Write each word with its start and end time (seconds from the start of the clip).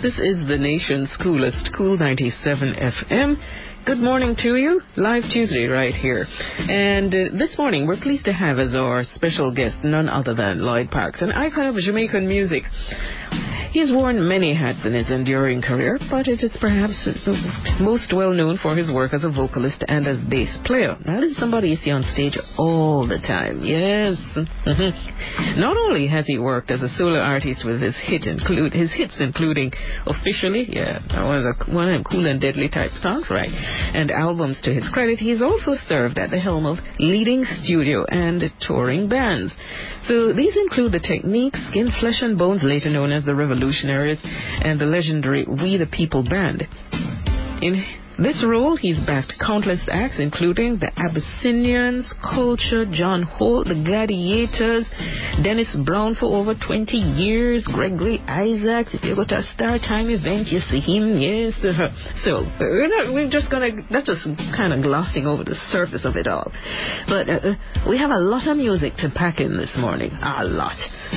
This 0.00 0.16
is 0.16 0.46
the 0.46 0.56
nation's 0.56 1.10
coolest 1.20 1.70
Cool 1.76 1.98
97 1.98 2.74
FM. 2.74 3.84
Good 3.84 3.98
morning 3.98 4.36
to 4.38 4.54
you. 4.54 4.80
Live 4.96 5.24
Tuesday 5.24 5.66
right 5.66 5.92
here. 5.92 6.24
And 6.68 7.12
uh, 7.12 7.36
this 7.36 7.58
morning 7.58 7.84
we're 7.84 8.00
pleased 8.00 8.24
to 8.26 8.32
have 8.32 8.60
as 8.60 8.76
our 8.76 9.02
special 9.14 9.52
guest 9.52 9.78
none 9.82 10.08
other 10.08 10.34
than 10.34 10.60
Lloyd 10.60 10.92
Parks, 10.92 11.20
an 11.20 11.32
icon 11.32 11.66
of 11.66 11.74
Jamaican 11.74 12.28
music. 12.28 12.62
He's 13.78 13.92
worn 13.92 14.26
many 14.26 14.54
hats 14.54 14.84
in 14.84 14.92
his 14.92 15.08
enduring 15.08 15.62
career, 15.62 16.00
but 16.10 16.26
it 16.26 16.42
is 16.42 16.50
perhaps 16.60 17.08
most 17.78 18.12
well 18.12 18.32
known 18.32 18.58
for 18.60 18.74
his 18.74 18.90
work 18.90 19.14
as 19.14 19.22
a 19.22 19.30
vocalist 19.30 19.84
and 19.86 20.04
as 20.04 20.18
bass 20.28 20.50
player. 20.64 20.96
Now, 21.06 21.20
this 21.20 21.38
somebody 21.38 21.68
you 21.68 21.76
see 21.76 21.92
on 21.92 22.02
stage 22.12 22.36
all 22.58 23.06
the 23.06 23.18
time. 23.18 23.64
Yes. 23.64 24.18
Mm-hmm. 24.34 25.60
Not 25.60 25.76
only 25.76 26.08
has 26.08 26.26
he 26.26 26.40
worked 26.40 26.72
as 26.72 26.82
a 26.82 26.88
solo 26.98 27.20
artist 27.20 27.64
with 27.64 27.80
his 27.80 27.94
hit 28.02 28.26
include 28.26 28.72
his 28.72 28.92
hits 28.92 29.14
including 29.20 29.70
officially, 30.06 30.66
yeah, 30.66 30.98
that 31.14 31.22
was 31.22 31.46
a 31.46 31.70
one 31.70 31.88
of 31.88 32.02
cool 32.02 32.26
and 32.26 32.40
deadly 32.40 32.68
type 32.68 32.90
songs, 33.00 33.26
right? 33.30 33.48
And 33.94 34.10
albums 34.10 34.60
to 34.64 34.74
his 34.74 34.88
credit, 34.92 35.20
he's 35.20 35.40
also 35.40 35.76
served 35.86 36.18
at 36.18 36.30
the 36.30 36.40
helm 36.40 36.66
of 36.66 36.78
leading 36.98 37.44
studio 37.62 38.04
and 38.06 38.42
touring 38.60 39.08
bands. 39.08 39.52
So 40.08 40.32
these 40.32 40.56
include 40.56 40.92
the 40.92 41.00
Technique, 41.00 41.54
Skin, 41.68 41.92
Flesh 42.00 42.22
and 42.22 42.38
Bones, 42.38 42.62
later 42.62 42.88
known 42.88 43.12
as 43.12 43.26
the 43.26 43.34
Revolutionaries, 43.34 44.18
and 44.24 44.80
the 44.80 44.86
legendary 44.86 45.44
We 45.44 45.76
the 45.76 45.86
People 45.86 46.22
Band. 46.22 46.66
In 47.60 47.84
this 48.18 48.44
role, 48.46 48.76
he's 48.76 48.98
backed 49.06 49.34
countless 49.38 49.80
acts, 49.90 50.16
including 50.18 50.78
the 50.78 50.90
Abyssinians, 50.98 52.12
Culture, 52.22 52.84
John 52.84 53.22
Holt, 53.22 53.68
the 53.68 53.78
Gladiators, 53.86 54.84
Dennis 55.42 55.70
Brown 55.86 56.16
for 56.18 56.26
over 56.26 56.54
20 56.54 56.96
years, 56.96 57.62
Gregory 57.72 58.18
Isaacs. 58.26 58.94
If 58.94 59.04
you 59.04 59.14
go 59.14 59.24
to 59.24 59.38
a 59.38 59.46
Star 59.54 59.78
Time 59.78 60.10
event, 60.10 60.48
you 60.48 60.58
see 60.58 60.80
him, 60.80 61.22
yes. 61.22 61.54
So, 62.24 62.42
we're, 62.58 62.88
not, 62.88 63.14
we're 63.14 63.30
just 63.30 63.50
to, 63.50 63.86
that's 63.90 64.06
just 64.06 64.26
kind 64.56 64.72
of 64.72 64.82
glossing 64.82 65.26
over 65.26 65.44
the 65.44 65.56
surface 65.70 66.04
of 66.04 66.16
it 66.16 66.26
all. 66.26 66.50
But 67.06 67.30
uh, 67.30 67.54
we 67.88 67.98
have 67.98 68.10
a 68.10 68.18
lot 68.18 68.48
of 68.48 68.56
music 68.56 68.94
to 68.98 69.10
pack 69.14 69.38
in 69.38 69.56
this 69.56 69.70
morning, 69.78 70.10
a 70.10 70.44
lot. 70.44 70.76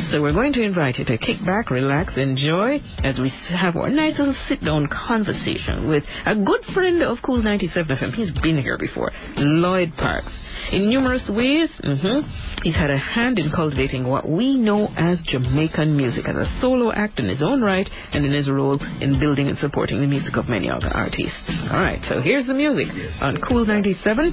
So 0.10 0.22
we're 0.22 0.34
going 0.34 0.54
to 0.54 0.64
invite 0.64 0.98
you 0.98 1.06
to 1.06 1.18
kick 1.18 1.38
back, 1.46 1.70
relax, 1.70 2.14
enjoy 2.16 2.80
as 3.04 3.20
we 3.20 3.32
have 3.50 3.76
our 3.76 3.90
nice 3.90 4.18
little 4.18 4.36
sit 4.48 4.64
down 4.64 4.88
conversation 4.88 5.90
with 5.90 6.04
a 6.26 6.36
good 6.36 6.64
friend 6.74 7.04
of 7.04 7.18
Cool 7.24 7.42
97 7.42 7.98
FM. 7.98 8.14
He's 8.14 8.32
been 8.42 8.58
here 8.58 8.78
before. 8.78 9.12
Lloyd 9.36 9.92
Parks. 9.98 10.32
In 10.72 10.90
numerous 10.90 11.30
ways, 11.30 11.70
mm-hmm, 11.84 12.51
he's 12.64 12.76
had 12.76 12.90
a 12.90 12.98
hand 12.98 13.40
in 13.40 13.52
cultivating 13.54 14.08
what 14.08 14.28
we 14.28 14.58
know 14.58 14.88
as 14.98 15.20
Jamaican 15.26 15.96
music 15.96 16.28
as 16.28 16.36
a 16.36 16.46
solo 16.62 16.92
act 16.92 17.20
in 17.20 17.28
his 17.28 17.42
own 17.42 17.62
right 17.62 17.90
and 18.14 18.26
in 18.26 18.32
his 18.32 18.50
role 18.50 18.80
in 19.02 19.20
building 19.20 19.48
and 19.48 19.58
supporting 19.58 20.00
the 20.00 20.08
music 20.08 20.38
of 20.38 20.48
many 20.48 20.70
other 20.70 20.88
artists. 20.88 21.42
All 21.72 21.82
right, 21.82 22.00
so 22.08 22.22
here's 22.22 22.48
the 22.48 22.54
music 22.54 22.88
yes. 22.94 23.18
on 23.22 23.42
Cool 23.42 23.66
97. 23.66 24.32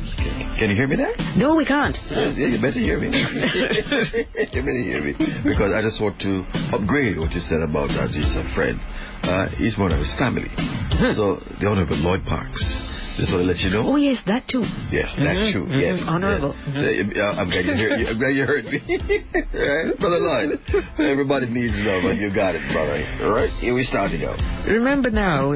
Can 0.58 0.70
you 0.70 0.76
hear 0.76 0.86
me 0.86 0.96
there? 0.96 1.14
No, 1.36 1.56
we 1.56 1.64
can't. 1.64 1.96
Yeah, 2.10 2.32
you 2.32 2.60
better 2.60 2.80
hear 2.80 3.00
me. 3.00 3.08
you 4.52 4.62
better 4.62 4.84
hear 4.84 5.02
me. 5.02 5.12
Because 5.44 5.72
I 5.72 5.82
just 5.82 6.00
want 6.00 6.20
to 6.20 6.44
upgrade 6.72 7.18
what 7.18 7.32
you 7.32 7.40
said 7.40 7.62
about 7.62 7.88
that. 7.88 8.10
He's 8.10 8.36
a 8.36 8.44
friend. 8.54 8.78
Uh, 9.22 9.48
he's 9.56 9.76
one 9.76 9.92
of 9.92 9.98
his 9.98 10.14
family. 10.18 10.48
So 11.16 11.40
the 11.60 11.66
Honorable 11.66 11.96
Lloyd 11.96 12.24
Parks 12.26 12.62
just 13.18 13.34
want 13.34 13.42
to 13.42 13.50
let 13.50 13.58
you 13.58 13.70
know. 13.74 13.82
Oh, 13.82 13.98
yes, 13.98 14.22
that 14.30 14.46
too. 14.46 14.62
Yes, 14.94 15.10
that 15.18 15.34
mm-hmm. 15.34 15.50
too. 15.50 15.64
Mm-hmm. 15.66 15.82
Yes. 15.82 15.98
Honorable. 16.06 16.54
Yes. 16.54 16.78
Mm-hmm. 16.78 17.18
So, 17.18 17.26
I'm, 17.34 17.50
glad 17.50 17.66
you 17.66 17.74
heard, 17.74 17.98
I'm 18.14 18.18
glad 18.22 18.34
you 18.38 18.46
heard 18.46 18.64
me. 18.70 18.78
right? 19.58 19.90
Brother 19.98 20.22
Lloyd, 20.22 20.48
everybody 21.02 21.50
needs 21.50 21.74
love, 21.82 22.06
and 22.06 22.22
you 22.22 22.30
got 22.30 22.54
it, 22.54 22.62
brother. 22.70 23.02
All 23.26 23.34
right, 23.34 23.50
here 23.58 23.74
we 23.74 23.82
start 23.82 24.14
to 24.14 24.18
go. 24.22 24.38
Remember 24.70 25.10
now, 25.10 25.50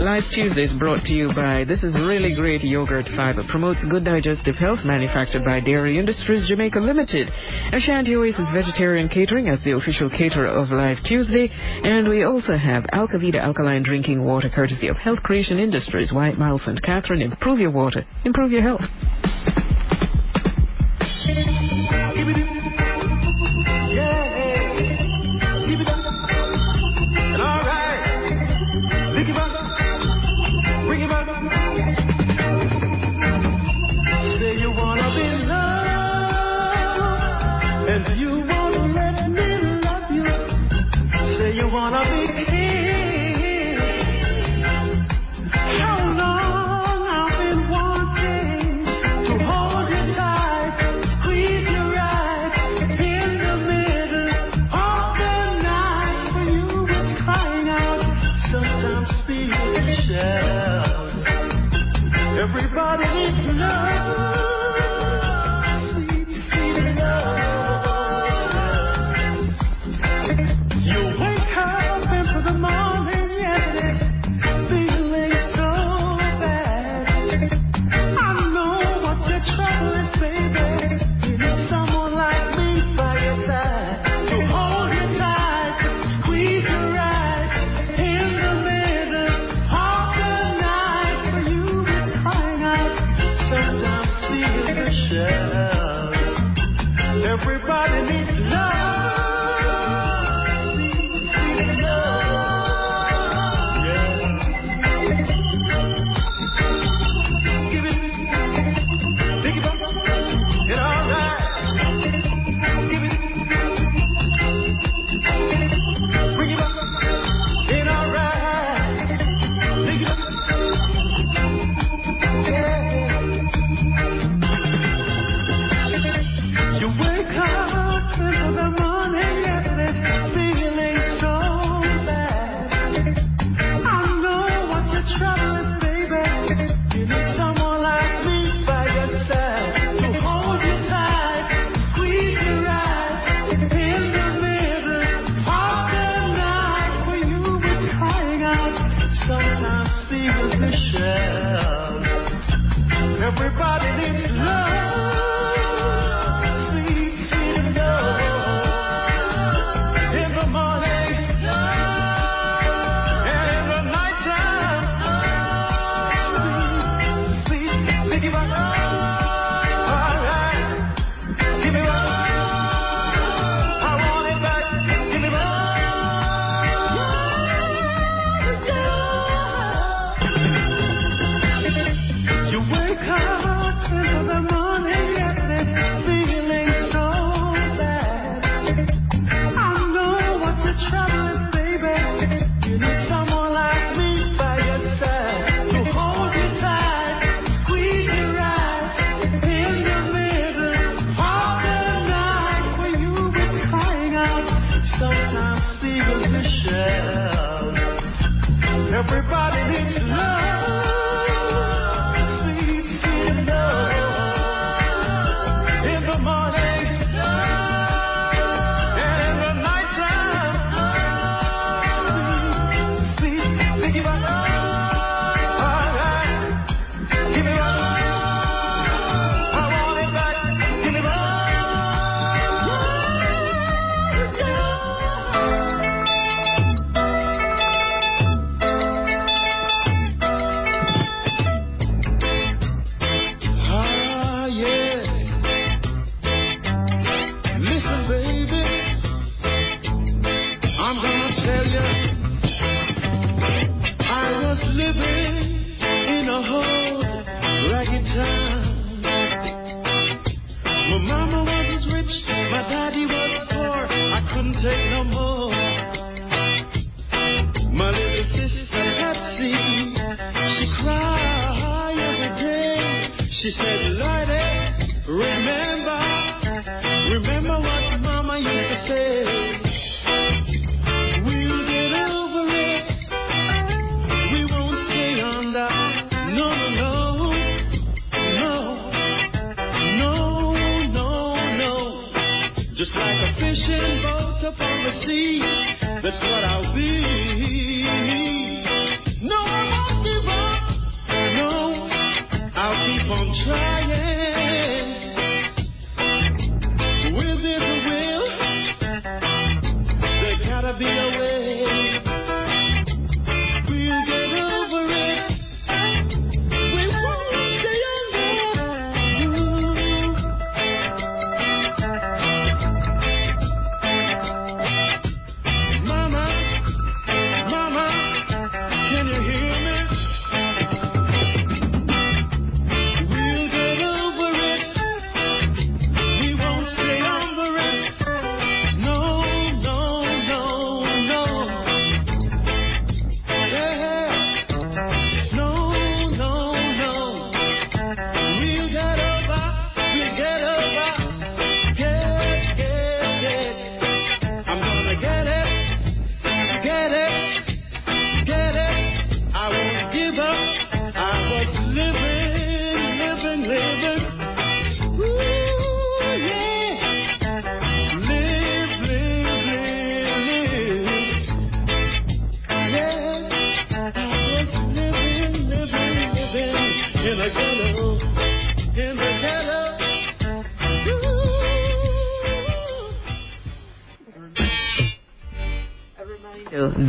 Live 0.00 0.24
Tuesday 0.32 0.64
is 0.64 0.72
brought 0.80 1.04
to 1.04 1.12
you 1.12 1.28
by 1.36 1.68
This 1.68 1.84
is 1.84 1.92
Really 2.00 2.32
Great 2.32 2.64
Yogurt 2.64 3.04
Fiber. 3.12 3.44
Promotes 3.52 3.84
good 3.92 4.08
digestive 4.08 4.56
health, 4.56 4.80
manufactured 4.80 5.44
by 5.44 5.60
Dairy 5.60 6.00
Industries 6.00 6.48
Jamaica 6.48 6.80
Limited. 6.80 7.28
Ashanti 7.76 8.16
Oasis 8.16 8.48
Vegetarian 8.56 9.12
Catering 9.12 9.52
as 9.52 9.60
the 9.64 9.76
official 9.76 10.08
caterer 10.08 10.48
of 10.48 10.72
Live 10.72 11.04
Tuesday. 11.04 11.52
And 11.52 12.08
we 12.08 12.24
also 12.24 12.56
have 12.56 12.88
Alcavita 12.96 13.36
Alkaline 13.36 13.84
Drinking 13.84 14.24
Water, 14.24 14.48
courtesy 14.48 14.88
of 14.88 14.96
Health 14.96 15.22
Creation 15.22 15.58
Industries, 15.58 16.12
White 16.12 16.38
Mouse 16.38 16.64
and 16.66 16.80
Cat 16.80 17.01
Catherine, 17.02 17.22
improve 17.22 17.58
your 17.58 17.72
water, 17.72 18.04
improve 18.24 18.52
your 18.52 18.62
health. 18.62 18.80
Yeah. 23.90 26.01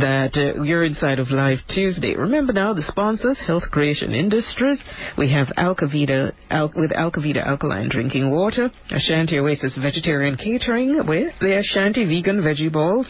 That 0.04 0.36
uh, 0.36 0.62
you're 0.62 0.84
inside 0.84 1.18
of 1.18 1.30
Live 1.30 1.60
Tuesday. 1.74 2.14
Remember 2.14 2.52
now 2.52 2.74
the 2.74 2.82
sponsors, 2.82 3.38
Health 3.46 3.62
Creation 3.70 4.12
Industries. 4.12 4.78
We 5.16 5.32
have 5.32 5.46
Alcavita 5.56 6.34
Al- 6.50 6.72
with 6.76 6.90
Alcavita 6.90 7.42
Alkaline 7.46 7.88
Drinking 7.88 8.30
Water, 8.30 8.70
Ashanti 8.90 9.38
Oasis 9.38 9.72
Vegetarian 9.80 10.36
Catering 10.36 11.06
with 11.06 11.32
the 11.40 11.58
Ashanti 11.58 12.04
Vegan 12.04 12.42
Veggie 12.42 12.70
Balls, 12.70 13.06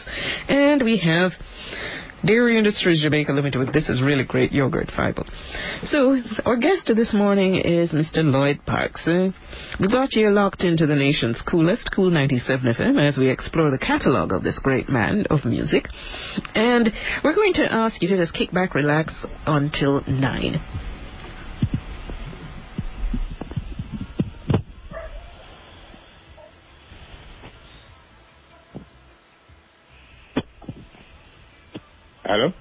and 0.47 0.81
we 0.83 0.97
have 0.99 1.33
Dairy 2.25 2.57
Industries 2.57 3.03
Jamaica 3.03 3.31
Limited 3.33 3.71
This 3.71 3.87
is 3.87 4.01
Really 4.01 4.23
Great 4.23 4.51
Yogurt 4.51 4.89
Fiber. 4.95 5.23
So, 5.83 6.17
our 6.45 6.57
guest 6.57 6.91
this 6.95 7.13
morning 7.13 7.55
is 7.55 7.91
Mr. 7.91 8.23
Lloyd 8.23 8.65
Parks. 8.65 9.01
Uh, 9.05 9.29
we 9.79 9.87
got 9.87 10.13
you 10.13 10.31
locked 10.31 10.61
into 10.61 10.87
the 10.87 10.95
nation's 10.95 11.39
coolest, 11.47 11.91
Cool 11.95 12.09
97 12.09 12.73
FM, 12.73 13.07
as 13.07 13.17
we 13.17 13.29
explore 13.29 13.69
the 13.69 13.77
catalogue 13.77 14.31
of 14.31 14.41
this 14.41 14.57
great 14.57 14.89
man 14.89 15.25
of 15.29 15.45
music. 15.45 15.85
And 16.55 16.89
we're 17.23 17.35
going 17.35 17.53
to 17.53 17.71
ask 17.71 18.01
you 18.01 18.07
to 18.07 18.17
just 18.17 18.33
kick 18.33 18.51
back, 18.51 18.73
relax 18.73 19.13
until 19.45 20.01
9. 20.07 20.61
Hello? 32.25 32.51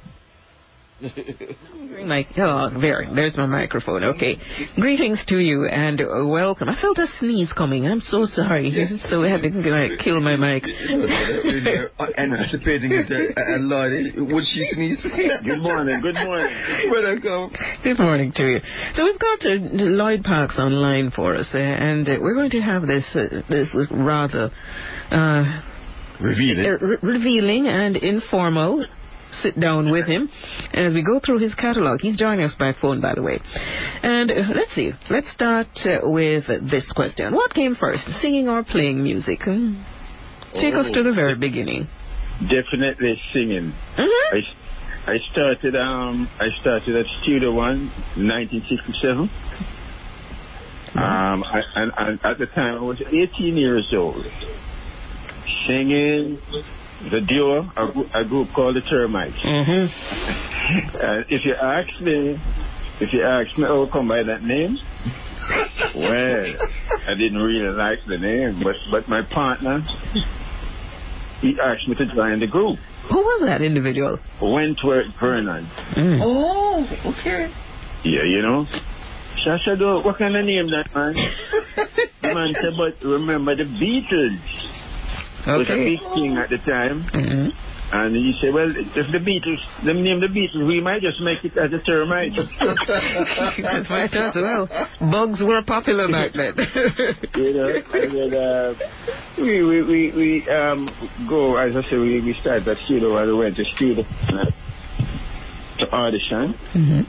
Mike, 2.07 2.29
oh, 2.37 2.71
there, 2.81 3.09
there's 3.15 3.37
my 3.37 3.47
microphone. 3.47 4.05
Okay. 4.05 4.37
Greetings 4.77 5.23
to 5.29 5.39
you 5.39 5.67
and 5.67 6.01
uh, 6.03 6.27
welcome. 6.27 6.69
I 6.69 6.81
felt 6.81 6.99
a 6.99 7.07
sneeze 7.19 7.51
coming. 7.57 7.87
I'm 7.87 8.01
so 8.01 8.27
sorry. 8.27 8.71
So 9.09 9.25
I 9.25 9.31
had 9.31 9.41
to 9.43 9.49
like, 9.49 9.99
kill 10.01 10.21
my 10.21 10.37
mic. 10.37 10.65
Anticipating 12.19 12.93
it, 12.93 13.11
uh, 13.11 13.41
uh, 13.41 13.59
Lord, 13.61 13.93
would 14.33 14.45
she 14.45 14.69
sneeze? 14.73 15.03
Good 15.45 15.63
morning, 15.63 16.01
good 16.03 16.15
morning. 16.15 16.53
Welcome. 16.91 17.57
Good 17.83 17.99
morning 17.99 18.33
to 18.37 18.43
you. 18.43 18.61
So 18.95 19.05
we've 19.05 19.19
got 19.19 19.47
uh, 19.47 19.57
Lloyd 19.73 20.25
Parks 20.25 20.59
online 20.59 21.11
for 21.11 21.35
us, 21.37 21.49
uh, 21.55 21.59
and 21.59 22.07
uh, 22.07 22.17
we're 22.21 22.35
going 22.35 22.51
to 22.51 22.61
have 22.61 22.83
this 22.87 23.05
uh, 23.15 23.41
this 23.49 23.69
rather 23.91 24.51
uh, 25.11 25.61
Reveal 26.21 26.61
uh, 26.61 26.79
re- 26.79 26.99
revealing 27.03 27.67
and 27.67 27.97
informal 27.97 28.87
sit 29.43 29.59
down 29.59 29.91
with 29.91 30.07
him 30.07 30.29
as 30.73 30.93
we 30.93 31.03
go 31.03 31.21
through 31.25 31.39
his 31.39 31.55
catalog. 31.55 32.01
He's 32.01 32.17
joining 32.17 32.45
us 32.45 32.55
by 32.59 32.73
phone, 32.81 33.01
by 33.01 33.15
the 33.15 33.23
way. 33.23 33.41
And 34.03 34.31
uh, 34.31 34.35
let's 34.55 34.75
see. 34.75 34.93
Let's 35.11 35.31
start 35.33 35.69
uh, 35.85 35.99
with 36.03 36.47
this 36.71 36.91
question: 36.95 37.35
What 37.35 37.53
came 37.55 37.75
first, 37.75 38.03
singing 38.21 38.49
or 38.49 38.63
playing 38.65 39.03
music? 39.03 39.41
Hmm? 39.43 39.83
Take 40.55 40.75
us 40.75 40.87
Oh. 40.91 40.95
to 40.95 41.03
the 41.03 41.13
very 41.13 41.37
beginning. 41.37 41.89
Definitely 42.43 43.19
singing. 43.33 43.73
hmm 43.97 44.37
I, 45.07 45.13
I 45.13 45.17
started 45.33 45.77
um 45.77 46.29
I 46.41 46.49
started 46.61 46.97
at 46.97 47.07
Studio 47.23 47.53
One, 47.53 47.91
1967. 48.17 49.31
Um, 50.97 51.43
I, 51.43 51.61
and, 51.75 51.93
and 51.99 52.21
at 52.25 52.39
the 52.39 52.47
time 52.47 52.79
I 52.79 52.83
was 52.83 53.01
18 53.03 53.57
years 53.57 53.93
old, 53.97 54.25
singing 55.67 56.39
the 57.11 57.21
duo, 57.21 57.71
a, 57.77 57.93
group- 57.93 58.11
a 58.15 58.25
group 58.25 58.49
called 58.55 58.77
the 58.77 58.81
Termites. 58.83 59.37
hmm 59.43 59.87
Uh, 60.95 61.21
if 61.29 61.45
you 61.45 61.55
ask 61.61 62.01
me, 62.01 62.41
if 63.01 63.13
you 63.13 63.23
ask 63.23 63.57
me, 63.59 63.65
oh, 63.69 63.87
come 63.93 64.09
by 64.09 64.23
that 64.23 64.43
name. 64.43 64.79
Well, 65.95 66.45
I 67.07 67.15
didn't 67.15 67.39
really 67.39 67.71
like 67.77 67.99
the 68.09 68.17
name, 68.19 68.63
but 68.65 68.77
but 68.91 69.09
my 69.09 69.23
partner, 69.23 69.85
he 71.41 71.55
asked 71.63 71.87
me 71.89 71.95
to 71.97 72.07
join 72.15 72.41
the 72.41 72.47
group. 72.47 72.79
Who 73.11 73.19
was 73.19 73.43
that 73.47 73.61
individual? 73.61 74.19
Wentworth 74.41 75.13
Vernon. 75.21 75.69
Mm. 75.95 76.21
Oh, 76.23 76.87
okay. 77.13 77.53
Yeah, 78.05 78.25
you 78.25 78.41
know. 78.43 78.65
So 79.45 79.51
I 79.51 79.59
said, 79.67 79.83
oh, 79.83 80.01
what 80.01 80.17
kind 80.19 80.35
of 80.37 80.45
name 80.47 80.71
that 80.71 80.89
man? 80.95 81.13
the 82.23 82.33
man 82.35 82.55
said, 82.55 82.73
but 82.79 83.07
remember 83.07 83.55
the 83.55 83.65
Beatles 83.65 84.41
was 85.47 85.69
a 85.69 85.75
big 85.77 86.01
thing 86.15 86.37
at 86.37 86.49
the 86.49 86.59
time. 86.59 87.03
hmm 87.13 87.49
And 87.93 88.17
he 88.17 88.35
said, 88.41 88.53
well, 88.55 88.71
if 88.75 89.07
the 89.13 89.19
Beatles, 89.21 89.61
them 89.85 90.03
name 90.03 90.19
the 90.21 90.27
Beatles, 90.27 90.67
we 90.67 90.81
might 90.81 91.01
just 91.03 91.21
make 91.21 91.45
it 91.45 91.57
as 91.57 91.71
a 91.73 91.79
termite. 91.85 92.33
That's 92.61 93.89
my 93.91 94.09
thought 94.09 94.35
as 94.35 94.43
well. 94.43 94.67
Bugs 95.13 95.41
were 95.41 95.63
popular 95.63 96.09
back 96.11 96.33
then. 96.33 96.55
you 97.37 97.53
know, 97.55 97.69
and 97.93 98.11
then 98.17 98.35
uh, 98.35 98.75
we, 99.39 99.63
we, 99.63 99.83
we, 99.83 100.01
we 100.17 100.49
um, 100.49 100.89
go, 101.29 101.57
as 101.57 101.77
I 101.77 101.83
said, 101.89 102.01
we, 102.01 102.21
we 102.21 102.35
started 102.41 102.67
at 102.67 102.79
studio 102.87 103.17
and 103.19 103.31
we 103.31 103.39
went 103.39 103.57
to 103.57 103.65
studio 103.77 104.03
uh, 104.03 104.51
to 105.79 105.85
audition. 105.93 106.55
hmm 106.73 107.03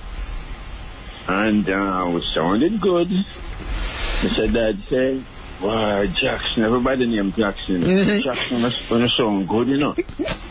And 1.28 1.66
uh, 1.70 2.12
we 2.14 2.22
sounded 2.36 2.80
good. 2.82 3.08
I 3.10 4.30
said, 4.36 4.54
Dad 4.54 4.76
said, 4.90 5.26
wow, 5.62 6.04
Jackson, 6.22 6.64
everybody 6.64 7.08
named 7.08 7.36
Jackson. 7.36 7.82
Jackson 8.24 8.62
was 8.62 8.74
going 8.90 9.02
to 9.02 9.10
sound 9.18 9.48
good, 9.48 9.68
you 9.68 9.78
know. 9.78 9.94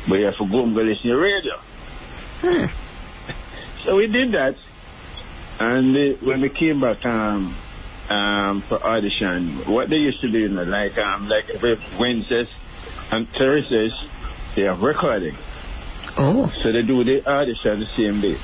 but 0.08 0.14
you 0.16 0.26
have 0.26 0.36
to 0.38 0.48
go 0.50 0.64
and 0.64 0.74
go 0.74 0.82
listen 0.82 1.10
to 1.10 1.16
radio. 1.16 1.56
So 3.84 3.96
we 3.96 4.06
did 4.06 4.32
that. 4.32 4.56
And 5.60 5.94
uh, 5.96 6.26
when 6.26 6.40
we 6.40 6.48
came 6.48 6.80
back 6.80 7.04
um, 7.04 7.54
um, 8.08 8.64
for 8.68 8.82
audition, 8.82 9.70
what 9.70 9.88
they 9.88 9.96
used 9.96 10.20
to 10.22 10.30
do, 10.30 10.38
you 10.38 10.48
know, 10.48 10.64
like 10.64 10.96
um, 10.98 11.28
like 11.28 11.44
every 11.54 11.76
Wednesdays 11.98 12.48
and 13.12 13.28
Thursdays, 13.38 13.92
they 14.56 14.62
have 14.62 14.80
recording. 14.80 15.36
Oh. 16.16 16.50
So 16.62 16.72
they 16.72 16.82
do 16.82 17.04
the 17.04 17.26
audition 17.26 17.80
the 17.80 17.86
same 17.96 18.20
day. 18.20 18.36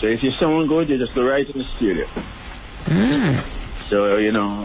So 0.00 0.06
if 0.06 0.22
you 0.22 0.30
sound 0.40 0.68
good, 0.68 0.88
you 0.88 0.98
just 0.98 1.14
go 1.14 1.22
right 1.22 1.46
in 1.46 1.58
the 1.58 1.64
studio. 1.76 2.06
Mm. 2.86 3.59
So, 3.90 4.16
you 4.18 4.30
know, 4.32 4.64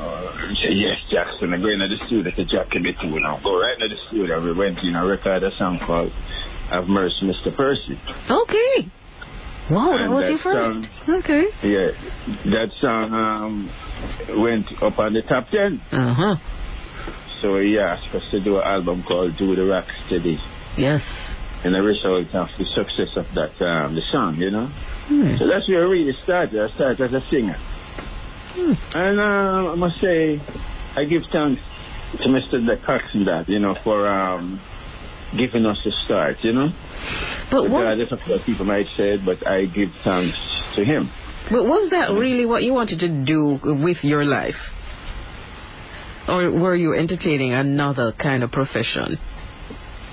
said, 0.62 0.78
yes, 0.78 0.98
Jackson, 1.10 1.52
I 1.54 1.58
go 1.58 1.70
into 1.70 1.88
the 1.90 1.98
studio. 2.06 2.32
Said, 2.36 2.48
Jack, 2.48 2.70
give 2.72 2.84
me 2.84 2.96
two 3.02 3.20
now. 3.20 3.40
Go 3.44 3.60
right 3.60 3.74
into 3.82 3.96
the 3.96 4.02
studio. 4.08 4.40
We 4.44 4.54
went 4.54 4.78
in 4.80 4.96
and 4.96 5.08
recorded 5.10 5.52
a 5.52 5.56
song 5.58 5.80
called 5.80 6.12
Have 6.70 6.88
Mercy, 6.88 7.26
Mr. 7.26 7.56
Percy. 7.56 7.98
Okay. 8.30 8.92
Wow, 9.72 9.90
that 9.98 10.02
And 10.06 10.14
was 10.14 10.22
that 10.24 10.30
your 10.30 10.40
first. 10.40 10.62
song- 10.62 10.88
Okay. 11.26 11.44
Yeah, 11.64 11.90
that 12.54 12.70
song 12.80 13.14
um, 13.14 13.72
went 14.44 14.68
up 14.84 15.00
on 15.00 15.14
the 15.14 15.24
top 15.24 15.50
10. 15.50 15.82
Uh 15.92 16.14
huh. 16.14 16.36
So 17.42 17.60
he 17.60 17.80
asked 17.80 18.14
us 18.14 18.24
to 18.30 18.40
do 18.44 18.58
an 18.58 18.64
album 18.64 19.04
called 19.08 19.38
Do 19.38 19.56
the 19.56 19.66
Rock 19.66 19.86
Steady. 20.06 20.38
Yes. 20.78 21.02
And 21.64 21.74
the 21.74 21.82
result 21.82 22.30
of 22.36 22.48
the 22.60 22.66
success 22.78 23.18
of 23.18 23.26
that, 23.34 23.58
um, 23.66 23.96
the 23.96 24.02
song, 24.12 24.36
you 24.38 24.52
know. 24.52 24.68
Hmm. 24.68 25.36
So 25.38 25.48
that's 25.48 25.68
where 25.68 25.82
I 25.82 25.90
really 25.90 26.14
started. 26.24 26.62
I 26.62 26.70
started 26.76 27.02
as 27.02 27.24
a 27.24 27.26
singer. 27.32 27.58
Hmm. 28.56 28.72
And 28.94 29.20
uh, 29.20 29.72
I 29.72 29.76
must 29.76 30.00
say, 30.00 30.40
I 30.96 31.04
give 31.04 31.24
thanks 31.32 31.62
to 32.24 32.30
Mr. 32.30 32.64
DeCox 32.64 33.14
and 33.14 33.28
that, 33.28 33.50
you 33.50 33.60
know, 33.60 33.76
for 33.84 34.08
um, 34.08 34.62
giving 35.38 35.66
us 35.66 35.78
a 35.86 35.92
start, 36.06 36.38
you 36.42 36.54
know. 36.54 36.70
But 37.52 37.70
what, 37.70 37.82
Regardless 37.82 38.12
of 38.14 38.20
what 38.28 38.46
people 38.46 38.66
might 38.66 38.88
say, 38.96 39.18
but 39.18 39.46
I 39.46 39.66
give 39.66 39.90
thanks 40.06 40.38
to 40.76 40.86
him. 40.86 41.12
but 41.52 41.66
was 41.66 41.90
that 41.92 42.12
really 42.12 42.46
what 42.46 42.64
you 42.64 42.74
wanted 42.74 43.00
to 43.00 43.26
do 43.26 43.60
with 43.84 43.98
your 44.04 44.24
life? 44.24 44.56
Or 46.28 46.50
were 46.50 46.76
you 46.76 46.94
entertaining 46.94 47.54
another 47.54 48.14
kind 48.18 48.42
of 48.44 48.52
profession? 48.52 49.20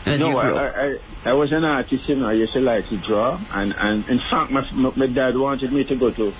no, 0.04 0.36
I, 0.36 0.42
grew 0.42 0.56
up? 0.56 0.74
I, 0.74 1.28
I, 1.28 1.30
I 1.30 1.32
was 1.32 1.52
an 1.52 1.64
artist, 1.64 2.08
you 2.08 2.16
know. 2.16 2.26
I 2.26 2.32
used 2.32 2.52
to 2.54 2.60
like 2.60 2.88
to 2.88 3.00
draw. 3.06 3.38
And, 3.52 3.72
and 3.78 4.04
in 4.08 4.18
fact, 4.30 4.50
my, 4.50 4.62
my 4.96 5.06
dad 5.06 5.36
wanted 5.36 5.72
me 5.72 5.84
to 5.84 5.96
go 5.96 6.10
to 6.12 6.32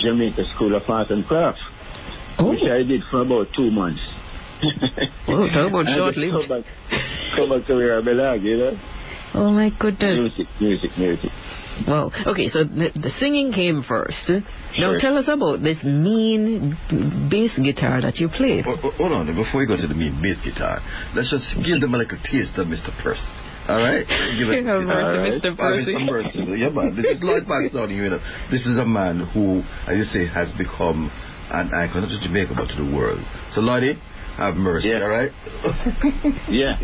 Jamaica 0.00 0.44
School 0.54 0.74
of 0.74 0.82
Art 0.88 1.10
and 1.10 1.24
Craft, 1.26 1.58
oh. 2.38 2.50
which 2.50 2.62
I 2.62 2.82
did 2.86 3.02
for 3.10 3.22
about 3.22 3.48
two 3.54 3.70
months. 3.70 4.00
Oh, 5.28 5.46
talk 5.48 5.68
about 5.70 5.86
And 5.86 5.88
I 5.88 6.10
just 6.10 6.16
short-lived. 6.16 6.48
Come 6.48 6.62
back, 6.62 6.64
come 7.36 7.48
back 7.50 7.66
to 7.66 7.74
where 7.74 7.98
I 7.98 8.02
belong, 8.02 8.40
you 8.42 8.56
know. 8.56 8.72
oh 9.34 9.50
my 9.50 9.70
goodness. 9.78 10.32
Music, 10.36 10.46
music, 10.60 10.90
music. 10.98 11.30
Well, 11.88 12.12
okay, 12.26 12.46
so 12.48 12.62
the, 12.62 12.90
the 12.94 13.10
singing 13.18 13.50
came 13.52 13.82
first. 13.82 14.30
Now 14.78 14.94
tell 15.00 15.18
us 15.18 15.26
about 15.26 15.60
this 15.62 15.82
mean 15.82 16.78
bass 17.28 17.58
guitar 17.58 18.00
that 18.00 18.16
you 18.18 18.28
play. 18.28 18.62
Ho- 18.62 18.76
ho- 18.76 18.92
Hold 18.96 19.12
on, 19.12 19.26
before 19.34 19.58
we 19.60 19.66
go 19.66 19.76
to 19.76 19.86
the 19.88 19.94
mean 19.94 20.22
bass 20.22 20.38
guitar, 20.44 20.78
let's 21.16 21.30
just 21.34 21.50
give 21.66 21.80
them 21.80 21.92
a 21.94 21.98
little 21.98 22.18
taste 22.30 22.54
of 22.58 22.68
Mr. 22.68 22.94
Percy. 23.02 23.26
All 23.68 23.80
right? 23.80 24.04
Give 24.38 24.48
it 24.50 24.64
Have 24.66 24.82
mercy, 24.88 24.92
All 24.92 25.18
right. 25.18 25.40
Mr. 25.40 25.56
Percy. 25.56 25.92
some 25.92 26.06
mercy. 26.06 26.44
Yeah, 26.60 26.68
man. 26.68 26.94
This 26.96 27.16
is 27.16 27.22
Lloyd 27.22 27.46
Paxton. 27.46 27.90
You 27.90 28.10
know, 28.10 28.20
this 28.50 28.66
is 28.66 28.78
a 28.78 28.84
man 28.84 29.24
who, 29.32 29.62
as 29.88 29.96
you 29.96 30.04
say, 30.04 30.26
has 30.28 30.52
become 30.58 31.10
an 31.50 31.72
icon 31.72 32.02
not 32.02 32.08
to 32.12 32.20
Jamaica 32.20 32.52
but 32.56 32.68
to 32.68 32.76
the 32.84 32.90
world. 32.94 33.20
So, 33.52 33.60
Lloydie, 33.62 33.96
have 34.36 34.54
mercy. 34.56 34.88
Yeah. 34.88 35.02
All 35.02 35.08
right? 35.08 35.30
Yeah. 36.48 36.76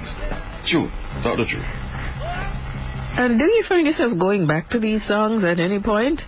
you 0.00 0.06
songs? 0.06 0.64
True. 0.66 0.88
Talk 1.22 1.36
the 1.36 1.46
truth. 1.46 1.64
And 3.20 3.38
do 3.38 3.44
you 3.44 3.64
find 3.68 3.86
yourself 3.86 4.18
going 4.18 4.46
back 4.46 4.70
to 4.70 4.78
these 4.80 5.04
songs 5.06 5.44
at 5.44 5.60
any 5.60 5.80
point? 5.80 6.20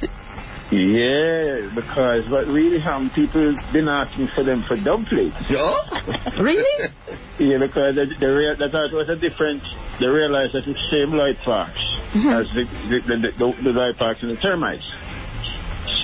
Yeah, 0.72 1.68
because 1.76 2.24
what 2.32 2.48
really 2.48 2.80
happened, 2.80 3.12
people 3.14 3.54
been 3.72 3.88
asking 3.88 4.28
for 4.34 4.42
them 4.42 4.64
for 4.66 4.76
dub 4.80 5.04
plates. 5.04 5.36
Yeah? 5.50 6.40
Really? 6.40 6.88
Yeah, 7.40 7.58
because 7.58 7.96
they, 7.96 8.06
they, 8.20 8.26
rea- 8.26 8.54
they 8.54 8.70
thought 8.70 8.92
it 8.92 8.94
was 8.94 9.08
a 9.08 9.16
different. 9.16 9.64
They 9.98 10.06
realized 10.06 10.54
that 10.54 10.62
it's 10.68 10.78
the 10.78 10.90
same 10.92 11.10
Lloyd 11.10 11.36
Parks 11.44 11.80
mm-hmm. 12.14 12.28
as 12.28 12.46
the 12.54 12.64
the, 12.86 12.98
the, 13.08 13.16
the, 13.34 13.62
the 13.64 13.72
Lloyd 13.72 13.96
Parks 13.96 14.22
and 14.22 14.30
the 14.30 14.36
termites. 14.36 14.84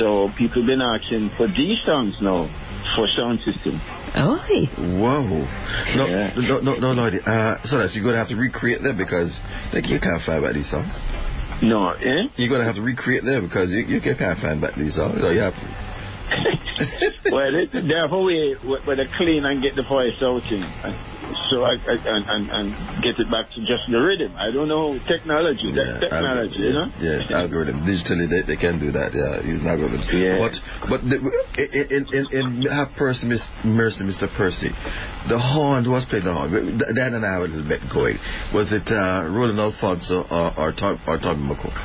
So 0.01 0.33
people 0.37 0.67
been 0.67 0.83
asking 0.83 1.31
for 1.37 1.47
these 1.47 1.79
songs 1.87 2.17
now 2.21 2.49
for 2.97 3.07
sound 3.15 3.39
system. 3.45 3.79
Oh, 4.16 4.38
Whoa. 4.99 5.23
No, 5.97 6.07
Yeah. 6.07 6.33
no, 6.37 6.61
no, 6.61 6.75
no, 6.79 6.94
no. 6.94 7.07
Uh, 7.07 7.59
so 7.64 7.79
that's 7.79 7.94
you're 7.94 8.05
going 8.05 8.14
to 8.14 8.18
have 8.18 8.29
to 8.29 8.37
recreate 8.37 8.83
them 8.83 8.97
because 8.97 9.35
like, 9.73 9.88
you 9.88 10.01
can't 10.01 10.23
find 10.25 10.42
back 10.42 10.55
these 10.55 10.71
songs. 10.71 10.92
No, 11.62 11.90
eh? 11.90 12.29
You're 12.37 12.49
going 12.49 12.61
to 12.61 12.66
have 12.66 12.77
to 12.77 12.83
recreate 12.83 13.25
them 13.25 13.47
because 13.49 13.71
you, 13.71 13.85
you 13.87 14.01
can't 14.01 14.38
find 14.40 14.61
back 14.61 14.77
these 14.77 14.94
songs. 14.94 15.18
So 15.21 15.31
you 15.31 15.40
have 15.40 15.55
to. 15.55 15.66
well, 17.33 17.51
it, 17.57 17.73
therefore 17.73 18.23
we 18.25 18.57
where 18.85 18.97
they 18.97 19.07
clean 19.16 19.44
and 19.44 19.62
get 19.62 19.75
the 19.75 19.83
voice 19.88 20.14
out 20.23 20.44
in, 20.53 20.62
so 21.51 21.64
I, 21.64 21.77
I 21.77 21.95
and, 21.99 22.25
and 22.29 22.45
and 22.51 22.67
get 23.03 23.19
it 23.19 23.31
back 23.31 23.51
to 23.55 23.61
just 23.64 23.88
the 23.91 23.99
rhythm. 24.01 24.35
I 24.37 24.51
don't 24.51 24.69
know 24.69 24.99
technology, 25.07 25.71
Yeah, 25.73 26.01
technology, 26.01 26.61
you 26.61 26.73
know. 26.73 26.88
Yes, 27.01 27.31
algorithm. 27.31 27.85
Digitally, 27.85 28.29
they, 28.29 28.43
they 28.55 28.59
can 28.61 28.79
do 28.81 28.93
that. 28.93 29.12
Yeah, 29.12 29.41
using 29.45 29.67
algorithms. 29.67 30.07
Yeah. 30.12 30.38
But 30.41 30.55
but 30.88 31.01
the, 31.05 31.17
in, 31.59 31.85
in, 31.91 32.03
in, 32.12 32.25
in 32.33 32.45
have 32.71 32.88
Percy, 32.97 33.27
Miss, 33.27 33.43
Mercy, 33.64 34.05
Mr. 34.05 34.29
Percy, 34.37 34.71
the 35.29 35.38
horn 35.38 35.85
who 35.85 35.93
was 35.93 36.07
playing 36.09 36.25
the 36.25 36.33
horn. 36.33 36.51
Dan 36.95 37.14
and 37.14 37.25
I 37.25 37.33
have 37.38 37.43
a 37.43 37.51
little 37.53 37.69
bit 37.69 37.83
going. 37.93 38.19
Was 38.55 38.73
it 38.73 38.87
uh, 38.88 39.29
Roland 39.29 39.61
Alphonso 39.61 40.25
or 40.31 40.53
or, 40.59 40.73
Tom, 40.73 41.01
or 41.07 41.19
Tommy 41.19 41.45
McCook? 41.55 41.77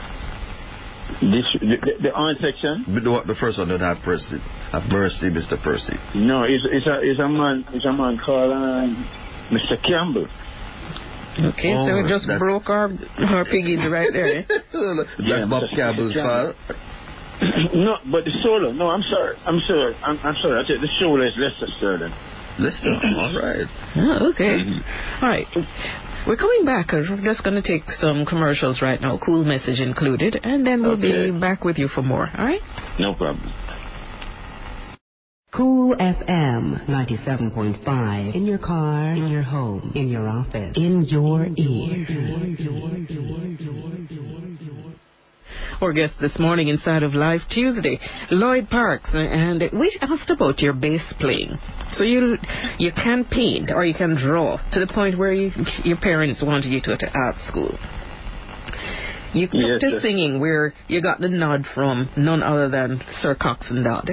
This 1.21 1.45
the, 1.59 1.77
the, 1.77 2.09
the 2.09 2.11
on 2.15 2.35
section. 2.41 2.85
But 2.89 3.03
the, 3.03 3.33
the 3.33 3.37
first 3.39 3.59
one 3.59 3.67
don't 3.67 3.79
have 3.83 3.99
Percy. 4.03 4.39
Have 4.71 4.89
Mercy, 4.89 5.29
Mr. 5.29 5.61
Percy. 5.61 5.93
No, 6.15 6.43
it's 6.43 6.65
it's 6.71 6.87
a 6.87 6.99
it's 7.03 7.19
a 7.19 7.29
man 7.29 7.65
it's 7.69 7.85
a 7.85 7.93
man 7.93 8.17
called 8.17 8.51
um, 8.51 8.97
Mr. 9.51 9.75
Campbell. 9.83 10.27
okay. 11.51 11.73
so 11.73 11.91
Oh, 11.91 12.01
we 12.03 12.09
just 12.09 12.27
broke 12.39 12.69
our, 12.69 12.89
our 13.27 13.45
piggies 13.45 13.83
right 13.89 14.09
there. 14.13 14.39
eh? 14.39 14.43
That's 14.47 15.09
Yeah, 15.19 15.45
Bob 15.49 15.63
Campbell's 15.75 16.13
Campbell. 16.13 16.53
file. 16.53 16.77
no, 17.73 17.97
but 18.11 18.23
the 18.25 18.31
solo. 18.43 18.71
No, 18.71 18.89
I'm 18.89 19.01
sorry. 19.03 19.35
I'm 19.45 19.59
sorry. 19.67 19.95
I'm, 20.03 20.17
I'm 20.23 20.35
sorry. 20.41 20.63
I 20.63 20.67
said 20.67 20.77
the 20.81 20.89
solo 20.99 21.25
is 21.25 21.33
Lester 21.37 21.67
Sterling. 21.77 22.13
Listen, 22.59 22.93
all 23.17 23.33
right. 23.41 23.67
Oh, 23.97 24.29
okay. 24.31 24.57
All 25.21 25.27
right. 25.29 25.47
We're 26.27 26.37
coming 26.37 26.63
back. 26.65 26.91
We're 26.93 27.19
just 27.21 27.43
going 27.43 27.61
to 27.61 27.67
take 27.67 27.83
some 27.99 28.25
commercials 28.25 28.81
right 28.81 29.01
now, 29.01 29.19
cool 29.25 29.43
message 29.43 29.81
included, 29.81 30.39
and 30.41 30.65
then 30.65 30.81
we'll 30.83 30.93
Okay. 30.93 31.31
be 31.31 31.37
back 31.39 31.65
with 31.65 31.77
you 31.77 31.89
for 31.89 32.01
more. 32.01 32.29
All 32.37 32.45
right? 32.45 32.61
No 32.99 33.13
problem. 33.15 33.51
Cool 35.55 35.95
FM 35.97 36.89
97.5. 36.89 38.35
In 38.35 38.43
your 38.43 38.57
car, 38.57 39.11
in 39.11 39.27
your 39.27 39.43
home, 39.43 39.91
in 39.93 40.07
your 40.07 40.27
office, 40.27 40.75
in 40.75 41.05
your 41.05 41.45
ear. 41.45 42.07
Our 45.79 45.93
guest 45.93 46.13
this 46.19 46.39
morning 46.39 46.69
inside 46.69 47.03
of 47.03 47.13
Live 47.13 47.41
Tuesday, 47.51 47.99
Lloyd 48.31 48.67
Parks, 48.67 49.11
and 49.13 49.61
we 49.73 49.95
asked 50.01 50.31
about 50.31 50.57
your 50.57 50.73
bass 50.73 51.03
playing. 51.19 51.59
So 51.97 52.03
you 52.03 52.35
you 52.79 52.91
can 52.91 53.23
paint 53.23 53.69
or 53.69 53.85
you 53.85 53.93
can 53.93 54.15
draw 54.15 54.57
to 54.57 54.79
the 54.79 54.91
point 54.91 55.19
where 55.19 55.33
you, 55.33 55.51
your 55.83 55.97
parents 55.97 56.41
wanted 56.41 56.71
you 56.71 56.81
to 56.81 56.87
go 56.87 56.97
to 56.97 57.11
art 57.13 57.35
school. 57.47 57.77
You 59.33 59.47
took 59.47 59.55
Yes, 59.55 59.81
to 59.81 59.99
singing 60.01 60.39
where 60.39 60.73
you 60.87 61.01
got 61.01 61.19
the 61.19 61.29
nod 61.29 61.65
from 61.73 62.09
none 62.15 62.43
other 62.43 62.69
than 62.69 63.01
Sir 63.21 63.35
Coxsone 63.35 63.83
Dodd. 63.83 64.11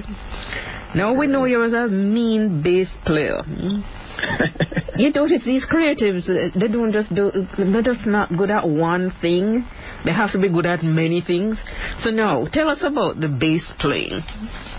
Now 0.95 1.15
we 1.15 1.27
know 1.27 1.45
you 1.45 1.63
as 1.65 1.73
a 1.73 1.89
mean 1.89 2.63
bass 2.63 2.89
player. 3.05 3.43
hmm? 3.43 3.81
You 5.01 5.11
notice 5.13 5.43
these 5.47 5.65
creatives, 5.65 6.27
they 6.27 6.69
don't 6.69 6.93
just 6.93 7.15
do, 7.15 7.33
they're 7.57 7.81
just 7.81 8.05
not 8.07 8.29
good 8.37 8.51
at 8.51 8.69
one 8.69 9.11
thing. 9.23 9.65
They 10.05 10.13
have 10.13 10.33
to 10.33 10.39
be 10.39 10.51
good 10.51 10.67
at 10.67 10.83
many 10.83 11.23
things. 11.27 11.57
So 12.03 12.11
now, 12.11 12.47
tell 12.53 12.69
us 12.69 12.83
about 12.83 13.19
the 13.19 13.29
bass 13.29 13.63
playing. 13.79 14.21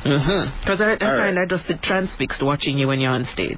Because 0.04 0.80
I, 0.80 0.94
I 0.94 1.00
find 1.00 1.38
right. 1.38 1.44
I 1.44 1.46
just 1.50 1.66
sit 1.66 1.82
transfixed 1.82 2.44
watching 2.44 2.78
you 2.78 2.88
when 2.88 3.00
you're 3.00 3.10
on 3.12 3.26
stage. 3.34 3.58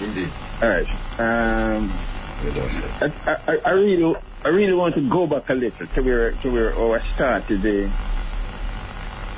Indeed. 0.00 0.28
All 0.60 0.68
right. 0.68 0.86
Um, 1.18 2.17
Good 2.42 2.56
also. 2.56 3.14
I, 3.26 3.32
I, 3.32 3.56
I 3.66 3.70
really, 3.70 4.14
I 4.44 4.48
really 4.48 4.72
want 4.72 4.94
to 4.94 5.08
go 5.10 5.26
back 5.26 5.48
a 5.48 5.54
little 5.54 5.86
to 5.86 6.02
where, 6.02 6.32
to 6.32 6.50
where 6.50 6.98
I 6.98 7.14
started 7.14 7.62
the, 7.62 7.84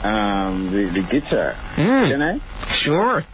um, 0.06 0.70
the, 0.70 1.00
the 1.00 1.06
guitar. 1.10 1.54
Mm. 1.76 2.10
Can 2.10 2.22
I? 2.22 2.74
Sure. 2.82 3.24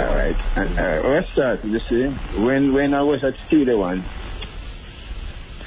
All 0.00 0.14
right. 0.14 0.36
And, 0.56 0.78
uh, 0.78 1.02
where 1.02 1.22
I 1.22 1.32
started, 1.32 1.70
you 1.70 1.80
see, 1.88 2.42
when 2.42 2.72
when 2.72 2.94
I 2.94 3.02
was 3.02 3.22
at 3.24 3.34
Studio 3.46 3.78
One, 3.78 4.04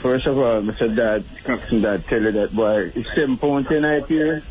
first 0.02 0.26
of 0.28 0.38
all, 0.38 0.62
Mr. 0.62 0.94
Dodd, 0.96 1.26
Captain 1.46 1.82
Dodd, 1.82 2.06
tell 2.10 2.22
you 2.22 2.32
that 2.32 2.56
boy, 2.56 2.92
it's 2.96 3.10
seven 3.16 3.38
pounds 3.38 3.68
a 3.70 3.80
night 3.80 4.06
here. 4.08 4.44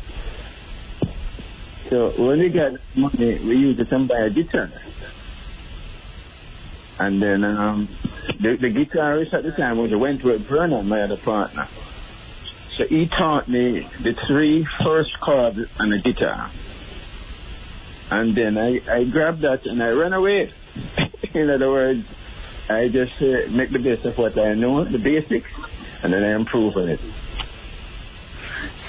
So 1.89 2.11
when 2.17 2.39
we 2.39 2.49
got 2.49 2.73
money, 2.95 3.39
we 3.43 3.55
used 3.55 3.79
it 3.79 3.89
to 3.89 3.99
buy 4.07 4.25
a 4.25 4.29
guitar. 4.29 4.69
And 6.99 7.21
then 7.21 7.43
um, 7.43 7.87
the, 8.27 8.57
the 8.59 8.73
guitarist 8.73 9.33
at 9.33 9.43
the 9.43 9.51
time 9.51 9.77
was 9.77 9.91
Wentworth 9.95 10.41
Vernon, 10.41 10.87
my 10.87 11.01
other 11.01 11.17
partner. 11.17 11.67
So 12.77 12.85
he 12.87 13.07
taught 13.07 13.49
me 13.49 13.87
the 14.03 14.13
three 14.27 14.67
first 14.83 15.11
chords 15.19 15.59
on 15.79 15.89
the 15.89 15.99
guitar. 15.99 16.51
And 18.11 18.35
then 18.35 18.57
I, 18.57 18.79
I 18.89 19.03
grabbed 19.05 19.41
that 19.41 19.65
and 19.65 19.81
I 19.81 19.89
ran 19.89 20.13
away. 20.13 20.53
In 21.33 21.49
other 21.49 21.69
words, 21.69 22.05
I 22.69 22.87
just 22.89 23.21
uh, 23.21 23.49
make 23.49 23.71
the 23.71 23.79
best 23.79 24.05
of 24.05 24.17
what 24.17 24.37
I 24.37 24.53
know, 24.53 24.83
the 24.83 24.99
basics, 24.99 25.49
and 26.03 26.13
then 26.13 26.23
I 26.23 26.35
improve 26.35 26.75
on 26.75 26.89
it. 26.89 26.99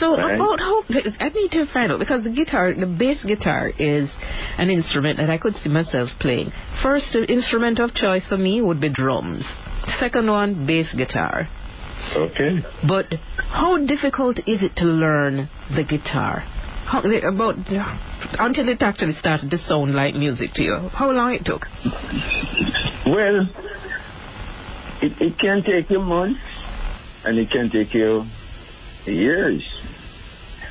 So 0.00 0.16
Right. 0.16 0.34
about 0.34 0.60
how 0.60 0.84
I 1.20 1.28
need 1.30 1.50
to 1.52 1.66
find 1.66 1.90
out 1.92 1.98
because 1.98 2.22
the 2.24 2.30
guitar, 2.30 2.72
the 2.72 2.86
bass 2.86 3.22
guitar, 3.24 3.72
is 3.78 4.08
an 4.56 4.70
instrument 4.70 5.18
that 5.18 5.30
I 5.30 5.38
could 5.38 5.56
see 5.56 5.68
myself 5.68 6.10
playing. 6.20 6.52
First 6.82 7.14
instrument 7.14 7.80
of 7.80 7.94
choice 7.94 8.26
for 8.28 8.38
me 8.38 8.60
would 8.60 8.80
be 8.80 8.88
drums. 8.88 9.44
Second 9.98 10.30
one, 10.30 10.66
bass 10.66 10.92
guitar. 10.94 11.48
Okay. 12.14 12.60
But 12.86 13.06
how 13.36 13.76
difficult 13.78 14.38
is 14.46 14.62
it 14.62 14.76
to 14.76 14.84
learn 14.84 15.48
the 15.74 15.82
guitar? 15.84 16.44
How, 16.86 17.00
about 17.00 17.56
until 18.38 18.68
it 18.68 18.80
actually 18.80 19.14
started 19.18 19.50
to 19.50 19.58
sound 19.58 19.94
like 19.94 20.14
music 20.14 20.54
to 20.54 20.62
you? 20.62 20.88
How 20.92 21.10
long 21.10 21.34
it 21.34 21.44
took? 21.44 21.66
Well, 23.06 23.46
it, 25.02 25.12
it 25.20 25.38
can 25.38 25.62
take 25.62 25.90
you 25.90 26.00
months, 26.00 26.40
and 27.24 27.38
it 27.38 27.50
can 27.50 27.70
take 27.70 27.92
you 27.92 28.24
years. 29.04 29.62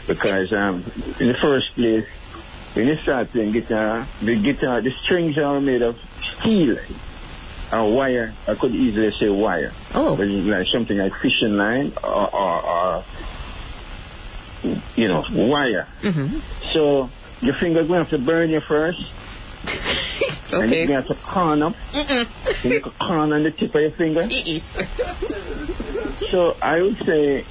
Because 0.07 0.53
um, 0.53 0.83
in 1.19 1.27
the 1.27 1.37
first 1.41 1.75
place, 1.75 2.05
when 2.73 2.87
you 2.87 2.95
start 3.03 3.31
playing 3.31 3.53
guitar, 3.53 4.07
the 4.21 4.35
guitar, 4.41 4.81
the 4.81 4.91
strings 5.03 5.37
are 5.37 5.59
made 5.59 5.81
of 5.81 5.95
steel 6.39 6.77
and 7.71 7.95
wire. 7.95 8.33
I 8.47 8.55
could 8.55 8.73
easily 8.73 9.11
say 9.19 9.29
wire. 9.29 9.73
Oh. 9.93 10.13
Like 10.13 10.65
something 10.71 10.97
like 10.97 11.13
fishing 11.21 11.57
line 11.57 11.93
or, 12.03 12.35
or, 12.35 12.65
or 12.65 13.05
you 14.95 15.07
know, 15.07 15.23
wire. 15.31 15.87
hmm 16.01 16.39
So 16.73 17.09
your 17.41 17.55
finger 17.59 17.85
going 17.85 18.05
to 18.05 18.09
have 18.09 18.19
to 18.19 18.25
burn 18.25 18.49
you 18.49 18.61
first 18.67 18.99
okay. 19.67 19.79
And 20.51 20.63
okay. 20.71 20.83
you 20.87 20.93
have 20.93 21.07
to 21.07 21.15
corner, 21.15 21.71
Mm-mm. 21.91 22.63
you 22.63 22.69
make 22.69 22.85
a 22.85 22.91
corner 22.91 23.35
on 23.35 23.43
the 23.43 23.51
tip 23.51 23.75
of 23.75 23.81
your 23.81 23.91
finger. 23.91 24.27
So 26.31 26.53
I 26.61 26.81
would 26.81 26.97
say 27.05 27.45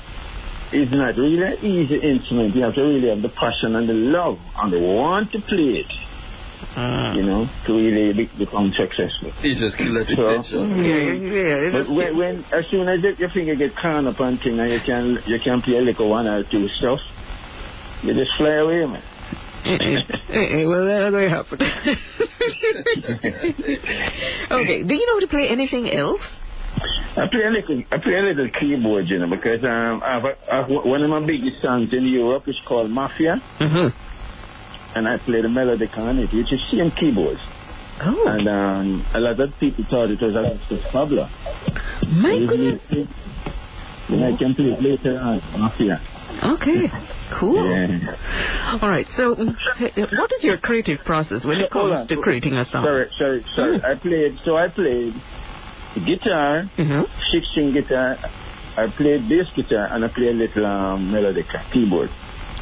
it's 0.72 0.92
not 0.92 1.16
really 1.16 1.42
an 1.42 1.58
easy 1.64 1.96
instrument. 2.02 2.54
You 2.56 2.62
have 2.64 2.74
to 2.74 2.82
really 2.82 3.08
have 3.08 3.22
the 3.22 3.28
passion 3.30 3.76
and 3.76 3.88
the 3.88 3.94
love 3.94 4.38
and 4.58 4.72
the 4.72 4.80
want 4.80 5.30
to 5.32 5.38
play 5.40 5.82
it, 5.82 5.90
Uh, 6.76 7.12
you 7.16 7.22
know, 7.22 7.46
to 7.66 7.72
really 7.72 8.12
be, 8.12 8.24
become 8.38 8.72
successful. 8.76 9.30
You 9.42 9.54
just 9.54 9.76
kill 9.78 9.94
that 9.94 10.06
So- 10.14 10.26
attention. 10.26 10.84
yeah, 10.84 11.12
yeah. 11.14 11.70
But 11.72 11.88
when, 11.94 12.16
when 12.18 12.34
as 12.52 12.64
soon 12.70 12.88
as 12.88 12.98
your 13.18 13.30
finger 13.30 13.54
get 13.54 13.76
caught 13.76 14.06
up 14.06 14.20
on 14.20 14.38
thing 14.38 14.58
and 14.58 14.70
you 14.72 14.80
can 14.84 15.18
you 15.26 15.38
can 15.44 15.62
play 15.62 15.76
a 15.78 15.82
little 15.82 16.08
one 16.10 16.26
or 16.26 16.42
two 16.44 16.66
stuff, 16.78 17.00
you 18.02 18.14
just 18.14 18.32
fly 18.36 18.56
away, 18.64 18.86
man. 18.86 19.02
Well, 19.66 20.84
that's 20.86 21.10
going 21.10 21.28
to 21.28 21.34
happen. 21.36 21.58
okay. 24.50 24.82
Do 24.82 24.94
you 24.94 25.06
know 25.06 25.14
how 25.14 25.20
to 25.20 25.28
play 25.28 25.48
anything 25.48 25.90
else? 25.92 26.20
I 27.16 27.26
play 27.30 27.44
a 27.44 27.50
little, 27.50 27.82
I 27.90 27.98
play 27.98 28.14
a 28.14 28.22
little 28.22 28.48
keyboard, 28.60 29.06
you 29.08 29.18
know, 29.18 29.28
because 29.30 29.64
um, 29.64 30.02
I 30.04 30.14
have, 30.14 30.24
a, 30.24 30.34
I 30.52 30.56
have 30.60 30.68
one 30.68 31.02
of 31.02 31.08
my 31.10 31.24
biggest 31.26 31.62
songs 31.62 31.88
in 31.92 32.04
Europe 32.06 32.44
is 32.46 32.58
called 32.68 32.90
Mafia, 32.90 33.36
Mm-hmm. 33.58 33.96
and 34.98 35.08
I 35.08 35.16
play 35.18 35.40
the 35.40 35.48
melodica 35.48 35.98
on 35.98 36.18
it, 36.18 36.30
which 36.32 36.52
is 36.52 36.60
same 36.70 36.90
keyboards. 36.90 37.40
Oh, 38.02 38.24
And 38.28 38.46
um, 38.46 39.06
a 39.14 39.20
lot 39.20 39.40
of 39.40 39.54
people 39.58 39.84
thought 39.88 40.10
it 40.10 40.20
was 40.20 40.36
Augustus 40.36 40.84
Pablo. 40.92 41.28
my 42.12 42.38
goodness. 42.46 42.82
Then 44.08 44.22
I 44.22 44.36
can 44.36 44.54
play 44.54 44.66
it 44.66 44.82
later 44.82 45.18
on, 45.18 45.40
Mafia. 45.58 45.98
Okay, 46.44 46.84
cool. 47.40 47.64
Yeah. 47.64 48.78
All 48.82 48.88
right. 48.88 49.06
So, 49.16 49.34
mm, 49.34 49.46
what 50.18 50.30
is 50.38 50.44
your 50.44 50.58
creative 50.58 50.98
process 51.06 51.44
when 51.44 51.58
it 51.58 51.70
comes 51.70 52.06
to 52.08 52.16
creating 52.20 52.54
a 52.54 52.64
song? 52.66 52.84
Sorry, 52.84 53.08
sorry, 53.18 53.44
sorry. 53.56 53.82
I 53.82 53.94
played, 53.98 54.38
so 54.44 54.56
I 54.56 54.68
played 54.68 55.14
guitar, 56.04 56.68
Mm-hmm. 56.76 57.02
six 57.32 57.48
string 57.50 57.72
guitar, 57.72 58.18
I 58.76 58.86
play 58.96 59.18
bass 59.18 59.46
guitar, 59.56 59.88
and 59.92 60.04
I 60.04 60.08
play 60.08 60.28
a 60.28 60.32
little 60.32 60.66
um, 60.66 61.10
melodica 61.12 61.64
keyboard. 61.72 62.10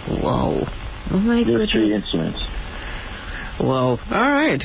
Wow. 0.08 0.62
Oh 1.10 1.18
my 1.18 1.42
Those 1.44 1.70
three 1.72 1.94
instruments. 1.94 2.38
Wow. 3.60 3.98
All 4.10 4.32
right. 4.32 4.60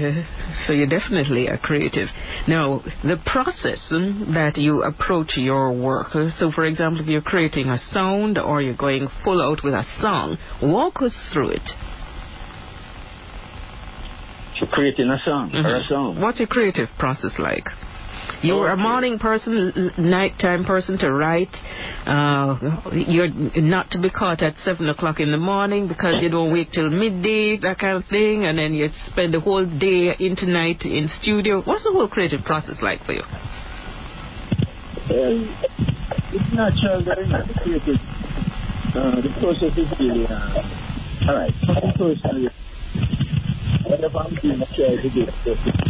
So 0.65 0.73
you're 0.73 0.87
definitely 0.87 1.45
a 1.47 1.57
creative. 1.59 2.07
Now, 2.47 2.81
the 3.03 3.17
process 3.25 3.79
mm, 3.91 4.33
that 4.33 4.57
you 4.57 4.81
approach 4.81 5.37
your 5.37 5.71
work. 5.73 6.15
uh, 6.15 6.29
So, 6.39 6.51
for 6.51 6.65
example, 6.65 7.01
if 7.01 7.07
you're 7.07 7.21
creating 7.21 7.67
a 7.69 7.77
sound 7.93 8.37
or 8.39 8.61
you're 8.61 8.75
going 8.75 9.07
full 9.23 9.41
out 9.41 9.63
with 9.63 9.73
a 9.75 9.85
song, 10.01 10.37
walk 10.63 11.01
us 11.03 11.13
through 11.31 11.49
it. 11.49 11.69
So 14.59 14.65
creating 14.67 15.09
a 15.09 15.19
song 15.23 15.51
or 15.55 15.59
a 15.75 15.79
Mhm. 15.81 15.87
song. 15.87 16.19
What's 16.21 16.39
your 16.39 16.47
creative 16.47 16.89
process 16.97 17.37
like? 17.39 17.67
You're 18.41 18.69
a 18.69 18.77
morning 18.77 19.19
person, 19.19 19.73
l- 19.75 20.03
nighttime 20.03 20.63
person 20.63 20.97
to 20.99 21.11
write. 21.11 21.53
Uh, 22.05 22.57
you're 22.93 23.29
not 23.29 23.91
to 23.91 24.01
be 24.01 24.09
caught 24.09 24.41
at 24.41 24.55
seven 24.63 24.87
o'clock 24.89 25.19
in 25.19 25.31
the 25.31 25.37
morning 25.37 25.87
because 25.87 26.21
you 26.21 26.29
don't 26.29 26.51
wait 26.53 26.71
till 26.71 26.89
midday, 26.89 27.57
that 27.59 27.77
kind 27.79 27.97
of 27.97 28.05
thing, 28.09 28.45
and 28.45 28.57
then 28.57 28.73
you 28.73 28.89
spend 29.07 29.33
the 29.33 29.39
whole 29.39 29.65
day 29.65 30.15
into 30.19 30.45
night 30.45 30.81
in 30.83 31.09
studio. 31.21 31.61
What's 31.63 31.83
the 31.83 31.91
whole 31.91 32.07
creative 32.07 32.43
process 32.43 32.77
like 32.81 33.03
for 33.03 33.13
you? 33.13 33.23
Well, 35.09 35.43
it's 36.31 36.53
natural 36.53 37.03
that 37.05 37.17
I'm 37.19 37.29
not 37.29 37.47
creative. 37.61 37.97
Uh, 38.95 39.21
the 39.21 39.29
process 39.39 39.77
is 39.77 39.87
really, 39.99 40.25
uh, 40.25 41.27
all 41.27 41.35
right. 41.35 41.53
My 41.67 41.93
personally, 41.97 42.49
whatever 43.85 44.17
I'm 44.19 44.35
doing, 44.35 44.61
I 44.61 44.65
try 44.75 44.95
to 45.01 45.09
do 45.09 45.27
it. 45.45 45.88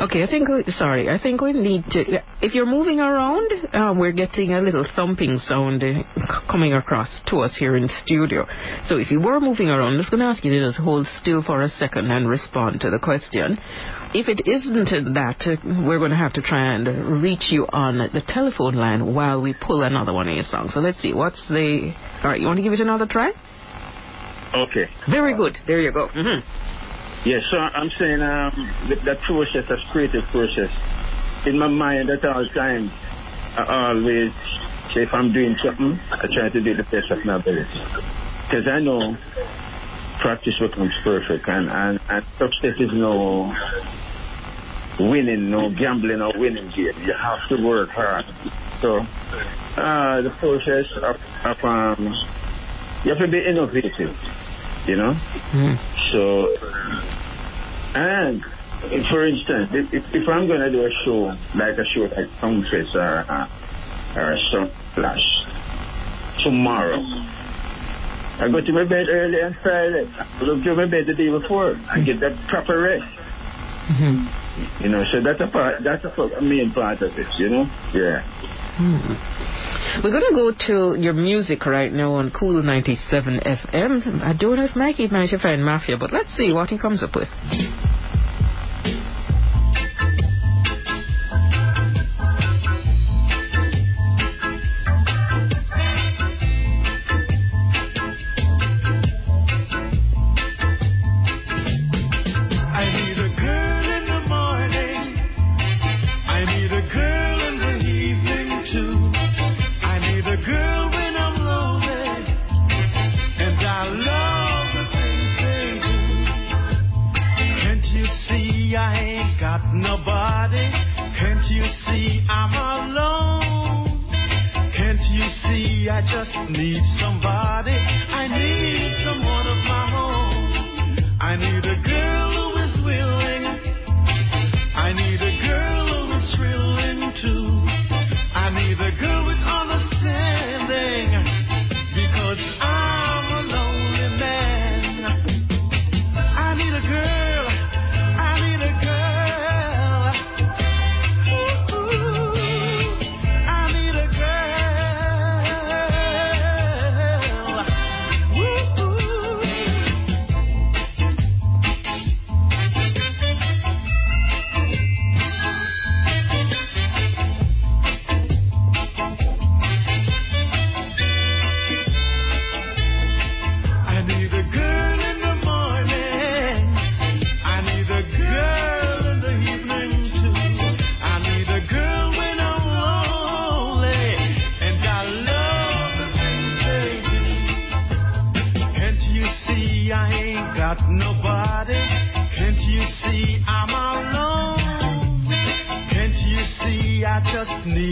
Okay, 0.00 0.22
I 0.22 0.26
think 0.26 0.48
we, 0.48 0.64
sorry, 0.72 1.08
I 1.08 1.18
think 1.18 1.40
we 1.40 1.52
need 1.52 1.84
to. 1.90 2.04
If 2.40 2.54
you're 2.54 2.66
moving 2.66 3.00
around, 3.00 3.50
uh, 3.72 3.94
we're 3.96 4.12
getting 4.12 4.52
a 4.52 4.60
little 4.60 4.86
thumping 4.96 5.38
sound 5.46 5.82
uh, 5.82 6.02
coming 6.50 6.74
across 6.74 7.08
to 7.28 7.40
us 7.40 7.52
here 7.58 7.76
in 7.76 7.88
studio. 8.04 8.46
So 8.88 8.96
if 8.96 9.10
you 9.10 9.20
were 9.20 9.40
moving 9.40 9.68
around, 9.68 9.94
I'm 9.94 9.98
just 9.98 10.10
going 10.10 10.20
to 10.20 10.26
ask 10.26 10.44
you 10.44 10.52
to 10.52 10.68
just 10.68 10.80
hold 10.80 11.06
still 11.20 11.42
for 11.42 11.62
a 11.62 11.68
second 11.68 12.10
and 12.10 12.28
respond 12.28 12.80
to 12.80 12.90
the 12.90 12.98
question. 12.98 13.58
If 14.14 14.28
it 14.28 14.42
isn't 14.46 15.14
that, 15.14 15.40
uh, 15.46 15.84
we're 15.86 15.98
going 15.98 16.10
to 16.10 16.16
have 16.16 16.32
to 16.34 16.42
try 16.42 16.74
and 16.74 17.22
reach 17.22 17.46
you 17.50 17.66
on 17.72 17.98
the 17.98 18.22
telephone 18.26 18.74
line 18.74 19.14
while 19.14 19.40
we 19.40 19.54
pull 19.54 19.82
another 19.82 20.12
one 20.12 20.28
of 20.28 20.34
your 20.34 20.44
songs. 20.44 20.72
So 20.74 20.80
let's 20.80 21.00
see, 21.00 21.12
what's 21.12 21.40
the. 21.48 21.92
All 22.22 22.30
right, 22.30 22.40
you 22.40 22.46
want 22.46 22.58
to 22.58 22.62
give 22.62 22.72
it 22.72 22.80
another 22.80 23.06
try? 23.06 23.30
Okay. 24.54 24.84
Very 25.10 25.34
good. 25.36 25.56
There 25.66 25.80
you 25.80 25.92
go. 25.92 26.08
hmm 26.08 26.40
Yes, 27.24 27.42
so 27.50 27.56
I'm 27.56 27.90
saying 27.98 28.20
um, 28.20 28.74
that, 28.88 29.04
that 29.04 29.20
process, 29.22 29.64
that 29.68 29.78
creative 29.92 30.24
process, 30.32 30.70
in 31.46 31.58
my 31.58 31.68
mind 31.68 32.10
at 32.10 32.24
all 32.24 32.44
times, 32.48 32.90
I 33.56 33.90
always 33.90 34.32
say 34.92 35.02
if 35.02 35.14
I'm 35.14 35.32
doing 35.32 35.56
something, 35.64 36.00
I 36.10 36.26
try 36.34 36.48
to 36.48 36.60
do 36.60 36.74
the 36.74 36.82
best 36.84 37.10
of 37.10 37.24
my 37.24 37.36
ability. 37.36 37.80
Because 38.48 38.66
I 38.66 38.80
know 38.80 39.16
practice 40.20 40.54
becomes 40.60 40.92
perfect, 41.04 41.46
and, 41.48 41.70
and, 41.70 42.00
and 42.08 42.24
success 42.38 42.74
is 42.80 42.90
no 42.92 43.54
winning, 44.98 45.50
no 45.50 45.70
gambling 45.70 46.20
or 46.20 46.32
winning 46.38 46.70
game. 46.70 46.92
You 46.98 47.14
have 47.14 47.48
to 47.50 47.64
work 47.64 47.90
hard. 47.90 48.24
So 48.80 48.98
uh, 48.98 50.22
the 50.22 50.34
process 50.38 50.86
of, 50.96 51.16
of 51.44 51.64
um, 51.64 52.14
you 53.04 53.10
have 53.10 53.18
to 53.18 53.28
be 53.28 53.38
innovative, 53.38 54.16
you 54.86 54.96
know? 54.96 55.14
hmm 55.14 55.74
So, 56.12 56.48
and 57.94 58.40
for 59.10 59.26
instance, 59.26 59.70
if, 59.92 60.04
if, 60.14 60.28
I'm 60.28 60.46
going 60.46 60.60
to 60.60 60.70
do 60.70 60.84
a 60.84 60.90
show, 61.04 61.30
like 61.54 61.76
a 61.78 61.84
show 61.94 62.02
like 62.10 62.28
Sumfest 62.40 62.94
or, 62.94 63.24
uh, 63.30 63.46
or 64.16 64.32
a 64.32 64.38
Song 64.50 64.70
Flash, 64.94 65.24
tomorrow, 66.44 66.98
I 68.40 68.48
go 68.50 68.60
to 68.60 68.72
my 68.72 68.84
bed 68.84 69.06
early 69.08 69.40
and 69.40 69.54
Friday. 69.62 70.08
I 70.18 70.42
look 70.42 70.64
to 70.64 70.74
my 70.74 70.86
bed 70.86 71.06
the 71.06 71.14
day 71.14 71.30
before 71.30 71.72
and 71.72 72.06
get 72.06 72.18
that 72.20 72.34
proper 72.48 72.80
rest. 72.80 73.04
hmm 73.86 74.26
You 74.82 74.88
know, 74.88 75.02
so 75.12 75.22
that's 75.22 75.40
a 75.40 75.50
part, 75.52 75.82
that's 75.84 76.04
a, 76.04 76.10
part- 76.10 76.32
a 76.38 76.42
main 76.42 76.72
part 76.74 77.00
of 77.02 77.12
it, 77.16 77.28
you 77.38 77.48
know? 77.50 77.64
Yeah. 77.94 78.22
Hmm. 78.76 79.14
We're 80.00 80.10
going 80.10 80.24
to 80.30 80.34
go 80.34 80.52
to 80.66 81.00
your 81.00 81.12
music 81.12 81.66
right 81.66 81.92
now 81.92 82.14
on 82.14 82.30
Cool 82.30 82.62
97 82.62 83.40
FM. 83.40 84.22
I 84.22 84.32
don't 84.32 84.56
know 84.56 84.64
if 84.64 84.74
Mikey 84.74 85.08
to 85.08 85.38
find 85.38 85.64
Mafia, 85.64 85.98
but 85.98 86.12
let's 86.12 86.34
see 86.36 86.50
what 86.52 86.70
he 86.70 86.78
comes 86.78 87.02
up 87.02 87.14
with. 87.14 87.28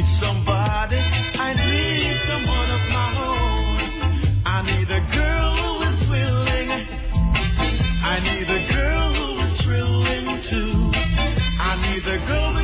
Need 0.01 0.21
somebody? 0.21 0.97
I 0.97 1.53
need 1.53 2.17
someone 2.27 2.71
of 2.73 2.85
my 2.89 3.11
own. 3.21 4.43
I 4.47 4.63
need 4.65 4.89
a 4.89 5.03
girl 5.13 5.51
who 5.61 5.73
is 5.93 6.01
willing. 6.09 6.71
I 8.01 8.17
need 8.21 8.49
a 8.49 8.63
girl 8.73 9.13
who 9.13 9.29
is 9.45 9.61
thrilling 9.65 10.41
too. 10.49 10.73
I 11.61 11.77
need 11.85 12.05
a 12.09 12.19
girl 12.27 12.60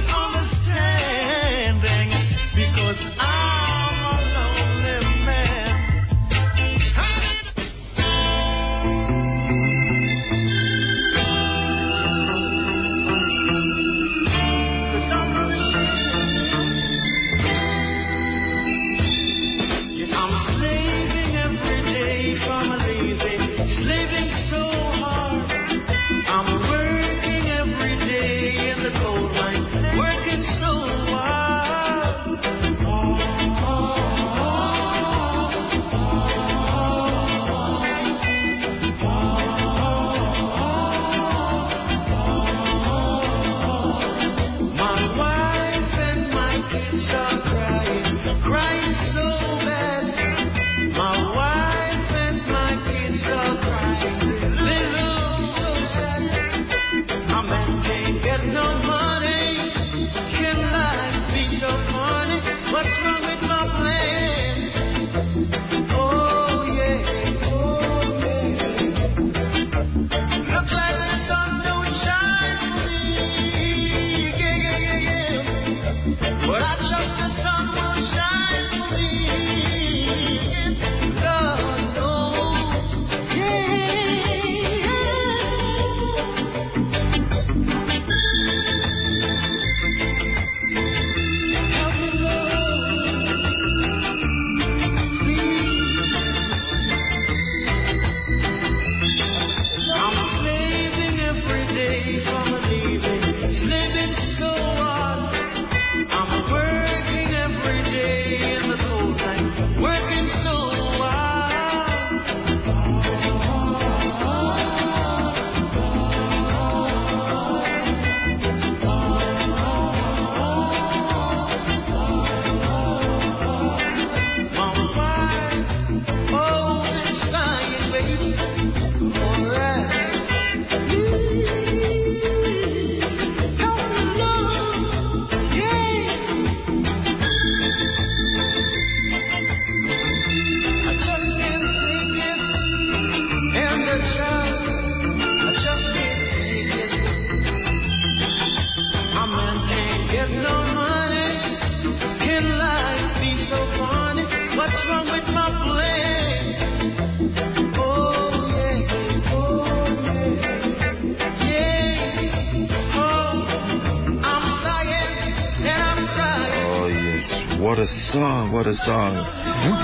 what 167.77 167.85
a 167.85 167.93
song! 168.09 168.53
What 168.57 168.67
a 168.67 168.73
song, 168.89 169.13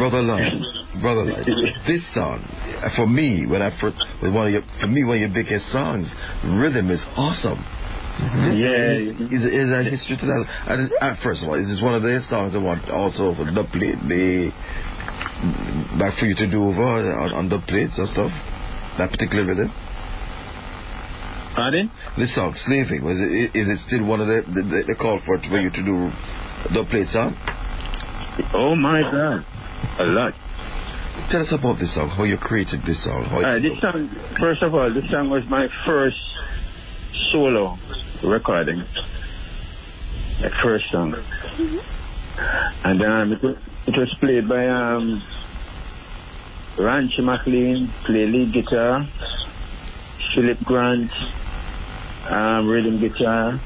brother 0.00 0.24
love, 0.24 0.40
brother 1.04 1.28
love. 1.28 1.44
This 1.84 2.00
song, 2.16 2.40
for 2.96 3.04
me, 3.04 3.44
when 3.44 3.60
I 3.60 3.68
first, 3.76 4.00
one 4.24 4.48
of 4.48 4.52
your, 4.52 4.64
for 4.80 4.88
me, 4.88 5.04
one 5.04 5.20
of 5.20 5.28
your 5.28 5.34
biggest 5.36 5.68
songs. 5.68 6.08
Rhythm 6.40 6.88
is 6.88 7.04
awesome. 7.20 7.60
Yeah. 8.56 8.96
Is, 9.28 9.44
is 9.44 9.68
that 9.68 9.84
history 9.92 10.16
to 10.16 10.24
that? 10.24 10.40
I 10.40 10.80
just, 10.80 10.92
uh, 11.04 11.20
first 11.20 11.44
of 11.44 11.52
all, 11.52 11.60
is 11.60 11.68
this 11.68 11.84
one 11.84 11.92
of 11.92 12.00
the 12.00 12.16
songs 12.32 12.56
I 12.56 12.64
want 12.64 12.88
also 12.88 13.36
for 13.36 13.44
the 13.44 13.64
plate, 13.68 14.00
the 14.08 14.48
back 16.00 16.16
for 16.16 16.24
you 16.24 16.36
to 16.40 16.48
do 16.48 16.72
over 16.72 17.12
on, 17.12 17.44
on 17.44 17.52
the 17.52 17.60
plates 17.68 18.00
and 18.00 18.08
stuff? 18.08 18.32
That 18.96 19.12
particular 19.12 19.44
rhythm. 19.44 19.68
Pardon? 21.52 21.92
This 22.16 22.32
song, 22.32 22.56
Slaving, 22.56 23.04
was 23.04 23.20
it, 23.20 23.52
is 23.52 23.68
it 23.68 23.84
still 23.84 24.08
one 24.08 24.24
of 24.24 24.32
the, 24.32 24.40
the, 24.48 24.62
the, 24.64 24.80
the 24.88 24.96
call 24.96 25.20
for 25.28 25.36
it 25.36 25.44
for 25.44 25.60
you 25.60 25.68
to 25.68 25.82
do 25.84 26.08
the 26.72 26.88
plate 26.88 27.12
song? 27.12 27.36
Oh 28.54 28.74
my 28.74 29.00
God. 29.02 29.44
A 29.98 30.04
lot. 30.04 30.32
Tell 31.30 31.42
us 31.42 31.52
about 31.52 31.78
this 31.78 31.94
song, 31.94 32.08
how 32.08 32.24
you 32.24 32.36
created 32.38 32.80
this 32.86 33.02
song. 33.04 33.24
How 33.24 33.40
Uh, 33.40 33.58
this 33.60 33.78
song, 33.80 34.08
first 34.40 34.62
of 34.62 34.74
all, 34.74 34.92
this 34.92 35.08
song 35.10 35.28
was 35.30 35.44
my 35.48 35.68
first 35.86 36.16
solo 37.30 37.76
recording. 38.24 38.82
The 40.40 40.50
first 40.62 40.84
song. 40.90 41.14
And 42.84 43.02
um, 43.02 43.32
it, 43.32 43.42
wa- 43.42 43.58
it 43.86 43.96
was 43.96 44.14
played 44.20 44.48
by 44.48 44.66
um, 44.66 45.22
Ranchie 46.78 47.22
McLean, 47.22 47.92
play 48.06 48.26
lead 48.26 48.52
guitar, 48.54 49.06
Philip 50.34 50.58
Grant, 50.64 51.10
um, 52.30 52.68
rhythm 52.68 52.98
guitar, 53.00 53.60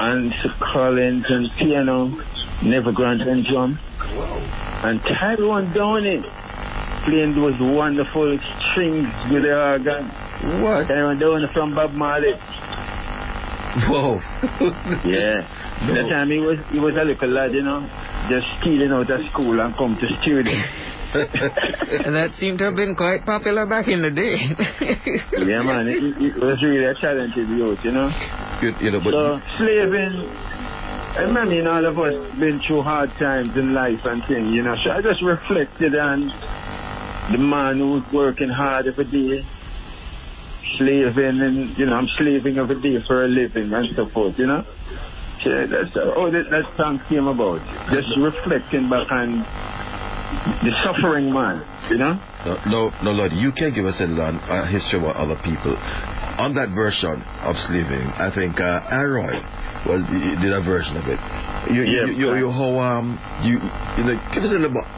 and 0.00 0.32
Collins 0.72 1.24
and 1.28 1.50
piano, 1.58 2.08
Never 2.62 2.92
Grant 2.92 3.22
and 3.22 3.44
drum, 3.46 3.78
and 4.84 5.00
Tyrone 5.02 5.72
Downie 5.72 6.22
playing 7.04 7.34
those 7.34 7.58
wonderful 7.60 8.38
strings 8.70 9.08
with 9.30 9.42
the 9.42 9.54
organ. 9.56 10.08
what? 10.62 10.86
Tyrone 10.86 11.18
Downie 11.18 11.46
from 11.52 11.74
Bob 11.74 11.92
Marley. 11.92 12.32
Whoa. 13.88 14.20
Yeah. 15.04 15.48
No. 15.82 15.94
That 15.94 16.08
time 16.10 16.30
he 16.30 16.38
was 16.38 16.58
he 16.70 16.78
was 16.78 16.94
a 16.94 17.02
little 17.04 17.28
lad, 17.30 17.52
you 17.52 17.62
know, 17.62 17.80
just 18.28 18.46
stealing 18.60 18.92
out 18.92 19.10
of 19.10 19.20
school 19.32 19.58
and 19.60 19.74
come 19.76 19.96
to 19.96 20.06
studio. 20.22 20.52
And 21.12 22.16
that 22.16 22.32
seemed 22.40 22.58
to 22.58 22.64
have 22.64 22.76
been 22.76 22.94
quite 22.96 23.26
popular 23.26 23.66
back 23.66 23.86
in 23.88 24.00
the 24.00 24.10
day. 24.10 24.40
yeah, 25.44 25.62
man, 25.62 25.88
it, 25.88 26.00
it 26.00 26.34
was 26.40 26.56
really 26.64 26.88
a 26.88 26.94
talented 27.00 27.48
youth, 27.48 27.78
you 27.84 27.92
know. 27.92 28.08
you, 28.62 28.72
you 28.80 28.90
know, 28.90 29.00
but 29.04 29.12
So 29.12 29.40
slaving, 29.58 30.24
I 31.12 31.28
remember, 31.28 31.54
you 31.54 31.62
know, 31.64 31.76
all 31.76 31.84
of 31.84 31.98
us 31.98 32.16
been 32.40 32.60
through 32.66 32.82
hard 32.82 33.10
times 33.20 33.52
in 33.56 33.74
life 33.74 34.00
and 34.04 34.24
things, 34.24 34.48
you 34.48 34.62
know. 34.62 34.74
So 34.84 34.90
I 34.90 35.02
just 35.02 35.20
reflected 35.20 35.94
on 35.96 36.32
the 37.30 37.38
man 37.38 37.78
who's 37.78 38.08
working 38.12 38.48
hard 38.48 38.88
every 38.88 39.04
day, 39.04 39.44
slaving, 40.78 41.44
and 41.44 41.76
you 41.76 41.86
know, 41.86 41.94
I'm 42.00 42.08
slaving 42.16 42.56
every 42.56 42.80
day 42.80 43.04
for 43.06 43.24
a 43.24 43.28
living 43.28 43.68
and 43.72 43.88
so 43.94 44.08
forth, 44.08 44.38
you 44.38 44.46
know. 44.46 44.64
So 45.44 45.50
that's 45.68 45.92
how 45.92 46.14
oh, 46.16 46.30
that, 46.30 46.48
that 46.50 46.64
song 46.76 47.02
came 47.08 47.26
about. 47.26 47.60
Just 47.92 48.08
reflecting 48.16 48.88
back 48.88 49.10
on 49.12 49.44
the 50.64 50.72
suffering 50.84 51.32
man, 51.32 51.60
you 51.90 51.98
know. 51.98 52.16
No, 52.44 52.54
no, 52.66 52.80
no, 53.04 53.10
Lord, 53.12 53.32
you 53.32 53.52
can't 53.52 53.74
give 53.74 53.84
us 53.84 54.00
a, 54.00 54.08
history 54.66 54.98
about 54.98 55.16
other 55.16 55.36
people. 55.44 55.76
On 56.40 56.56
that 56.56 56.72
version 56.72 57.20
of 57.44 57.54
slaving, 57.68 58.08
I 58.16 58.32
think 58.32 58.56
uh, 58.58 58.80
I-Roy, 58.88 59.36
well, 59.84 60.00
did 60.40 60.52
a 60.52 60.64
version 60.64 60.96
of 60.96 61.04
it. 61.06 61.20
You, 61.70 61.84
Yeah, 61.84 62.08
you, 62.08 62.16
you, 62.16 62.28
you, 62.34 62.48
how, 62.50 62.72
um, 62.80 63.20
you, 63.44 63.60
you 64.00 64.04
know, 64.08 64.16
give 64.32 64.42
us 64.42 64.50
a 64.50 64.58
little, 64.58 64.72
bit. 64.72 64.88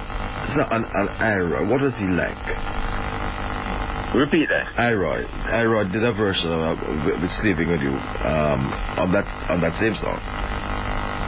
it's 0.46 0.56
not 0.56 0.70
an, 0.72 0.86
an 0.86 1.06
I-Roy. 1.10 1.66
What 1.66 1.82
was 1.82 1.94
he 1.98 2.06
like? 2.06 2.38
Repeat 4.14 4.46
that. 4.46 4.78
I-Roy, 4.78 5.26
I-Roy 5.26 5.90
did 5.90 6.06
a 6.06 6.14
version 6.14 6.46
of 6.54 6.78
uh, 6.78 7.18
with, 7.18 7.30
slaving 7.42 7.66
with 7.66 7.82
you 7.82 7.90
um, 7.90 8.70
on 8.94 9.10
that 9.10 9.26
on 9.50 9.58
that 9.60 9.74
same 9.82 9.98
song. 9.98 10.22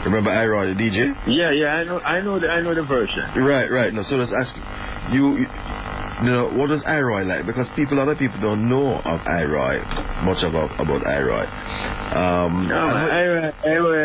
Remember 0.07 0.31
I-Roy, 0.31 0.71
the 0.71 0.79
DJ? 0.79 1.11
Yeah, 1.27 1.51
yeah, 1.51 1.83
I 1.83 1.85
know, 1.85 1.99
I 1.99 2.21
know, 2.23 2.39
the, 2.39 2.47
I 2.47 2.63
know 2.63 2.75
the 2.79 2.87
version. 2.87 3.27
Right, 3.43 3.67
right. 3.67 3.91
No, 3.93 4.07
so 4.07 4.15
let's 4.15 4.31
ask 4.31 4.55
you, 5.11 5.35
you, 5.35 5.51
you 6.23 6.31
know, 6.31 6.47
what 6.55 6.71
is 6.71 6.87
I-Roy 6.87 7.27
like? 7.27 7.43
Because 7.43 7.67
people, 7.75 7.99
other 7.99 8.15
people 8.15 8.39
don't 8.39 8.71
know 8.71 9.03
of 9.03 9.19
I-Roy, 9.27 9.83
much 10.23 10.47
about 10.47 10.71
about 10.79 11.03
I-Roy. 11.03 11.43
Um, 12.15 12.71
No, 12.71 12.79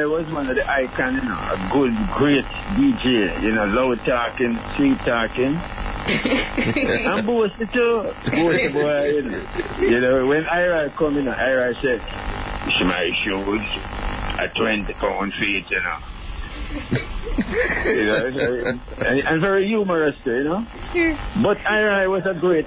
was 0.10 0.26
one 0.34 0.50
of 0.50 0.58
the 0.58 0.66
icons, 0.66 1.22
you 1.22 1.30
know, 1.30 1.38
a 1.38 1.58
good, 1.70 1.94
great 2.18 2.50
DJ, 2.74 3.38
you 3.46 3.54
know, 3.54 3.70
low 3.70 3.94
talking, 4.02 4.58
sweet 4.74 4.98
talking. 5.06 5.54
and 6.02 7.30
boasty 7.30 7.70
too. 7.70 8.10
Boasty 8.34 8.74
boy, 8.74 9.06
you 9.06 9.22
know. 9.22 9.42
You 9.78 10.00
know, 10.02 10.26
when 10.26 10.50
Ira 10.50 10.90
come 10.98 11.18
in, 11.18 11.30
Ira 11.30 11.74
said, 11.78 12.02
it's 12.02 12.82
my 12.90 13.06
shoes 13.22 14.01
at 14.42 14.56
20 14.56 14.94
pound 15.00 15.34
feet, 15.40 15.66
you 15.70 15.80
know. 15.80 16.00
you 17.86 18.06
know, 18.06 18.26
and, 18.98 19.20
and 19.28 19.42
very 19.42 19.68
humorous 19.68 20.16
you 20.26 20.44
know. 20.44 20.66
But 21.44 21.58
I 21.66 22.08
was 22.08 22.26
a 22.26 22.34
great, 22.40 22.66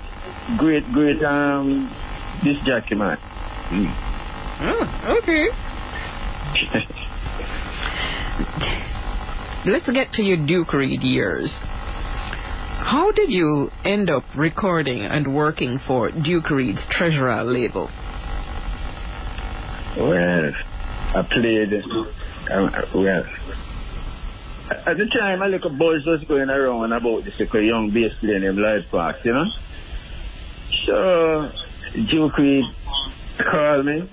great, 0.59 0.85
great 0.93 1.23
um 1.25 1.91
this 2.45 2.57
jockey 2.67 2.95
man. 2.95 3.17
Mm. 3.71 3.93
Oh, 4.61 5.19
okay. 5.23 5.49
Let's 9.71 9.89
get 9.91 10.13
to 10.13 10.23
your 10.23 10.47
Duke 10.47 10.73
Reid 10.73 11.03
years. 11.03 11.51
How 12.85 13.11
did 13.13 13.31
you 13.31 13.71
end 13.85 14.11
up 14.11 14.25
recording 14.37 15.01
and 15.01 15.35
working 15.35 15.81
for 15.87 16.11
Duke 16.11 16.51
Reid's 16.51 16.85
Treasurer 16.91 17.43
label? 17.43 17.89
Well, 19.97 20.53
I 21.15 21.23
played. 21.23 21.73
Um, 22.51 22.75
well, 22.95 23.25
at 24.71 24.97
the 24.97 25.07
time, 25.19 25.43
a 25.43 25.47
little 25.47 25.71
buzz 25.71 26.05
was 26.07 26.25
going 26.25 26.51
around 26.51 26.93
about 26.93 27.25
this 27.25 27.39
young 27.39 27.91
bass 27.91 28.13
player 28.19 28.41
named 28.41 28.59
Lloyd 28.59 28.87
Parks, 28.91 29.25
you 29.25 29.33
know. 29.33 29.45
So 30.87 31.53
Duke 31.93 32.65
called 33.39 33.87
me, 33.87 34.09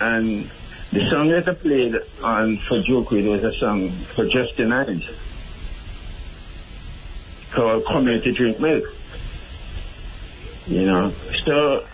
and 0.00 0.50
the 0.92 1.10
song 1.10 1.30
that 1.30 1.48
I 1.48 1.54
played 1.54 1.94
on 2.22 2.58
for 2.68 2.80
Duke 2.82 3.10
Reid 3.10 3.26
was 3.26 3.42
a 3.42 3.58
song 3.58 4.06
for 4.14 4.24
Justin 4.26 4.70
Hinds 4.70 5.04
called 7.52 7.84
"Come 7.86 8.06
Here 8.06 8.20
to 8.20 8.32
Drink 8.32 8.60
Milk." 8.60 8.84
You 10.66 10.86
know, 10.86 11.12
so 11.44 11.84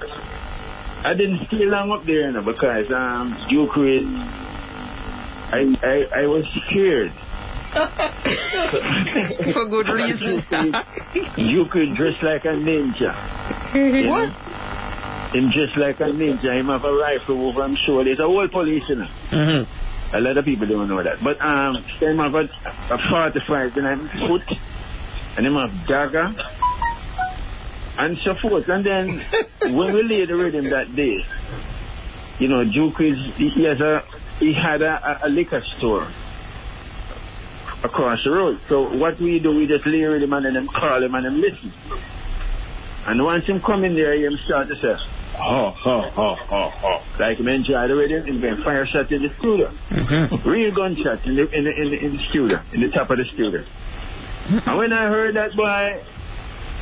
I 1.03 1.15
didn't 1.15 1.47
stay 1.47 1.65
long 1.65 1.91
up 1.93 2.05
there, 2.05 2.29
you 2.29 2.33
know, 2.33 2.43
because 2.43 2.91
um, 2.93 3.33
Reid, 3.49 4.05
I, 5.51 5.65
I, 5.83 6.23
I 6.23 6.27
was 6.27 6.45
scared. 6.69 7.13
for 9.55 9.65
good 9.67 9.89
reason. 9.89 10.43
you 11.37 11.65
could 11.71 11.95
dress 11.97 12.15
like 12.23 12.45
a 12.45 12.55
ninja. 12.59 13.15
what? 14.09 14.29
know. 14.29 14.61
Him 15.33 15.51
dressed 15.55 15.79
like 15.79 16.01
a 16.01 16.11
ninja. 16.13 16.59
Him 16.59 16.67
have 16.67 16.85
a 16.85 16.93
rifle 16.93 17.49
over 17.49 17.65
him 17.65 17.77
shoulder. 17.87 18.11
He's 18.11 18.19
a 18.19 18.27
whole 18.27 18.49
police, 18.49 18.83
you 18.89 18.97
know. 18.97 19.07
hmm 19.31 20.17
A 20.17 20.21
lot 20.21 20.37
of 20.37 20.45
people 20.45 20.67
don't 20.67 20.89
know 20.89 21.03
that. 21.03 21.23
But 21.23 21.41
um, 21.41 21.77
him 22.01 22.19
have 22.19 22.35
a, 22.35 22.45
a 22.93 22.99
45 23.11 23.77
in 23.77 23.85
his 23.85 24.11
foot, 24.29 24.43
and 25.39 25.47
him 25.47 25.55
have 25.55 25.71
dagger, 25.87 26.35
and 27.99 28.19
so 28.25 28.35
forth. 28.41 28.69
And 28.69 28.85
then 28.85 29.77
when 29.77 29.95
we 29.95 30.03
laid 30.03 30.29
the 30.29 30.37
rhythm 30.37 30.71
that 30.71 30.95
day, 30.95 31.25
you 32.39 32.49
know, 32.49 32.65
Duke 32.65 33.01
is 33.01 33.17
he 33.37 33.65
has 33.65 33.81
a 33.81 34.03
he 34.39 34.55
had 34.55 34.81
a, 34.81 35.27
a, 35.27 35.29
liquor 35.29 35.63
store 35.77 36.09
across 37.85 38.19
the 38.25 38.31
road. 38.31 38.59
So 38.69 38.97
what 38.97 39.21
we 39.21 39.39
do, 39.39 39.55
we 39.55 39.67
just 39.67 39.87
lay 39.87 40.01
the 40.01 40.11
rhythm 40.11 40.33
and 40.33 40.57
then 40.57 40.67
call 40.67 41.03
him 41.03 41.15
and 41.15 41.27
then 41.27 41.41
listen. 41.41 41.73
And 43.07 43.23
once 43.23 43.45
him 43.47 43.61
come 43.61 43.85
in 43.85 43.95
there, 43.95 44.15
him 44.15 44.39
start 44.47 44.69
to 44.69 44.75
say, 44.77 44.95
ho, 45.37 45.71
ho, 45.77 46.11
ho, 46.11 46.35
ho, 46.37 46.71
ho. 46.71 47.03
Like 47.19 47.39
him 47.39 47.49
enjoy 47.49 47.89
the 47.89 47.95
rhythm, 47.95 48.27
him 48.27 48.41
going 48.41 48.63
fire 48.65 48.87
shot 48.87 49.13
in 49.13 49.23
the 49.23 49.29
studio. 49.39 49.69
hmm 49.89 50.49
Real 50.49 50.75
gunshot 50.75 51.27
in 51.27 51.37
the, 51.37 51.49
in 51.51 51.65
the, 51.65 51.73
in 51.73 51.91
the, 51.91 51.99
in 51.99 52.17
the 52.17 52.25
studio, 52.31 52.61
in 52.73 52.81
the 52.81 52.89
top 52.89 53.11
of 53.11 53.19
the 53.19 53.25
studio. 53.35 53.65
And 54.67 54.79
when 54.79 54.93
I 54.93 55.05
heard 55.09 55.37
that 55.37 55.55
boy, 55.57 56.03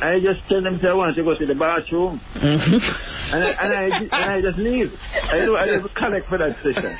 I 0.01 0.19
just 0.19 0.47
tell 0.47 0.61
them 0.63 0.79
I 0.81 0.93
want 0.93 1.15
to 1.15 1.23
go 1.23 1.37
to 1.37 1.45
the 1.45 1.55
bathroom. 1.55 2.21
Mm-hmm. 2.35 3.35
And 3.35 3.43
I, 3.43 3.49
and 3.59 3.73
I, 3.73 3.83
and 3.99 4.31
I 4.31 4.41
just 4.41 4.57
leave. 4.57 4.91
I 5.31 5.39
do, 5.45 5.55
I 5.55 5.65
don't 5.65 5.95
collect 5.95 6.27
for 6.29 6.37
that 6.37 6.55
session. 6.63 6.97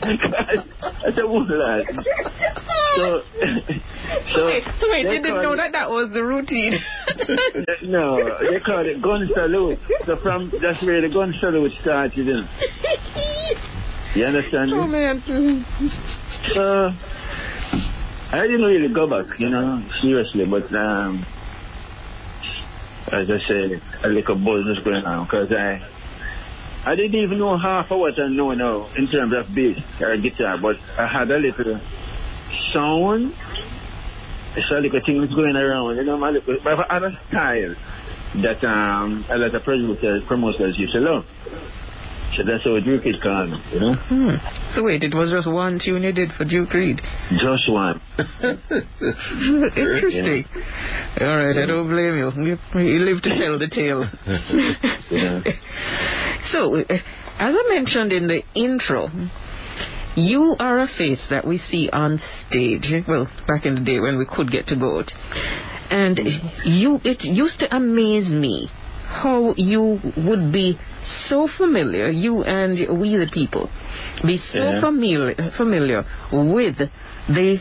I 0.00 1.12
said, 1.14 1.24
"Who's 1.28 1.48
that?" 1.48 1.84
So, 2.96 3.20
so, 4.34 4.46
wait, 4.46 4.64
so 4.80 4.90
wait, 4.90 5.04
you 5.04 5.22
didn't 5.22 5.42
know 5.42 5.52
it- 5.52 5.56
that 5.56 5.72
that 5.72 5.90
was 5.90 6.10
the 6.12 6.22
routine. 6.24 6.78
No, 7.82 8.16
they 8.50 8.60
call 8.60 8.84
it 8.86 9.00
gun 9.02 9.28
salute. 9.34 9.78
So 10.06 10.16
from 10.22 10.50
that's 10.60 10.82
where 10.82 11.00
the 11.00 11.08
gun 11.12 11.32
salute 11.40 11.72
started. 11.80 12.16
You 12.16 12.24
know. 12.24 12.48
You 14.14 14.24
understand 14.24 14.70
oh 14.74 14.86
man. 14.86 15.22
So 16.54 16.90
I 18.30 18.42
didn't 18.42 18.62
really 18.62 18.92
go 18.92 19.06
back, 19.06 19.38
you 19.40 19.48
know, 19.48 19.82
seriously. 20.02 20.44
But 20.44 20.72
um, 20.74 21.24
as 23.06 23.30
I 23.30 23.38
said, 23.48 23.80
a 24.04 24.08
little 24.08 24.36
was 24.36 24.84
going 24.84 25.04
on 25.04 25.24
because 25.24 25.50
I 25.50 25.80
I 26.84 26.94
didn't 26.94 27.16
even 27.16 27.38
know 27.38 27.56
half 27.56 27.90
of 27.90 27.98
what 27.98 28.18
I 28.20 28.28
know 28.28 28.52
now 28.52 28.88
in 28.96 29.08
terms 29.08 29.32
of 29.34 29.54
bass 29.54 29.78
or 30.00 30.16
guitar, 30.18 30.58
but 30.58 30.76
I 30.98 31.06
had 31.06 31.30
a 31.30 31.38
little 31.38 31.80
sound. 32.72 33.34
I 34.56 34.60
saw 34.68 34.76
little 34.76 35.00
things 35.04 35.34
going 35.34 35.56
around, 35.56 35.96
you 35.96 36.04
know, 36.04 36.18
my 36.18 36.30
little, 36.30 36.56
but 36.62 36.90
I 36.90 36.98
a 36.98 37.20
style 37.28 37.74
that 38.42 38.62
um, 38.64 39.24
a 39.30 39.38
lot 39.38 39.54
of 39.54 39.64
producers, 39.64 40.24
promoters 40.24 40.78
used 40.78 40.92
to 40.92 41.00
love. 41.00 41.26
So 42.38 42.44
that's 42.44 42.62
how 42.62 42.78
Duke 42.78 43.04
is 43.04 43.16
called, 43.20 43.50
me, 43.50 43.58
you 43.72 43.80
know? 43.80 43.94
Hmm. 43.94 44.30
So 44.76 44.84
wait, 44.84 45.02
it 45.02 45.12
was 45.12 45.32
just 45.32 45.50
one 45.50 45.80
tune 45.84 46.04
you 46.04 46.12
did 46.12 46.30
for 46.38 46.44
Duke 46.44 46.72
Reid. 46.72 47.00
Just 47.30 47.68
one. 47.68 48.00
Interesting. 49.74 50.44
All 51.20 51.36
right, 51.36 51.58
I 51.58 51.66
don't 51.66 51.88
blame 51.88 52.16
you. 52.16 52.30
You, 52.78 52.98
live 53.00 53.22
to 53.22 53.30
tell 53.30 53.58
the 53.58 53.66
tale. 53.68 54.06
Yeah. 55.10 55.40
So, 56.52 56.76
uh, 56.76 56.94
as 57.38 57.54
I 57.56 57.74
mentioned 57.74 58.12
in 58.12 58.28
the 58.28 58.42
intro, 58.54 59.08
you 60.16 60.54
are 60.60 60.80
a 60.80 60.86
face 60.86 61.24
that 61.30 61.46
we 61.46 61.58
see 61.58 61.88
on 61.90 62.20
stage. 62.46 62.84
Well, 63.08 63.26
back 63.48 63.64
in 63.64 63.74
the 63.76 63.80
day 63.80 64.00
when 64.00 64.18
we 64.18 64.26
could 64.26 64.52
get 64.52 64.66
to 64.66 64.76
go 64.76 65.00
out. 65.00 65.10
And 65.90 66.20
you, 66.64 67.00
it 67.04 67.24
used 67.24 67.58
to 67.60 67.74
amaze 67.74 68.28
me 68.28 68.68
how 69.06 69.54
you 69.56 69.98
would 70.16 70.52
be 70.52 70.78
so 71.28 71.48
familiar, 71.56 72.10
you 72.10 72.42
and 72.42 72.98
we 73.00 73.16
the 73.16 73.26
people, 73.32 73.68
be 74.24 74.38
so 74.52 74.58
Yeah. 74.58 74.80
familiar, 74.80 75.34
familiar 75.56 76.04
with 76.32 76.78
the 77.28 77.58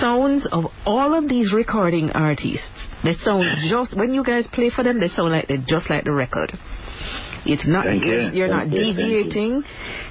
sounds 0.00 0.46
of 0.52 0.64
all 0.84 1.14
of 1.14 1.28
these 1.28 1.52
recording 1.52 2.10
artists. 2.12 2.86
They 3.04 3.14
sound 3.24 3.44
just, 3.70 3.96
when 3.96 4.14
you 4.14 4.24
guys 4.24 4.46
play 4.52 4.70
for 4.74 4.82
them, 4.84 5.00
they 5.00 5.08
sound 5.08 5.32
like 5.32 5.48
they're 5.48 5.64
just 5.66 5.88
like 5.90 6.04
the 6.04 6.12
record. 6.12 6.52
It's 7.48 7.66
not, 7.66 7.84
Thank 7.84 8.04
you. 8.04 8.10
you're, 8.10 8.32
you're 8.32 8.48
not 8.48 8.66
you. 8.72 8.82
Thank 8.82 8.98
you. 8.98 9.22
deviating. 9.24 9.62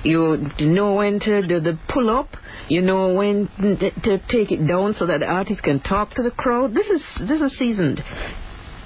You 0.04 0.38
know 0.62 0.94
when 0.96 1.20
to 1.22 1.46
do 1.46 1.60
the 1.60 1.78
pull 1.90 2.10
up. 2.10 2.30
You 2.70 2.82
know 2.82 3.14
when 3.14 3.50
to, 3.60 3.92
to 3.92 4.18
take 4.30 4.52
it 4.52 4.66
down 4.66 4.94
so 4.98 5.06
that 5.06 5.20
the 5.20 5.26
artist 5.28 5.62
can 5.62 5.82
talk 5.82 6.14
to 6.16 6.24
the 6.24 6.32
crowd. 6.32 6.74
This 6.74 6.88
is 6.88 7.04
this 7.28 7.42
is 7.42 7.58
seasoned. 7.60 8.02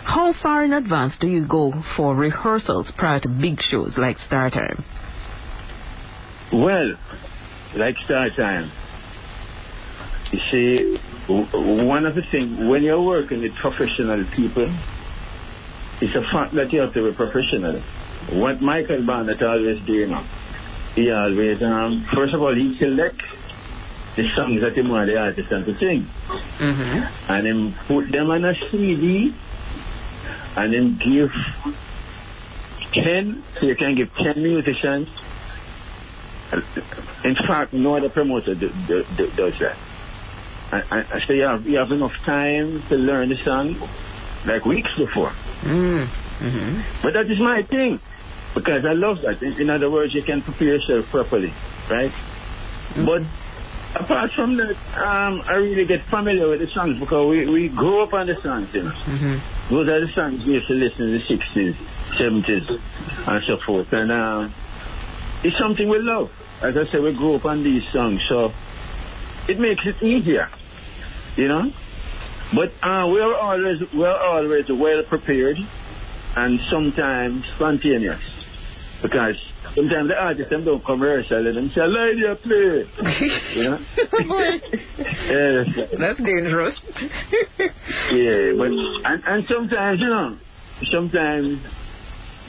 How 0.10 0.34
far 0.42 0.66
in 0.66 0.74
advance 0.74 1.14
do 1.22 1.28
you 1.28 1.48
go 1.48 1.72
for 1.96 2.16
rehearsals 2.16 2.92
prior 2.98 3.20
to 3.20 3.30
big 3.30 3.62
shows 3.62 3.94
like 3.96 4.18
Star 4.18 4.50
Time? 4.50 4.84
Well, 6.52 6.98
like 7.76 7.96
Star 8.06 8.32
Time, 8.32 8.72
you 10.32 10.40
see, 10.50 10.98
one 11.28 12.08
of 12.08 12.16
the 12.16 12.24
things, 12.32 12.58
when 12.68 12.82
you're 12.82 13.04
working 13.04 13.42
with 13.42 13.54
professional 13.62 14.26
people, 14.36 14.66
it's 16.02 16.16
a 16.16 16.26
fact 16.34 16.56
that 16.56 16.74
you 16.74 16.80
have 16.80 16.94
to 16.96 17.12
be 17.12 17.16
professional. 17.16 17.80
What 18.34 18.64
Michael 18.64 19.06
Barnett 19.06 19.44
always 19.44 19.78
do, 19.86 19.94
you 19.94 20.08
know, 20.08 20.26
he 20.96 21.12
always, 21.12 21.62
um, 21.62 22.08
first 22.16 22.34
of 22.34 22.42
all, 22.42 22.56
he 22.56 22.76
select 22.80 23.22
the 24.18 24.28
songs 24.36 24.60
that 24.62 24.76
him 24.76 24.90
want 24.90 25.06
the 25.06 25.18
artist 25.18 25.52
and 25.52 25.66
to 25.68 25.78
sing. 25.78 26.10
Mm-hmm. 26.58 27.32
And 27.32 27.46
him 27.46 27.76
put 27.88 28.12
them 28.12 28.32
on 28.32 28.44
a 28.44 28.54
CD 28.72 29.36
and 30.56 30.74
then 30.74 31.00
give 31.04 31.32
10, 32.94 33.44
so 33.60 33.66
you 33.66 33.76
can 33.76 33.96
give 33.96 34.14
10 34.16 34.42
musicians. 34.42 35.10
In 37.24 37.36
fact, 37.36 37.74
no 37.74 37.96
other 37.98 38.10
promoter 38.10 38.56
do, 38.56 38.70
do, 38.88 39.04
do, 39.16 39.32
does 39.32 39.60
that. 39.60 39.78
And, 40.72 40.84
and, 41.12 41.24
so 41.28 41.34
you 41.34 41.44
have, 41.44 41.66
you 41.66 41.78
have 41.78 41.92
enough 41.92 42.14
time 42.26 42.84
to 42.90 42.96
learn 42.96 43.30
the 43.30 43.38
song 43.44 43.76
like 44.46 44.66
weeks 44.66 44.90
before. 44.98 45.32
Mm-hmm. 45.62 46.82
But 47.04 47.14
that 47.14 47.30
is 47.30 47.40
my 47.40 47.64
thing 47.64 48.00
because 48.56 48.86
I 48.86 48.94
love 48.94 49.22
that. 49.22 49.42
In, 49.42 49.62
in 49.62 49.70
other 49.70 49.90
words, 49.90 50.14
you 50.16 50.24
can 50.24 50.42
prepare 50.42 50.76
yourself 50.76 51.06
properly, 51.10 51.54
right? 51.90 52.12
But 52.96 53.22
apart 53.96 54.32
from 54.36 54.58
that, 54.58 54.76
um, 54.98 55.42
I 55.48 55.56
really 55.56 55.86
get 55.86 56.04
familiar 56.10 56.50
with 56.50 56.60
the 56.60 56.68
songs 56.68 57.00
because 57.00 57.30
we, 57.30 57.50
we 57.50 57.68
grew 57.70 58.04
up 58.04 58.14
on 58.14 58.28
the 58.28 58.36
songs, 58.42 58.70
you 58.74 58.84
know. 58.84 58.92
Mm-hmm. 58.92 59.74
Those 59.74 59.88
are 59.88 60.02
the 60.06 60.12
songs 60.14 60.46
we 60.46 60.54
used 60.54 60.68
to 60.68 60.74
listen 60.74 61.06
in 61.06 61.12
the 61.14 61.24
60s, 61.26 61.76
70s, 62.20 62.80
and 63.28 63.44
so 63.48 63.58
forth. 63.66 63.92
And 63.92 64.12
um, 64.12 64.54
it's 65.44 65.58
something 65.58 65.88
we 65.90 66.00
love. 66.00 66.30
As 66.62 66.76
I 66.76 66.86
said, 66.92 67.02
we 67.02 67.16
grew 67.16 67.36
up 67.36 67.46
on 67.46 67.64
these 67.64 67.84
songs, 67.92 68.20
so 68.28 68.52
it 69.48 69.60
makes 69.60 69.86
it 69.86 70.04
easier, 70.04 70.50
you 71.38 71.48
know. 71.48 71.72
But 72.54 72.74
uh, 72.82 73.08
we're 73.08 73.36
always 73.36 73.80
we're 73.94 74.18
always 74.18 74.66
well 74.70 75.04
prepared 75.04 75.58
and 76.36 76.60
sometimes 76.70 77.46
spontaneous 77.56 78.22
because 79.02 79.36
sometimes 79.76 80.06
ah, 80.06 80.08
the 80.08 80.16
artists 80.16 80.50
them 80.50 80.66
don't 80.66 80.84
come 80.86 81.02
rehearsal 81.02 81.48
and 81.48 81.58
them 81.58 81.70
say, 81.70 81.82
"Lady, 81.86 82.24
play," 82.44 82.88
you 83.56 83.64
know. 83.64 83.80
yes. 85.30 85.90
That's 85.98 86.20
dangerous. 86.20 86.76
Yeah, 88.12 88.54
but 88.58 88.72
and, 89.06 89.24
and 89.26 89.46
sometimes 89.48 90.00
you 90.00 90.08
know, 90.08 90.38
sometimes 90.92 91.62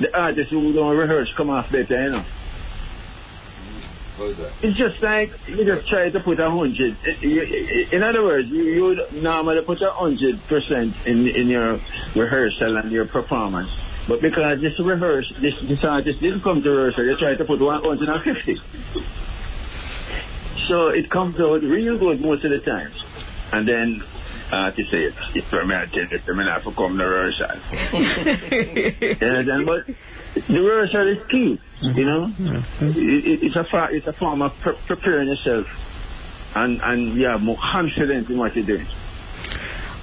the 0.00 0.16
artists 0.16 0.50
who 0.50 0.72
don't 0.72 0.96
rehearse 0.96 1.32
come 1.36 1.50
off 1.50 1.70
better, 1.70 2.02
you 2.04 2.10
know. 2.10 2.24
It's 4.62 4.76
just 4.76 5.02
like 5.02 5.30
you 5.46 5.64
just 5.64 5.88
try 5.88 6.10
to 6.10 6.20
put 6.20 6.38
a 6.40 6.50
hundred. 6.50 6.96
Eh, 7.06 7.10
eh, 7.22 7.40
eh, 7.40 7.96
in 7.96 8.02
other 8.02 8.22
words, 8.22 8.48
you, 8.48 8.64
you 8.64 8.82
would 8.84 9.22
normally 9.22 9.62
put 9.64 9.80
a 9.80 9.90
hundred 9.90 10.40
percent 10.46 10.94
in 11.06 11.26
in 11.26 11.48
your 11.48 11.80
rehearsal 12.14 12.76
and 12.76 12.92
your 12.92 13.06
performance. 13.06 13.70
But 14.08 14.20
because 14.20 14.60
this 14.60 14.78
rehearse, 14.80 15.32
this 15.40 15.54
this 15.68 15.84
artist 15.84 16.20
didn't 16.20 16.42
come 16.42 16.62
to 16.62 16.70
rehearsal, 16.70 17.04
they 17.06 17.14
try 17.20 17.34
to 17.36 17.44
put 17.44 17.60
one 17.60 17.82
hundred 17.82 18.08
and 18.08 18.22
fifty. 18.24 18.56
So 20.68 20.88
it 20.88 21.10
comes 21.10 21.36
out 21.40 21.62
real 21.62 21.98
good 21.98 22.20
most 22.20 22.44
of 22.44 22.50
the 22.50 22.60
times, 22.60 22.94
and 23.52 23.66
then. 23.68 24.02
Uh, 24.50 24.72
to 24.72 24.82
say 24.90 24.98
it, 25.06 25.14
it's 25.36 25.46
permitted, 25.48 25.94
it's 26.10 26.24
permitted 26.26 26.64
to 26.64 26.72
come 26.74 26.98
to 26.98 27.04
rehearsal. 27.06 27.46
yeah, 29.22 29.42
then, 29.46 29.64
but 29.64 29.86
the 30.48 30.58
rehearsal 30.58 31.06
is 31.06 31.18
key, 31.30 31.56
you 31.94 32.04
know. 32.04 32.32
It, 32.80 32.96
it, 32.96 33.38
it's 33.44 33.54
a 33.54 33.62
fa- 33.62 33.90
it's 33.92 34.08
a 34.08 34.12
form 34.14 34.42
of 34.42 34.50
pre- 34.60 34.74
preparing 34.88 35.28
yourself, 35.28 35.66
and 36.56 36.80
and 36.82 37.14
you 37.16 37.26
have 37.28 37.40
more 37.42 37.58
confidence 37.62 38.28
in 38.28 38.38
what 38.38 38.56
you're 38.56 38.66
doing. 38.66 38.88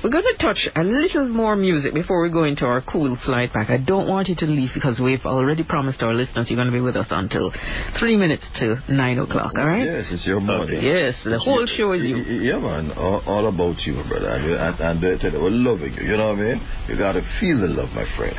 We're 0.03 0.11
going 0.11 0.29
to 0.29 0.37
touch 0.37 0.69
a 0.75 0.83
little 0.83 1.27
more 1.27 1.55
music 1.55 1.93
before 1.93 2.21
we 2.21 2.29
go 2.29 2.43
into 2.43 2.65
our 2.65 2.81
cool 2.81 3.17
flight 3.25 3.51
back. 3.51 3.69
I 3.69 3.77
don't 3.77 4.07
want 4.07 4.27
you 4.27 4.35
to 4.37 4.45
leave 4.45 4.69
because 4.73 4.99
we've 5.03 5.25
already 5.25 5.63
promised 5.63 6.01
our 6.03 6.13
listeners 6.13 6.47
you're 6.49 6.57
going 6.57 6.67
to 6.67 6.71
be 6.71 6.81
with 6.81 6.95
us 6.95 7.07
until 7.09 7.51
three 7.99 8.15
minutes 8.15 8.45
to 8.59 8.77
nine 8.89 9.17
o'clock, 9.17 9.53
all 9.57 9.65
right? 9.65 9.83
Yes, 9.83 10.05
it's 10.11 10.27
your 10.27 10.39
morning. 10.39 10.83
Yes, 10.83 11.15
the 11.25 11.39
whole 11.39 11.65
show 11.65 11.93
is 11.93 12.03
you. 12.03 12.17
Yeah, 12.17 12.59
man. 12.59 12.91
All, 12.91 13.23
all 13.25 13.47
about 13.47 13.79
you, 13.85 13.93
brother. 14.07 14.29
And, 14.29 14.45
and, 14.45 14.79
and 14.79 15.01
they 15.01 15.17
tell 15.21 15.33
you, 15.33 15.41
we're 15.41 15.49
loving 15.49 15.93
you. 15.95 16.03
You 16.03 16.17
know 16.17 16.29
what 16.29 16.39
I 16.39 16.53
mean? 16.53 16.61
You 16.87 16.97
got 16.97 17.13
to 17.13 17.21
feel 17.39 17.59
the 17.59 17.67
love, 17.67 17.89
my 17.95 18.05
friend. 18.15 18.37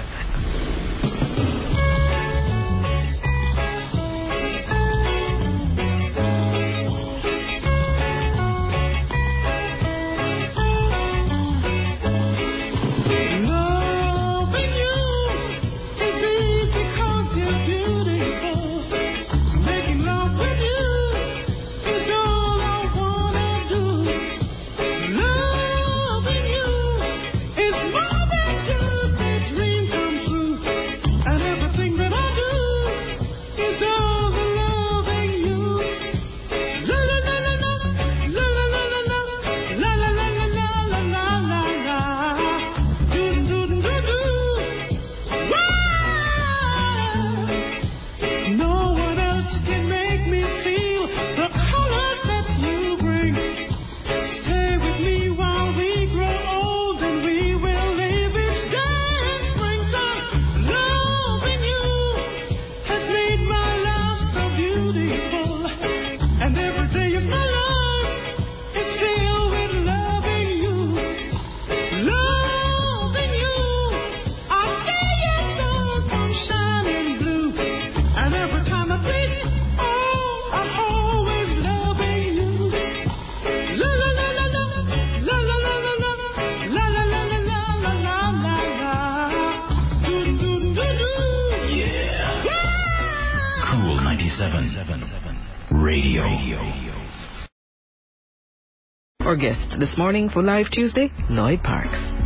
This 99.79 99.97
morning 99.97 100.29
for 100.29 100.43
Live 100.43 100.67
Tuesday, 100.73 101.11
Lloyd 101.31 101.63
Parks. 101.63 102.18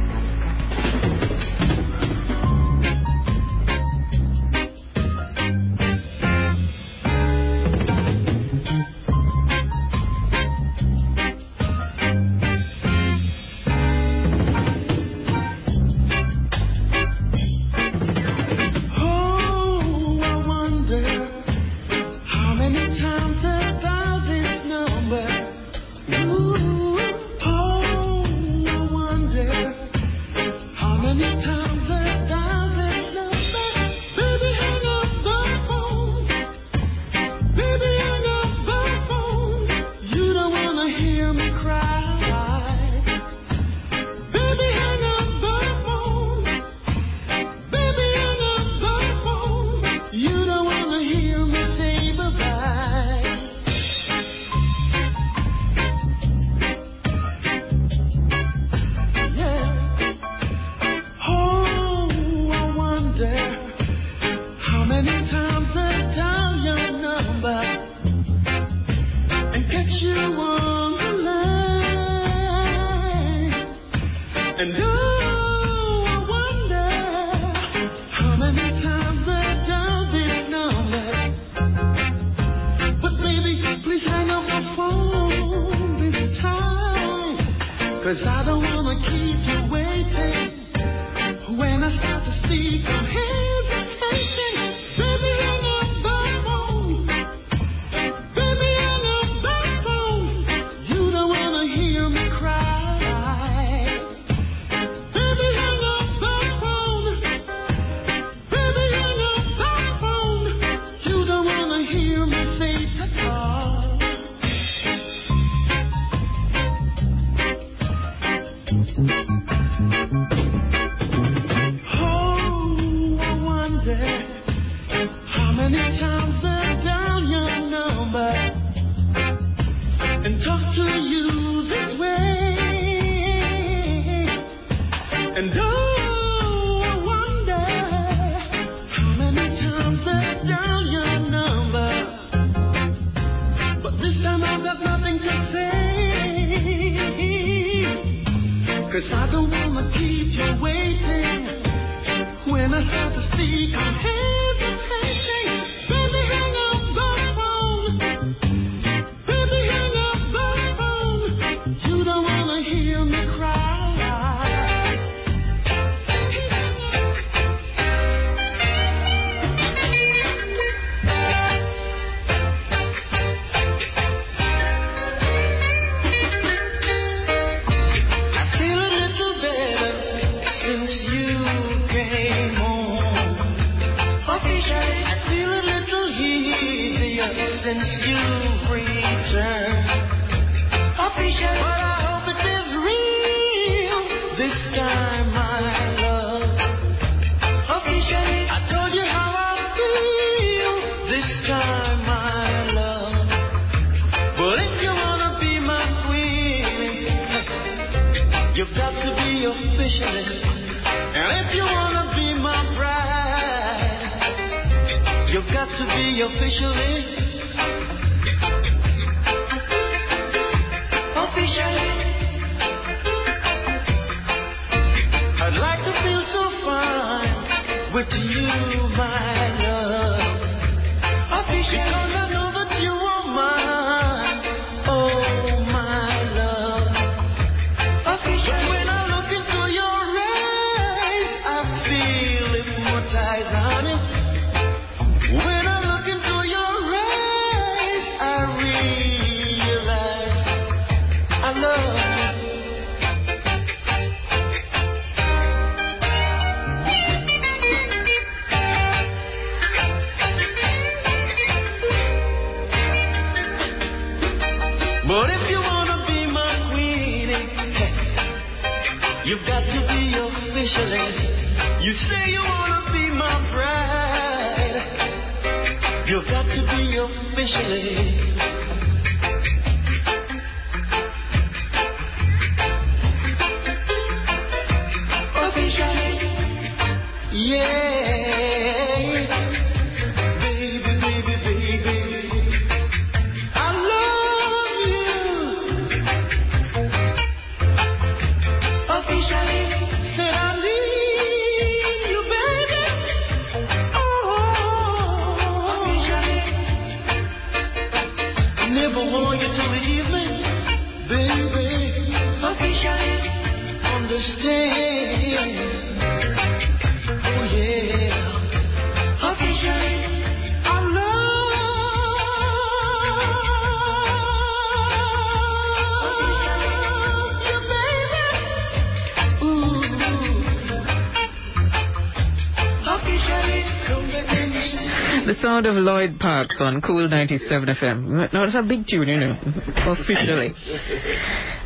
the 335.32 335.40
sound 335.40 335.64
of 335.64 335.74
Lloyd 335.76 336.18
Parks 336.18 336.56
on 336.60 336.82
Cool 336.82 337.08
97 337.08 337.76
FM. 337.80 338.32
Now, 338.32 338.44
it's 338.44 338.54
a 338.54 338.62
big 338.62 338.84
tune, 338.86 339.08
you 339.08 339.18
know, 339.18 339.32
officially. 339.86 340.52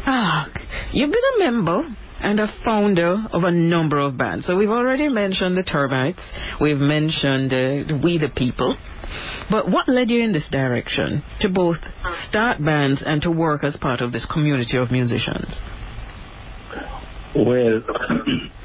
ah, 0.06 0.46
you've 0.92 1.10
been 1.10 1.22
a 1.34 1.38
member 1.50 1.82
and 2.20 2.38
a 2.38 2.46
founder 2.64 3.24
of 3.32 3.42
a 3.42 3.50
number 3.50 3.98
of 3.98 4.16
bands. 4.16 4.46
So 4.46 4.56
we've 4.56 4.70
already 4.70 5.08
mentioned 5.08 5.56
the 5.56 5.64
Termites, 5.64 6.20
we've 6.60 6.78
mentioned 6.78 7.52
uh, 7.52 7.98
We 8.04 8.18
the 8.18 8.28
People. 8.36 8.76
But 9.50 9.68
what 9.70 9.88
led 9.88 10.10
you 10.10 10.22
in 10.22 10.32
this 10.32 10.48
direction 10.50 11.24
to 11.40 11.48
both 11.48 11.78
start 12.28 12.64
bands 12.64 13.02
and 13.04 13.20
to 13.22 13.30
work 13.32 13.64
as 13.64 13.76
part 13.76 14.00
of 14.00 14.12
this 14.12 14.26
community 14.32 14.76
of 14.76 14.92
musicians? 14.92 15.48
Well, 17.34 17.82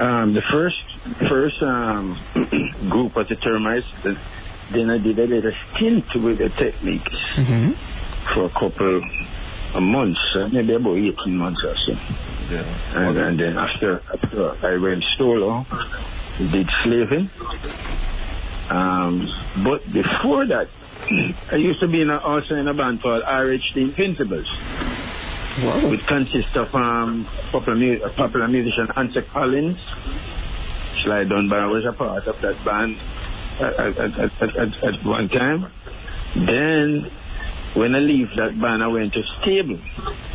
um, 0.00 0.34
the 0.34 0.42
first 0.52 0.76
first 1.28 1.62
um, 1.62 2.18
group 2.90 3.16
of 3.16 3.28
the 3.28 3.36
termites, 3.36 3.86
then 4.72 4.90
I 4.90 4.98
did 4.98 5.18
a 5.18 5.26
little 5.26 5.52
stint 5.74 6.06
with 6.16 6.38
the 6.38 6.48
technique 6.48 7.08
mm-hmm. 7.36 7.72
for 8.34 8.46
a 8.46 8.50
couple 8.50 9.02
of 9.74 9.82
months, 9.82 10.20
uh, 10.36 10.48
maybe 10.48 10.74
about 10.74 10.96
18 10.96 11.36
months 11.36 11.60
or 11.64 11.74
so. 11.86 11.92
Yeah. 12.50 12.62
And, 12.94 13.18
and 13.18 13.40
then 13.40 13.58
after, 13.58 14.00
after 14.12 14.66
I 14.66 14.78
went 14.78 15.04
solo, 15.18 15.66
did 16.38 16.68
slaving. 16.84 17.30
Um, 18.70 19.28
but 19.64 19.84
before 19.92 20.46
that, 20.46 20.68
I 21.52 21.56
used 21.56 21.80
to 21.80 21.88
be 21.88 22.00
in 22.00 22.10
a, 22.10 22.18
also 22.18 22.54
in 22.54 22.68
a 22.68 22.74
band 22.74 23.02
called 23.02 23.22
RH 23.22 23.74
The 23.74 23.82
Invincibles. 23.82 24.48
Whoa. 25.56 25.90
which 25.90 26.04
consists 26.06 26.56
of 26.56 26.74
um, 26.74 27.28
popular, 27.52 27.78
mu- 27.78 28.02
uh, 28.02 28.08
popular 28.16 28.48
musician 28.48 28.88
Ansel 28.96 29.22
Collins. 29.32 29.78
Sly 31.02 31.24
Dunbar 31.24 31.68
was 31.68 31.84
a 31.86 31.92
part 31.92 32.26
of 32.26 32.40
that 32.40 32.64
band 32.64 32.96
at, 33.60 33.74
at, 33.78 33.98
at, 33.98 34.42
at, 34.42 34.56
at, 34.56 34.84
at 34.84 35.04
one 35.04 35.28
time. 35.28 35.70
Then, 36.34 37.10
when 37.74 37.94
I 37.94 37.98
leave 37.98 38.30
that 38.36 38.58
band, 38.60 38.82
I 38.82 38.88
went 38.88 39.12
to 39.12 39.22
Stable. 39.40 39.78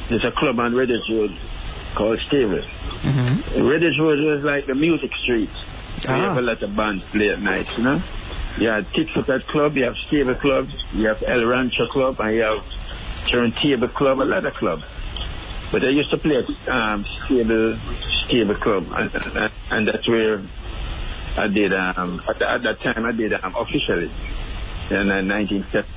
There's 0.09 0.23
a 0.23 0.31
club 0.31 0.59
on 0.59 0.75
Red 0.75 0.89
Hills 0.89 1.09
Road 1.11 1.31
called 1.95 2.19
Stable. 2.27 2.61
Mm-hmm. 2.61 3.67
Red 3.67 3.81
Hills 3.81 3.99
Road 3.99 4.19
was 4.19 4.43
like 4.43 4.67
the 4.67 4.75
music 4.75 5.11
street. 5.23 5.49
Ah. 6.07 6.29
have 6.29 6.37
a 6.37 6.41
lot 6.41 6.63
of 6.63 6.75
bands 6.77 7.03
play 7.11 7.29
at 7.29 7.41
night, 7.41 7.67
you 7.77 7.83
know? 7.83 8.01
You 8.57 8.69
have 8.69 8.85
Tit 8.93 9.07
for 9.13 9.23
Tat 9.23 9.45
Club, 9.47 9.75
you 9.75 9.83
have 9.83 9.95
Stable 10.07 10.35
Club, 10.35 10.67
you 10.93 11.07
have 11.07 11.21
El 11.27 11.45
Rancho 11.45 11.87
Club, 11.91 12.15
and 12.19 12.35
you 12.35 12.41
have 12.41 12.63
Turntable 13.31 13.89
Club, 13.89 14.19
a 14.19 14.23
lot 14.23 14.45
of 14.45 14.53
clubs. 14.53 14.83
But 15.71 15.83
I 15.83 15.89
used 15.89 16.09
to 16.11 16.17
play 16.17 16.37
at 16.37 16.49
um, 16.73 17.05
Stable, 17.25 17.79
Stable 18.25 18.55
Club, 18.55 18.85
and, 18.91 19.51
and, 19.69 19.87
that's 19.87 20.07
where 20.07 20.43
I 21.37 21.47
did, 21.47 21.73
um, 21.73 22.21
at, 22.27 22.41
at 22.41 22.63
that 22.63 22.81
time 22.81 23.05
I 23.05 23.11
did 23.11 23.33
um, 23.33 23.55
officially 23.55 24.11
in 24.89 25.11
uh, 25.11 25.21
1970. 25.21 25.87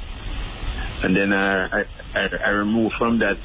And 1.05 1.17
then 1.17 1.33
I, 1.33 1.85
I, 2.15 2.29
I 2.45 2.49
removed 2.51 2.95
from 2.99 3.19
that 3.21 3.39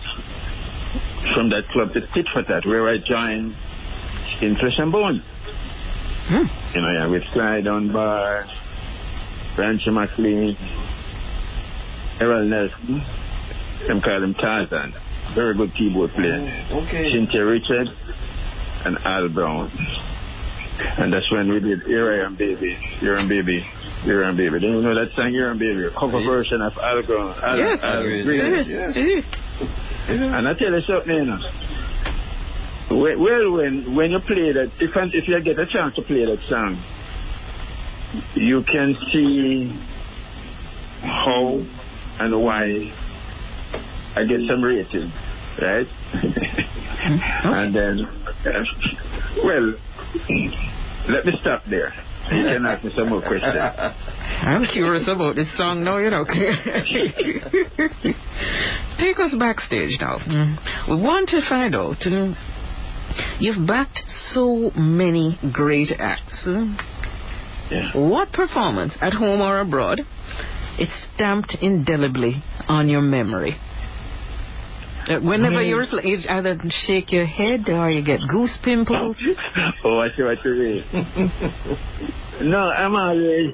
from 1.34 1.50
that 1.50 1.68
club 1.70 1.94
to 1.94 2.02
Tit 2.14 2.28
for 2.32 2.44
Tat, 2.44 2.66
where 2.66 2.88
I 2.88 2.98
joined 2.98 3.56
in 4.42 4.56
Flesh 4.58 4.78
and 4.78 4.92
Bone. 4.92 5.24
Hmm. 6.28 6.76
You 6.76 6.82
know, 6.82 6.92
yeah, 6.92 7.08
with 7.08 7.24
Sly 7.34 7.62
Dunbar, 7.62 8.46
Rancho 9.58 9.92
McLean, 9.92 10.58
Errol 12.20 12.46
Nelson, 12.46 13.02
them 13.88 14.02
call 14.02 14.24
him 14.24 14.34
Tarzan. 14.36 14.94
Very 15.36 15.56
good 15.56 15.74
keyboard 15.76 16.12
player. 16.12 16.40
Okay. 16.72 17.12
Cynthia 17.12 17.46
Richard 17.46 17.88
and 18.86 18.98
Al 19.06 19.30
Brown. 19.30 19.72
And 21.00 21.12
that's 21.12 21.30
when 21.32 21.50
we 21.52 21.60
did 21.60 21.82
Here 21.84 22.22
I 22.22 22.26
Am 22.26 22.36
Baby, 22.36 22.76
Here 23.00 23.18
I 23.18 23.22
Am 23.22 23.28
Baby, 23.30 23.66
Here 24.04 24.24
I 24.24 24.30
Am 24.30 24.38
Baby. 24.38 24.60
Don't 24.60 24.74
you 24.78 24.82
know 24.82 24.94
that 24.94 25.12
song 25.16 25.32
Here 25.32 25.48
I 25.48 25.52
Am 25.52 25.58
Baby? 25.60 25.86
A 25.86 25.92
cover 25.92 26.22
version 26.24 26.62
of 26.62 26.74
Al 26.78 27.02
Brown. 27.04 27.36
Al, 27.44 27.58
Yes. 27.58 27.80
Al 27.84 28.04
Green. 28.04 28.26
Green. 28.26 28.66
Yes. 28.68 28.96
And 30.10 30.48
I 30.48 30.54
tell 30.54 30.72
you 30.72 30.82
something, 30.82 31.16
you 31.16 31.26
know. 31.26 31.40
Well, 32.90 33.20
well, 33.20 33.52
when 33.58 33.96
when 33.96 34.12
you 34.12 34.20
play 34.20 34.54
that, 34.54 34.72
if 34.80 34.92
if 35.14 35.28
you 35.28 35.42
get 35.42 35.60
a 35.60 35.66
chance 35.66 35.96
to 35.96 36.02
play 36.04 36.24
that 36.26 36.40
song, 36.48 36.82
you 38.36 38.64
can 38.64 38.96
see 39.12 39.76
how 41.02 41.60
and 42.20 42.42
why 42.42 42.94
I 44.18 44.26
get 44.26 44.40
some 44.50 44.64
rating, 44.64 45.12
right? 45.62 45.88
and 47.54 47.76
then, 47.76 48.06
uh, 48.46 48.64
well, 49.46 49.74
let 51.10 51.26
me 51.26 51.34
stop 51.42 51.62
there. 51.70 51.94
You 52.32 52.44
can 52.44 52.66
ask 52.66 52.84
me 52.84 52.92
some 52.96 53.10
more 53.10 53.22
questions. 53.22 53.54
I'm 53.56 54.66
curious 54.66 55.08
about 55.08 55.36
this 55.36 55.48
song 55.56 55.84
now, 55.84 55.98
you 55.98 56.10
know. 56.10 56.26
Take 59.00 59.20
us 59.20 59.34
backstage 59.40 59.98
now. 60.02 60.18
We 60.90 61.02
want 61.02 61.30
to 61.30 61.42
find 61.48 61.74
out. 61.76 61.98
uh, 62.06 62.34
You've 63.40 63.66
backed 63.68 64.02
so 64.32 64.72
many 64.76 65.38
great 65.54 65.90
acts. 65.98 66.46
Yeah. 66.46 67.92
What 67.96 68.32
performance, 68.34 68.94
at 69.02 69.14
home 69.14 69.42
or 69.42 69.60
abroad, 69.60 70.02
is 70.80 70.90
stamped 71.16 71.56
indelibly 71.62 72.44
on 72.68 72.90
your 72.90 73.02
memory? 73.02 73.56
Uh, 75.10 75.20
whenever 75.20 75.58
Mm. 75.64 75.70
you're, 75.70 76.02
you 76.04 76.20
either 76.30 76.60
shake 76.86 77.12
your 77.14 77.26
head 77.26 77.70
or 77.70 77.90
you 77.90 78.02
get 78.02 78.20
goose 78.28 78.52
pimples. 78.62 79.16
oh, 79.86 80.00
I 80.00 80.10
see 80.16 80.24
what 80.24 80.44
you 80.44 80.52
mean. 80.54 80.84
no, 82.52 82.60
I'm 82.60 82.96
always 82.96 83.54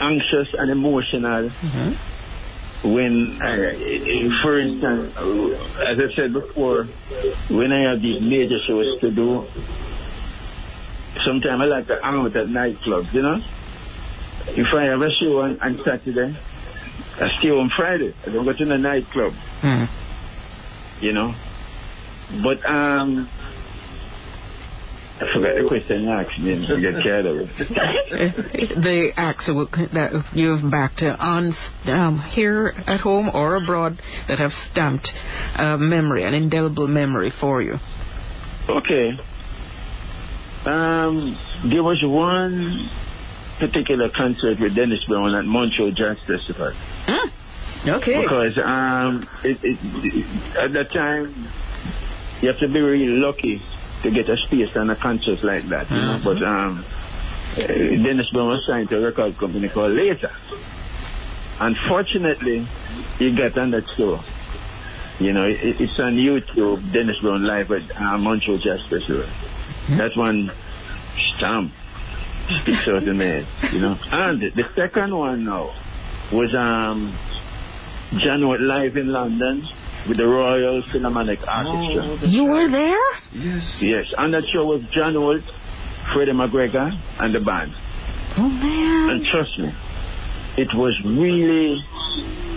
anxious 0.00 0.54
and 0.58 0.70
emotional 0.70 1.50
Mhm. 1.64 1.96
when, 2.84 3.38
I, 3.42 3.56
for 4.42 4.58
instance, 4.58 5.14
as 5.86 5.98
I 5.98 6.14
said 6.14 6.32
before, 6.34 6.88
when 7.48 7.72
I 7.72 7.88
have 7.90 8.02
these 8.02 8.20
major 8.20 8.58
shows 8.66 9.00
to 9.00 9.10
do, 9.10 9.46
sometimes 11.24 11.62
I 11.62 11.64
like 11.64 11.86
to 11.88 11.98
hang 12.02 12.14
out 12.20 12.36
at 12.36 12.46
nightclubs, 12.48 13.12
you 13.14 13.22
know? 13.22 13.40
If 14.48 14.66
I 14.74 14.84
have 14.84 15.00
a 15.00 15.10
show 15.20 15.40
on, 15.40 15.58
on 15.60 15.80
Saturday, 15.84 16.38
I 17.20 17.28
stay 17.38 17.48
on 17.50 17.70
Friday. 17.76 18.14
I 18.26 18.30
don't 18.30 18.44
go 18.44 18.52
to 18.52 18.64
the 18.64 18.76
nightclub 18.78 19.32
Mm. 19.62 19.88
You 21.00 21.12
know. 21.12 21.34
But 22.42 22.64
um, 22.68 23.28
I 25.20 25.24
forgot 25.34 25.54
the 25.56 25.64
question 25.66 26.02
you 26.02 26.10
asked 26.10 26.38
me. 26.38 26.64
I 26.64 26.80
get 26.80 27.02
carried 27.02 27.26
away. 27.26 27.50
the 28.82 29.10
acts 29.16 29.46
that 29.46 30.24
you've 30.34 30.70
backed 30.70 31.02
on 31.02 31.56
um, 31.86 32.20
here 32.30 32.72
at 32.86 33.00
home 33.00 33.30
or 33.32 33.56
abroad 33.56 34.00
that 34.28 34.38
have 34.38 34.52
stamped 34.70 35.08
a 35.56 35.76
memory, 35.78 36.24
an 36.24 36.34
indelible 36.34 36.86
memory 36.86 37.32
for 37.40 37.62
you. 37.62 37.74
okay. 38.68 39.10
Um, 40.66 41.38
there 41.70 41.82
was 41.82 41.98
one 42.04 42.90
particular 43.58 44.10
concert 44.14 44.60
with 44.60 44.76
Dennis 44.76 45.04
Brown 45.08 45.34
at 45.34 45.44
Montreal 45.44 45.92
Jazz 45.92 46.18
Festival 46.26 46.72
Hmm. 47.06 47.28
Okay. 47.86 48.20
because 48.22 48.58
um, 48.64 49.28
it, 49.44 49.58
it, 49.62 50.56
at 50.56 50.72
that 50.72 50.90
time 50.92 51.48
you 52.40 52.48
have 52.48 52.58
to 52.58 52.68
be 52.68 52.80
really 52.80 53.08
lucky 53.08 53.62
to 54.02 54.10
get 54.10 54.28
a 54.28 54.36
space 54.46 54.74
on 54.76 54.90
a 54.90 54.96
concert 54.96 55.42
like 55.42 55.68
that, 55.70 55.90
you 55.90 55.96
know. 55.96 56.18
Mhm. 56.18 56.24
But 56.24 56.42
um, 56.42 56.84
Dennis 58.04 58.30
Brown 58.32 58.48
was 58.48 58.64
signed 58.66 58.88
to 58.90 58.96
a 58.98 59.00
record 59.00 59.36
company 59.38 59.68
called 59.68 59.92
Later. 59.92 60.30
Unfortunately, 61.60 62.66
he 63.18 63.34
got 63.36 63.58
on 63.58 63.70
that 63.72 63.84
show. 63.96 64.20
You 65.18 65.32
know, 65.32 65.44
it, 65.46 65.58
it's 65.80 65.98
on 65.98 66.14
YouTube, 66.14 66.92
Dennis 66.92 67.16
Brown 67.20 67.44
live 67.44 67.70
at 67.72 67.90
uh, 68.00 68.18
Montreal 68.18 68.58
Jazz 68.58 68.80
Festival. 68.88 69.26
That 69.98 70.16
one 70.16 70.50
stamp 71.36 71.72
speaks 72.62 72.86
out 72.86 73.04
the 73.04 73.14
man, 73.14 73.46
you 73.72 73.80
know. 73.80 73.96
And 74.12 74.40
the 74.40 74.62
second 74.76 75.16
one 75.16 75.44
now 75.44 75.74
was 76.32 76.54
um 76.54 77.18
John 78.12 78.42
Holt 78.42 78.60
live 78.60 78.96
in 78.96 79.08
London 79.12 79.66
with 80.08 80.16
the 80.16 80.26
Royal 80.26 80.82
Philharmonic 80.92 81.40
Orchestra. 81.40 82.02
Oh, 82.08 82.16
that's 82.16 82.32
You 82.32 82.44
were 82.44 82.70
there? 82.70 83.04
Yes. 83.32 83.78
Yes, 83.82 84.14
and 84.16 84.32
that 84.32 84.44
show 84.52 84.64
was 84.66 84.82
John 84.94 85.14
Holt, 85.14 85.42
Freddie 86.14 86.32
McGregor, 86.32 86.88
and 87.20 87.34
the 87.34 87.40
band. 87.40 87.72
Oh 88.38 88.48
man. 88.48 89.10
And 89.10 89.26
trust 89.26 89.58
me, 89.58 89.68
it 90.56 90.68
was 90.74 90.94
really. 91.04 91.80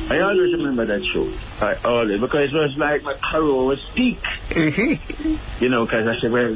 I 0.10 0.20
always 0.24 0.52
remember 0.54 0.86
that 0.86 1.04
show. 1.14 1.28
I 1.64 1.76
always 1.84 2.20
because 2.20 2.50
it 2.52 2.56
was 2.56 2.76
like 2.78 3.04
my 3.04 3.16
career 3.32 3.64
was 3.64 3.80
peak. 3.96 4.20
You 5.62 5.70
know, 5.70 5.86
because 5.86 6.08
I 6.08 6.16
said, 6.22 6.32
well, 6.32 6.56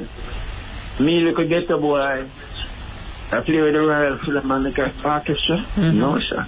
me 0.99 1.21
little 1.23 1.47
ghetto 1.47 1.79
boy, 1.79 1.99
I 1.99 3.41
play 3.45 3.61
with 3.61 3.73
the 3.73 3.79
Royal 3.85 4.19
Philharmonic 4.25 4.77
Orchestra. 4.77 5.57
Mhm. 5.75 5.93
No, 5.95 6.17
sir. 6.19 6.45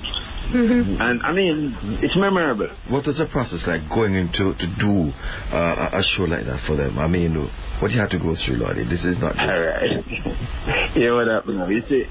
And 0.53 1.21
I 1.23 1.33
mean, 1.33 1.75
it's 2.01 2.15
memorable. 2.15 2.69
What 2.89 3.05
was 3.05 3.17
the 3.17 3.27
process 3.27 3.63
like 3.67 3.83
going 3.89 4.15
into 4.15 4.53
to 4.55 4.67
do 4.79 5.11
uh, 5.51 5.91
a 5.91 5.99
a 5.99 6.03
show 6.15 6.23
like 6.23 6.45
that 6.45 6.63
for 6.65 6.75
them? 6.75 6.97
I 6.97 7.07
mean, 7.07 7.35
what 7.81 7.91
you 7.91 7.99
had 7.99 8.09
to 8.11 8.19
go 8.19 8.35
through, 8.35 8.55
Lordy? 8.57 8.85
This 8.87 9.03
is 9.03 9.17
not. 9.19 9.35
All 9.37 9.43
Just, 9.43 10.07
right. 10.25 10.95
yeah, 10.95 11.11
what 11.13 11.27
happened 11.27 11.57
now? 11.59 11.67
You 11.67 11.81
see, 11.89 12.05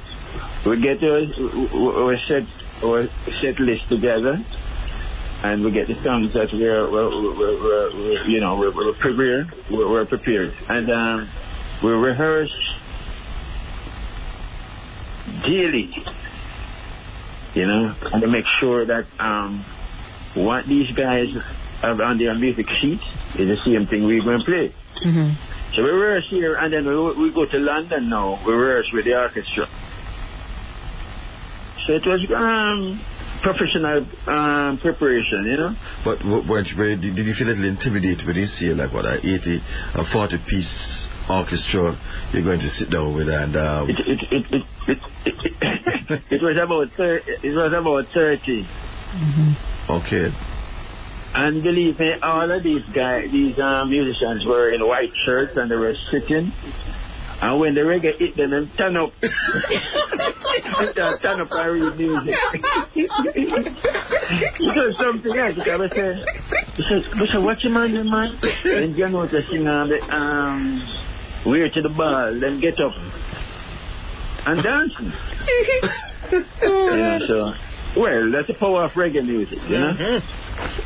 we 0.68 0.80
get 0.82 1.00
our, 1.02 1.24
our 2.04 2.16
set 2.28 2.44
our 2.84 3.08
set 3.40 3.56
list 3.58 3.88
together, 3.88 4.36
and 5.42 5.64
we 5.64 5.72
get 5.72 5.88
the 5.88 5.96
songs 6.04 6.32
that 6.34 6.48
we're, 6.52 6.90
we're, 6.92 7.08
we're, 7.08 7.56
we're, 7.56 7.88
we're 7.96 8.24
you 8.28 8.40
know 8.40 8.58
we're, 8.58 8.74
we're 8.74 8.94
prepared. 9.00 9.48
We're, 9.70 9.88
we're 9.88 10.06
prepared, 10.06 10.52
and 10.68 10.90
um, 10.90 11.30
we 11.82 11.90
rehearse 11.90 12.52
daily. 15.44 15.90
You 17.56 17.64
know, 17.66 17.94
and 18.12 18.20
to 18.22 18.28
make 18.28 18.44
sure 18.60 18.84
that 18.84 19.06
um, 19.18 19.64
what 20.36 20.66
these 20.68 20.90
guys 20.92 21.32
have 21.80 21.98
on 22.00 22.18
their 22.18 22.34
music 22.36 22.66
sheet 22.80 23.00
is 23.40 23.48
the 23.48 23.56
same 23.64 23.86
thing 23.88 24.04
we're 24.04 24.22
going 24.22 24.40
to 24.40 24.44
play. 24.44 24.74
Mhm. 25.04 25.32
So 25.74 25.82
we 25.82 25.88
rehearse 25.90 26.28
here, 26.30 26.54
and 26.56 26.68
then 26.72 26.84
we, 26.86 26.94
we 27.16 27.32
go 27.32 27.46
to 27.46 27.58
London 27.58 28.08
now. 28.10 28.40
We 28.46 28.52
rehearse 28.52 28.88
with 28.92 29.04
the 29.06 29.14
orchestra. 29.16 29.66
So 31.86 31.92
it 31.94 32.04
was 32.04 32.20
um, 32.34 33.00
professional 33.42 34.06
um, 34.26 34.78
preparation, 34.78 35.40
you 35.46 35.56
know. 35.56 35.72
but 36.04 36.18
w- 36.20 36.44
weren't 36.48 36.68
you, 36.68 36.76
very- 36.76 36.96
did 36.96 37.14
did 37.14 37.24
you 37.26 37.34
feel 37.34 37.48
a 37.48 37.50
little 37.56 37.64
intimidated 37.72 38.26
when 38.26 38.36
you 38.36 38.46
see 38.46 38.68
like 38.74 38.92
what 38.92 39.04
a 39.06 39.18
80, 39.18 39.62
a 39.94 40.04
40 40.12 40.38
piece 40.48 41.05
orchestra 41.28 41.98
you're 42.32 42.44
going 42.44 42.60
to 42.60 42.68
sit 42.78 42.90
down 42.90 43.14
with 43.14 43.28
and 43.28 43.56
um, 43.56 43.88
It 43.90 43.98
it 44.06 44.20
it 44.30 44.44
it 44.52 44.64
it, 44.86 44.98
it, 45.26 46.22
it 46.30 46.42
was 46.42 46.56
about 46.56 46.88
thir- 46.96 47.22
it 47.42 47.54
was 47.54 47.72
about 47.72 48.06
thirty, 48.14 48.66
Mhm. 49.14 49.56
okay, 49.90 50.30
And 51.34 51.62
believe 51.62 51.98
me, 51.98 52.12
all 52.22 52.50
of 52.50 52.62
these 52.62 52.82
guys, 52.94 53.30
these 53.30 53.58
um, 53.58 53.90
musicians 53.90 54.44
were 54.46 54.70
in 54.72 54.80
white 54.86 55.10
shirts 55.26 55.52
and 55.56 55.70
they 55.70 55.76
were 55.76 55.94
sitting. 56.10 56.52
And 57.42 57.60
when 57.60 57.74
the 57.74 57.82
reggae 57.82 58.16
hit 58.18 58.34
them, 58.36 58.50
them 58.50 58.70
turn 58.78 58.96
up. 58.96 59.12
turn 61.20 61.40
up 61.40 61.48
and 61.50 61.72
read 61.74 61.96
music. 61.98 62.34
he 62.94 63.06
said 64.72 64.92
something 64.98 65.36
else. 65.36 65.54
Because 65.56 65.80
I 65.84 65.88
said, 65.94 66.16
he 66.76 66.82
said, 66.88 67.02
he 67.20 67.26
said, 67.32 67.42
what's 67.44 67.62
your 67.64 67.72
man, 67.74 67.92
your 67.92 68.04
man? 68.04 68.38
And 68.42 68.96
you 68.96 69.08
know, 69.10 69.26
to 69.28 69.40
sing 69.50 69.64
the, 69.64 69.98
um, 70.14 70.80
We're 71.46 71.70
to 71.70 71.82
the 71.82 71.88
ball, 71.90 72.38
then 72.40 72.60
get 72.60 72.80
up 72.80 72.92
and 74.46 74.62
dancing. 74.62 75.12
you 76.62 76.96
know, 76.96 77.18
so, 77.26 77.52
well, 78.00 78.32
that's 78.32 78.48
the 78.48 78.54
power 78.58 78.84
of 78.84 78.90
reggae 78.92 79.24
music, 79.24 79.58
you 79.68 79.78
know? 79.78 79.94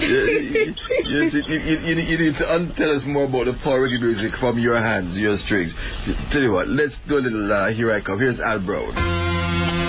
you, 0.01 0.07
you, 0.09 0.75
you, 1.05 1.23
you, 1.49 1.77
you, 1.81 1.97
you 1.97 2.19
need 2.19 2.37
to 2.39 2.53
un- 2.53 2.73
tell 2.77 2.91
us 2.95 3.03
more 3.07 3.25
about 3.25 3.47
the 3.47 3.57
power 3.65 3.89
reggae 3.89 4.01
music 4.01 4.33
from 4.39 4.59
your 4.59 4.77
hands, 4.77 5.17
your 5.19 5.37
strings. 5.39 5.75
Tell 6.31 6.43
you 6.43 6.53
what, 6.53 6.69
let's 6.69 6.97
do 7.09 7.17
a 7.17 7.25
little 7.25 7.53
uh, 7.53 7.73
Here 7.73 7.91
I 7.93 8.01
Come. 8.03 8.19
Here's 8.21 8.39
Al 8.41 8.65
Brown. 8.65 9.80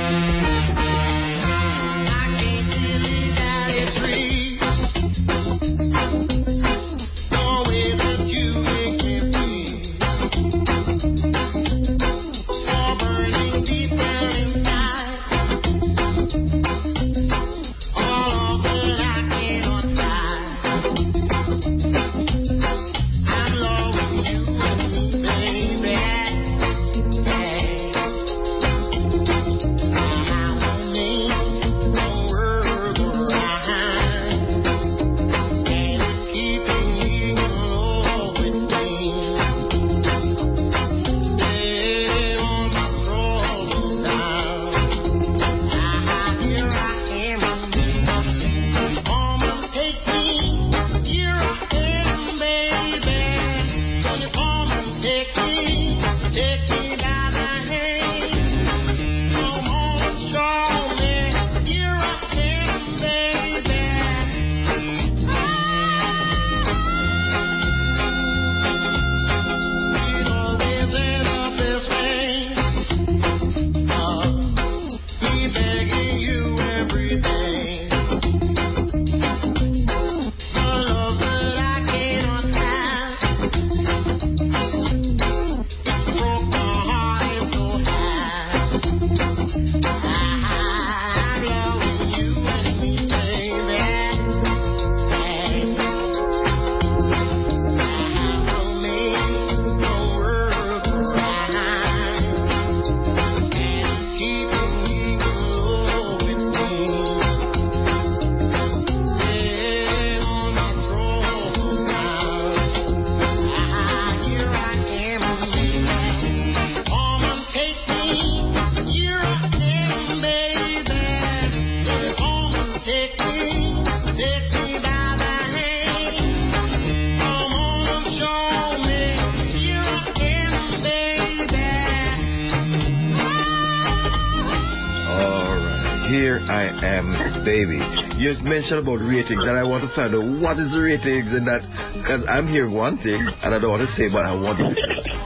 Just 138.32 138.48
mentioned 138.48 138.80
about 138.80 139.04
ratings, 139.04 139.44
and 139.44 139.60
I 139.60 139.64
want 139.68 139.84
to 139.84 139.92
find 139.92 140.16
out 140.16 140.24
what 140.40 140.56
is 140.56 140.72
the 140.72 140.80
ratings 140.80 141.36
in 141.36 141.44
that. 141.52 141.68
Because 142.00 142.24
I'm 142.32 142.48
hearing 142.48 142.72
one 142.72 142.96
thing, 143.04 143.20
and 143.20 143.52
I 143.52 143.60
don't 143.60 143.76
want 143.76 143.84
to 143.84 143.92
say, 144.00 144.08
but 144.08 144.24
I 144.24 144.32
want 144.32 144.56
to. 144.56 144.72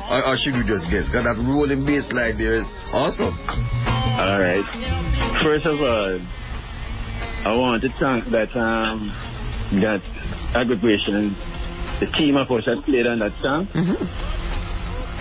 Or, 0.10 0.34
or 0.34 0.34
should 0.42 0.58
we 0.58 0.66
just 0.66 0.90
guess? 0.90 1.06
Because 1.06 1.22
that 1.22 1.38
rolling 1.38 1.86
bass 1.86 2.02
line 2.10 2.34
there 2.34 2.58
is 2.58 2.66
awesome. 2.90 3.38
All 4.18 4.42
right. 4.42 4.66
First 5.46 5.70
of 5.70 5.78
all, 5.78 6.18
I 7.46 7.54
want 7.54 7.86
to 7.86 7.94
thank 8.02 8.26
that 8.34 8.50
um 8.58 9.14
that 9.86 10.02
aggregation, 10.58 11.38
the 12.02 12.10
team 12.18 12.42
of 12.42 12.50
us 12.50 12.66
that 12.66 12.82
played 12.90 13.06
on 13.06 13.22
that 13.22 13.38
song. 13.38 13.70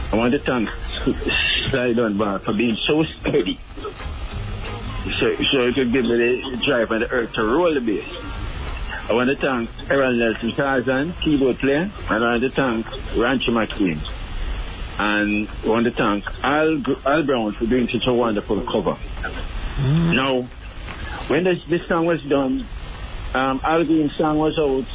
I 0.09 0.17
want 0.17 0.33
to 0.33 0.41
thank 0.41 0.73
Sly 1.69 1.93
Dunbar 1.93 2.41
for 2.49 2.57
being 2.57 2.81
so 2.89 3.05
steady. 3.21 3.61
So, 5.05 5.37
so 5.53 5.59
it 5.69 5.75
could 5.75 5.93
give 5.93 6.05
me 6.05 6.17
the 6.17 6.63
drive 6.67 6.91
and 6.91 7.03
the 7.03 7.11
earth 7.11 7.33
to 7.35 7.43
roll 7.45 7.75
the 7.75 7.81
bass. 7.81 8.09
I 9.07 9.13
want 9.13 9.29
to 9.29 9.37
thank 9.37 9.69
Errol 9.91 10.15
Nelson 10.15 10.57
Tarzan, 10.57 11.15
keyboard 11.23 11.59
player, 11.59 11.93
and 12.09 12.25
I 12.25 12.39
want 12.39 12.43
to 12.43 12.51
thank 12.51 12.87
Rancho 13.15 13.53
McQueen. 13.53 14.01
And 14.99 15.49
I 15.49 15.69
want 15.69 15.85
to 15.85 15.91
thank 15.91 16.25
Al, 16.43 16.81
Al 17.05 17.23
Brown 17.27 17.53
for 17.53 17.67
doing 17.67 17.87
such 17.89 18.07
a 18.07 18.15
wonderful 18.15 18.65
cover. 18.65 18.97
Now, 19.77 20.49
when 21.29 21.45
this, 21.45 21.59
this 21.69 21.87
song 21.87 22.07
was 22.07 22.23
done, 22.23 22.67
um, 23.35 23.61
Al 23.63 23.85
Green's 23.85 24.17
song 24.17 24.39
was 24.39 24.57
out, 24.59 24.87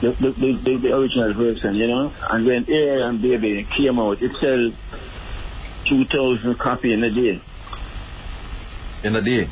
the, 0.00 0.10
the, 0.12 0.30
the, 0.30 0.52
the, 0.62 0.76
the 0.78 0.92
original 0.94 1.34
version, 1.34 1.74
you 1.74 1.88
know, 1.88 2.12
and 2.30 2.46
when 2.46 2.70
Air 2.70 3.08
and 3.08 3.20
Baby 3.20 3.66
came 3.76 3.98
out, 3.98 4.22
it 4.22 4.30
sold 4.40 4.74
2,000 5.88 6.56
copies 6.58 6.92
in 6.92 7.02
a 7.02 7.10
day. 7.10 7.42
In 9.04 9.14
a 9.14 9.22
day. 9.22 9.48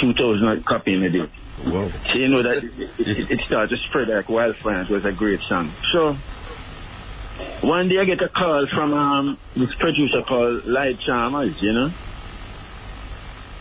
2,000 0.00 0.66
copy 0.66 0.94
in 0.94 1.02
a 1.04 1.10
day. 1.10 1.30
Wow. 1.66 1.88
So 2.12 2.18
you 2.18 2.28
know 2.28 2.42
that 2.42 2.58
it, 2.64 2.90
it, 2.98 3.30
it 3.30 3.40
started 3.46 3.70
to 3.70 3.76
spread 3.88 4.08
like 4.08 4.28
wildfire. 4.28 4.82
It 4.82 4.90
was 4.90 5.04
a 5.04 5.12
great 5.12 5.40
song. 5.48 5.72
So 5.92 6.16
one 7.62 7.88
day 7.88 7.98
I 8.00 8.04
get 8.04 8.20
a 8.22 8.28
call 8.28 8.66
from 8.74 8.92
um, 8.92 9.38
this 9.54 9.74
producer 9.78 10.22
called 10.26 10.64
Lloyd 10.66 10.98
Chalmers, 11.06 11.54
you 11.62 11.72
know. 11.72 11.88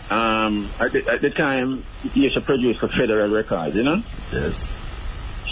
Um, 0.10 0.72
at 0.80 0.92
the, 0.92 1.00
at 1.10 1.22
the 1.22 1.30
time, 1.30 1.84
he 2.14 2.22
used 2.22 2.36
to 2.36 2.42
produce 2.42 2.78
for 2.78 2.90
Federal 2.90 3.32
Records, 3.32 3.76
you 3.76 3.84
know. 3.84 4.04
Yes. 4.32 4.60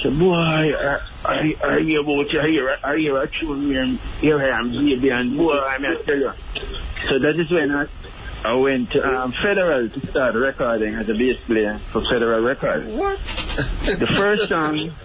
So 0.03 0.09
boy, 0.09 0.34
I, 0.34 0.97
I, 1.23 1.53
I 1.63 1.79
hear 1.82 2.01
about 2.01 2.29
you, 2.32 2.39
I 2.41 2.47
hear, 2.47 2.77
I 2.84 2.97
hear 2.97 3.17
a 3.21 3.27
tune 3.39 3.69
here, 3.69 3.86
here 4.19 4.39
I 4.39 4.59
am, 4.59 4.71
baby, 4.71 5.09
and 5.09 5.38
boy, 5.38 5.53
I 5.53 5.77
mean, 5.77 5.91
I 5.91 6.03
tell 6.03 6.17
you. 6.17 6.32
So 7.07 7.19
that 7.19 7.39
is 7.39 7.51
when 7.51 7.71
I, 7.71 7.86
I 8.44 8.54
went 8.56 8.89
to 8.92 9.04
um, 9.04 9.34
Federal 9.44 9.89
to 9.89 10.08
start 10.10 10.34
recording 10.34 10.96
as 10.96 11.08
a 11.08 11.14
bass 11.14 11.38
player 11.46 11.80
for 11.94 12.02
Federal 12.12 12.42
Records. 12.44 12.88
What? 12.89 13.20
The 13.86 14.08
first 14.18 14.50
song 14.50 14.96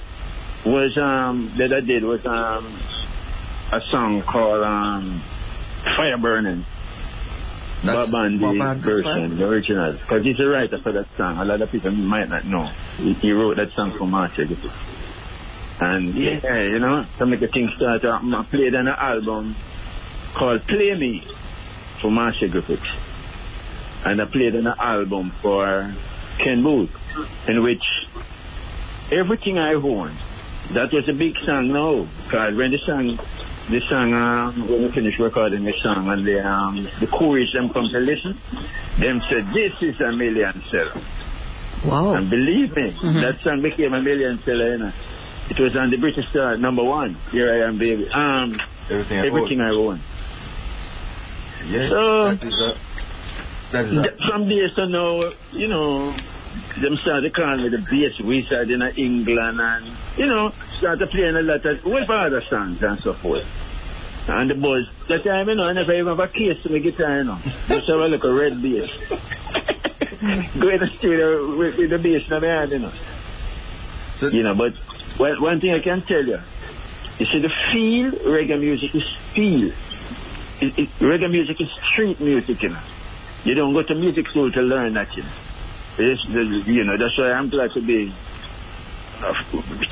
was 0.64 0.96
um 0.96 1.52
that 1.58 1.70
I 1.72 1.80
did 1.84 2.02
was 2.02 2.24
um 2.24 2.64
a 3.72 3.80
song 3.90 4.22
called 4.22 4.64
um 4.64 5.22
Fire 5.96 6.16
Burning. 6.16 6.64
That's 7.84 8.10
Bob 8.10 8.24
Andy's 8.24 8.40
Bob 8.40 8.56
Andy's 8.56 8.84
version, 8.84 9.36
the 9.36 9.44
original. 9.44 9.92
Because 9.92 10.24
he's 10.24 10.40
a 10.40 10.46
writer 10.48 10.78
for 10.82 10.92
that 10.92 11.06
song. 11.18 11.36
A 11.36 11.44
lot 11.44 11.60
of 11.60 11.70
people 11.70 11.90
might 11.92 12.28
not 12.30 12.46
know. 12.46 12.64
He, 12.96 13.12
he 13.20 13.32
wrote 13.32 13.58
that 13.58 13.68
song 13.76 13.94
for 13.98 14.06
Marcia. 14.06 14.46
And 15.78 16.14
yeah, 16.16 16.62
you 16.62 16.78
know, 16.78 17.04
to 17.18 17.26
make 17.26 17.40
the 17.40 17.48
thing 17.48 17.68
start, 17.76 18.02
I 18.02 18.46
played 18.50 18.74
on 18.74 18.88
an 18.88 18.96
album 18.96 19.54
called 20.38 20.62
Play 20.66 20.96
Me 20.98 21.22
for 22.00 22.10
Marcia 22.10 22.48
Griffiths. 22.48 22.80
And 24.04 24.20
I 24.20 24.26
played 24.26 24.54
on 24.54 24.66
an 24.66 24.74
album 24.78 25.32
for 25.42 25.94
Ken 26.42 26.62
Boothe, 26.62 26.90
in 27.48 27.62
which 27.62 27.82
everything 29.10 29.58
I 29.58 29.74
own. 29.74 30.16
That 30.74 30.92
was 30.92 31.08
a 31.08 31.12
big 31.12 31.34
song 31.46 31.68
now. 31.72 32.06
Because 32.24 32.54
when 32.56 32.70
the 32.72 32.78
song, 32.86 33.18
the 33.70 33.80
song, 33.88 34.12
um, 34.14 34.68
when 34.68 34.82
we 34.82 34.92
finished 34.92 35.18
recording 35.18 35.64
the 35.64 35.72
song 35.82 36.08
and 36.08 36.26
the, 36.26 36.44
um, 36.46 36.88
the 37.00 37.06
chorus 37.06 37.48
them 37.54 37.70
come 37.70 37.88
to 37.92 37.98
listen, 37.98 38.38
them 38.98 39.20
said, 39.30 39.46
this 39.54 39.72
is 39.82 40.00
a 40.00 40.12
million 40.12 40.62
seller. 40.70 41.02
Wow. 41.84 42.14
And 42.14 42.28
believe 42.30 42.74
me, 42.74 42.92
Mhm. 42.92 43.22
that 43.22 43.40
song 43.42 43.62
became 43.62 43.94
a 43.94 44.02
million 44.02 44.40
seller, 44.44 44.72
you 44.72 44.78
know. 44.78 44.92
It 45.50 45.60
was 45.60 45.76
on 45.76 45.90
the 45.90 45.98
British 45.98 46.28
Star, 46.30 46.56
number 46.56 46.82
one. 46.82 47.16
Here 47.30 47.52
I 47.52 47.68
am, 47.68 47.78
baby. 47.78 48.08
Um, 48.08 48.58
Everything 48.90 49.18
I 49.20 49.26
everything 49.26 49.60
I 49.60 49.70
own. 49.70 50.00
Yes. 51.68 51.90
So- 51.90 52.24
that 52.34 52.42
is 52.42 52.42
a. 52.42 52.46
That 52.46 52.46
is 52.46 52.60
a. 52.60 52.64
Th- 52.66 52.76
From 54.28 54.48
there 54.48 54.68
to 54.76 54.86
now, 54.88 55.32
you 55.52 55.68
know, 55.68 56.12
them 56.80 56.96
started 57.02 57.34
calling 57.34 57.62
me 57.64 57.68
the 57.70 57.78
bass 57.78 58.18
wizard 58.20 58.70
in 58.70 58.80
England 58.96 59.60
and, 59.60 59.86
you 60.16 60.26
know, 60.26 60.52
started 60.78 61.08
playing 61.10 61.36
a 61.36 61.42
lot 61.42 61.64
of 61.66 61.84
well 61.84 62.26
other 62.26 62.42
songs 62.48 62.82
and 62.82 62.98
so 63.00 63.14
forth. 63.14 63.44
And 64.28 64.50
the 64.50 64.54
boys, 64.54 64.86
that 65.08 65.22
time, 65.24 65.48
you 65.48 65.54
know, 65.54 65.64
I 65.64 65.72
never 65.72 65.92
even 65.94 66.06
have 66.06 66.18
a 66.18 66.26
case 66.28 66.60
to 66.64 66.70
my 66.70 66.78
guitar, 66.78 67.18
you 67.18 67.24
know. 67.24 67.38
Just 67.68 67.86
have 67.88 68.00
a 68.00 68.06
look 68.08 68.24
a 68.24 68.32
red 68.34 68.60
bass. 68.62 68.90
Go 70.58 70.68
in 70.68 70.80
the 70.80 70.90
studio 70.98 71.56
with, 71.56 71.76
with 71.78 71.90
the 71.90 71.98
bass 71.98 72.22
in 72.30 72.40
my 72.40 72.46
hand, 72.46 72.70
you 72.72 72.78
know. 72.80 72.92
So- 74.20 74.28
You 74.28 74.42
know, 74.42 74.54
but 74.54 74.72
one, 75.18 75.40
one 75.42 75.60
thing 75.60 75.70
I 75.74 75.82
can 75.82 76.02
tell 76.02 76.24
you, 76.24 76.38
you 77.18 77.26
see, 77.26 77.38
the 77.40 77.50
feel, 77.72 78.12
reggae 78.26 78.58
music 78.58 78.94
is 78.94 79.04
feel. 79.34 79.70
It, 80.60 80.78
it, 80.78 80.88
reggae 81.00 81.30
music 81.30 81.60
is 81.60 81.68
street 81.92 82.20
music, 82.20 82.62
you 82.62 82.70
know. 82.70 82.82
You 83.46 83.54
don't 83.54 83.72
go 83.72 83.82
to 83.82 83.94
music 83.94 84.26
school 84.26 84.50
to 84.50 84.60
learn 84.60 84.94
know. 84.94 85.24
It's, 85.98 86.24
you 86.66 86.82
know, 86.82 86.98
that's 86.98 87.16
why 87.16 87.30
I'm 87.30 87.48
glad 87.48 87.70
to 87.74 87.80
be, 87.80 88.12
uh, 89.22 89.32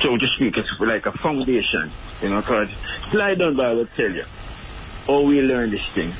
so 0.03 0.17
to 0.17 0.27
speak, 0.35 0.53
it's 0.57 0.69
like 0.81 1.05
a 1.05 1.13
foundation, 1.23 1.89
you 2.21 2.29
know, 2.29 2.41
because 2.41 2.67
Sly 3.11 3.35
Dunbar 3.35 3.75
will 3.75 3.87
tell 3.95 4.11
you 4.11 4.25
how 5.07 5.21
we 5.21 5.41
learn 5.41 5.71
this 5.71 5.87
thing. 5.95 6.13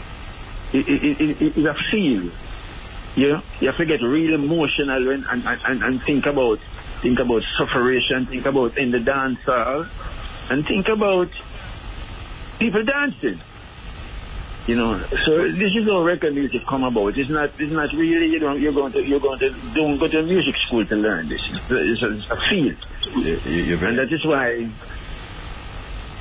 It, 0.71 0.87
it, 0.87 1.03
it, 1.03 1.41
it, 1.41 1.57
it's 1.57 1.67
a 1.67 1.75
feel. 1.91 2.31
You 3.17 3.33
know, 3.33 3.41
you 3.59 3.67
have 3.67 3.77
to 3.77 3.85
get 3.85 4.01
real 4.01 4.35
emotional 4.35 5.11
and, 5.11 5.25
and, 5.25 5.43
and, 5.45 5.83
and 5.83 6.01
think 6.03 6.25
about 6.25 6.59
think 7.01 7.19
about 7.19 7.43
sufferation, 7.57 8.27
think 8.27 8.45
about 8.45 8.77
in 8.77 8.91
the 8.91 8.99
dance 8.99 9.39
hall, 9.45 9.85
and 10.49 10.65
think 10.65 10.87
about 10.87 11.27
people 12.59 12.83
dancing. 12.83 13.39
You 14.67 14.75
know, 14.75 14.97
so 15.25 15.31
this 15.53 15.71
is 15.77 15.85
how 15.85 16.01
record 16.01 16.33
music 16.33 16.61
come 16.67 16.83
about. 16.83 17.13
It's 17.17 17.29
not, 17.29 17.49
it's 17.59 17.71
not 17.71 17.89
really. 17.93 18.33
You 18.33 18.39
know, 18.39 18.55
you're 18.55 18.73
going 18.73 18.91
to, 18.93 19.01
you're 19.05 19.19
going 19.19 19.37
to, 19.39 19.49
don't 19.75 19.99
go 19.99 20.07
to 20.09 20.23
music 20.23 20.55
school 20.67 20.83
to 20.87 20.95
learn 20.95 21.29
this. 21.29 21.41
It's 21.69 22.01
a, 22.01 22.09
it's 22.09 22.25
a 22.33 22.37
field, 22.49 22.77
You- 23.21 23.39
you- 23.45 23.63
You're 23.69 23.77
very. 23.77 23.91
and 23.93 23.99
that 23.99 24.09
is 24.11 24.25
why 24.25 24.65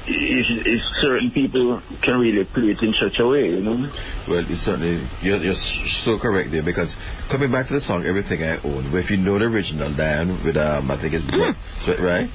it's, 0.06 0.48
it's 0.68 0.84
certain 1.00 1.30
people 1.30 1.80
can 2.04 2.20
really 2.20 2.44
play 2.44 2.76
it 2.76 2.82
in 2.84 2.92
such 3.00 3.16
a 3.18 3.26
way. 3.26 3.48
You 3.48 3.62
know. 3.64 3.88
Well, 4.28 4.44
it's 4.44 4.60
certainly 4.60 5.00
you're, 5.22 5.40
you're 5.40 5.56
so 6.04 6.18
correct 6.20 6.50
there 6.52 6.62
because 6.62 6.92
coming 7.32 7.50
back 7.50 7.68
to 7.68 7.74
the 7.74 7.80
song 7.80 8.04
"Everything 8.04 8.42
I 8.44 8.60
Own," 8.60 8.92
if 8.92 9.08
you 9.08 9.16
know 9.16 9.38
the 9.38 9.46
original, 9.46 9.96
Dan 9.96 10.44
with 10.44 10.58
um, 10.58 10.90
I 10.90 11.00
think 11.00 11.14
it's 11.16 11.24
Bread, 11.24 11.56
right? 12.04 12.28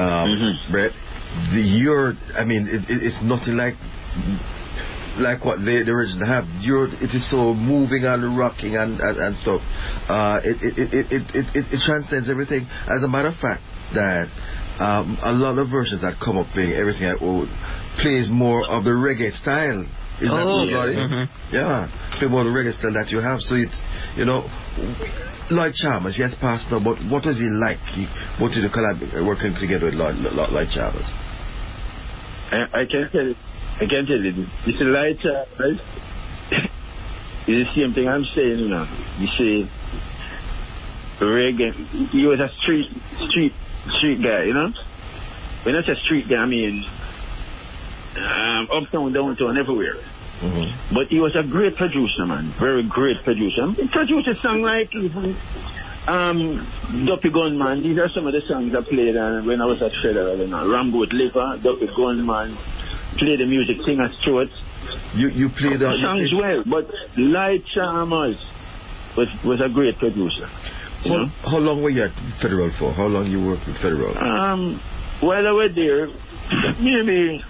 Um, 0.00 0.24
Mhm. 0.32 0.72
Bread, 0.72 0.92
the 1.52 1.60
your 1.60 2.14
I 2.32 2.44
mean, 2.48 2.64
it, 2.66 2.88
it, 2.88 3.02
it's 3.12 3.20
nothing 3.22 3.58
like 3.60 3.74
like 5.18 5.44
what 5.44 5.58
they, 5.64 5.82
the 5.82 5.90
original 5.90 6.26
have. 6.26 6.44
You're, 6.60 6.86
it 6.88 7.10
is 7.14 7.24
so 7.30 7.54
moving 7.54 8.04
and 8.04 8.36
rocking 8.38 8.76
and, 8.76 9.00
and, 9.00 9.16
and 9.18 9.36
stuff. 9.42 9.60
Uh, 10.08 10.38
it, 10.44 10.56
it, 10.62 10.74
it, 10.78 10.90
it, 11.12 11.22
it, 11.34 11.46
it, 11.56 11.64
it 11.74 11.80
transcends 11.84 12.30
everything. 12.30 12.66
As 12.86 13.02
a 13.02 13.08
matter 13.08 13.28
of 13.28 13.38
fact, 13.42 13.62
that 13.94 14.30
um, 14.78 15.18
a 15.22 15.32
lot 15.32 15.58
of 15.58 15.68
versions 15.68 16.02
that 16.02 16.16
come 16.22 16.38
up 16.38 16.46
playing 16.54 16.72
everything 16.72 17.04
I 17.06 17.18
own 17.20 17.50
plays 18.00 18.30
more 18.30 18.62
of 18.70 18.84
the 18.84 18.94
reggae 18.94 19.32
style. 19.42 19.82
Isn't 20.22 20.30
that 20.30 20.46
Oh, 20.46 20.62
so, 20.64 20.72
Lottie? 20.72 20.94
mhm. 20.94 21.28
Yeah, 21.52 21.88
play 22.18 22.28
more 22.28 22.46
of 22.46 22.46
the 22.46 22.54
reggae 22.54 22.76
style 22.78 22.92
that 22.94 23.10
you 23.10 23.18
have. 23.18 23.40
So 23.40 23.56
it's, 23.56 23.74
you 24.16 24.24
know, 24.24 24.46
Lloyd 25.50 25.74
Chalmers, 25.74 26.14
yes, 26.16 26.34
Pastor, 26.40 26.78
but 26.78 26.96
what 27.10 27.26
was 27.26 27.36
he 27.36 27.50
like? 27.50 27.80
He, 27.96 28.06
what 28.38 28.54
did 28.54 28.62
you 28.62 28.70
collab 28.70 29.00
working 29.26 29.56
together 29.58 29.86
with 29.90 29.94
Lloyd, 29.94 30.16
Lloyd, 30.16 30.50
Lloyd 30.54 30.68
Chalmers? 30.70 31.08
I, 32.52 32.64
I 32.72 32.84
can 32.86 33.08
tell 33.10 33.26
you, 33.26 33.34
I 33.80 33.86
can't 33.86 34.06
tell 34.06 34.20
you, 34.20 34.32
this. 34.32 34.48
it's 34.66 34.80
a 34.80 34.84
light, 34.84 35.24
uh, 35.24 35.44
right? 35.58 35.80
it's 37.46 37.74
the 37.74 37.80
same 37.80 37.94
thing 37.94 38.08
I'm 38.08 38.24
saying, 38.24 38.58
you 38.58 38.68
know. 38.68 38.86
You 39.18 39.28
see, 39.38 39.70
reggae, 41.18 42.10
he 42.10 42.26
was 42.26 42.40
a 42.40 42.50
street, 42.60 42.90
street, 43.28 43.54
street 43.96 44.22
guy, 44.22 44.44
you 44.44 44.54
know? 44.54 44.68
When 45.62 45.76
I 45.76 45.82
say 45.82 45.94
street 46.04 46.28
guy, 46.28 46.36
I 46.36 46.46
mean, 46.46 46.84
um, 48.16 48.68
uptown, 48.70 49.14
downtown, 49.14 49.56
everywhere. 49.56 49.96
Mm-hmm. 50.40 50.94
But 50.94 51.08
he 51.08 51.20
was 51.20 51.34
a 51.36 51.46
great 51.46 51.76
producer, 51.76 52.26
man. 52.26 52.52
Very 52.58 52.82
great 52.82 53.22
producer. 53.24 53.72
He 53.72 53.88
produced 53.88 54.28
a 54.28 54.34
song 54.40 54.62
like 54.62 54.94
even 54.94 55.36
um, 56.06 56.66
Duppy 57.06 57.30
Gunman. 57.30 57.82
These 57.82 57.98
are 57.98 58.08
some 58.14 58.26
of 58.26 58.32
the 58.32 58.40
songs 58.48 58.74
I 58.74 58.80
played 58.82 59.16
uh, 59.16 59.40
when 59.42 59.60
I 59.60 59.66
was 59.66 59.82
at 59.82 59.92
Federal. 60.02 60.38
You 60.38 60.48
know. 60.48 60.68
Ramboot 60.68 61.12
Liver, 61.12 61.60
Duppy 61.62 61.88
Gunman. 61.94 62.56
Play 63.18 63.36
the 63.36 63.46
music, 63.46 63.76
Singer 63.84 64.08
Stewart. 64.22 64.48
You 65.14 65.28
you 65.28 65.48
played 65.58 65.82
uh, 65.82 65.92
Songs 66.00 66.30
well, 66.34 66.62
but 66.64 66.86
Lloyd 67.16 67.62
Chalmers 67.74 68.36
was, 69.16 69.28
was 69.44 69.60
a 69.60 69.68
great 69.72 69.98
producer. 69.98 70.46
Know? 71.04 71.26
How, 71.42 71.50
how 71.50 71.58
long 71.58 71.82
were 71.82 71.90
you 71.90 72.04
at 72.04 72.12
Federal 72.40 72.70
for? 72.78 72.92
How 72.92 73.06
long 73.06 73.26
you 73.30 73.44
worked 73.44 73.66
with 73.66 73.76
Federal? 73.82 74.16
Um, 74.16 74.80
while 75.20 75.46
I 75.46 75.50
was 75.52 75.72
there, 75.74 76.06
maybe 76.80 77.42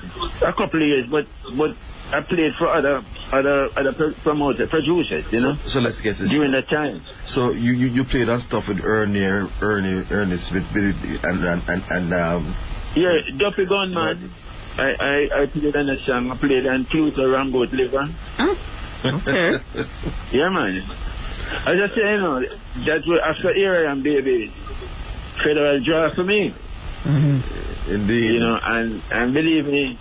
a 0.42 0.52
couple 0.52 0.80
of 0.80 0.86
years, 0.86 1.06
but 1.10 1.26
but 1.58 1.70
I 2.10 2.22
played 2.26 2.52
for 2.58 2.66
other 2.68 3.02
other 3.32 3.68
other 3.76 3.92
promoters, 4.22 4.68
producers, 4.70 5.24
you 5.30 5.40
know, 5.40 5.54
So 5.66 5.78
let's 5.78 6.00
guess 6.00 6.18
this. 6.18 6.30
during 6.30 6.50
that 6.52 6.68
time. 6.68 7.02
So 7.28 7.50
you, 7.52 7.72
you, 7.72 7.86
you 7.86 8.04
played 8.04 8.28
on 8.28 8.40
stuff 8.40 8.64
with 8.66 8.80
Ernie, 8.82 9.22
Ernie, 9.22 10.02
Ernest 10.10 10.50
with 10.52 10.64
Billy 10.74 10.94
and 11.22 11.44
and 11.44 11.82
and, 11.90 12.14
um, 12.14 12.54
Yeah, 12.96 13.14
Duppy 13.38 13.66
Gunman. 13.66 14.32
I, 14.78 14.94
I, 15.00 15.42
I 15.42 15.46
played 15.46 15.76
on 15.76 15.88
a 15.90 15.96
song. 16.06 16.30
I 16.30 16.36
played 16.36 16.66
on 16.66 16.86
Pluto 16.86 17.28
Ram 17.30 17.50
Goat 17.52 17.72
Liver. 17.72 18.08
Okay. 19.04 19.58
Yeah, 20.32 20.48
man. 20.50 20.82
I 21.66 21.74
just 21.74 21.94
say, 21.94 22.02
you 22.02 22.18
know, 22.20 22.40
that 22.86 23.02
was 23.06 23.20
after 23.24 23.50
era 23.56 23.90
and 23.90 24.02
baby, 24.04 24.52
federal 25.42 25.82
draw 25.82 26.14
for 26.14 26.22
me, 26.24 26.54
Mhm. 27.04 27.42
indeed. 27.88 28.34
you 28.34 28.40
know, 28.40 28.58
and 28.62 29.02
and 29.10 29.34
believe 29.34 29.66
me, 29.66 29.98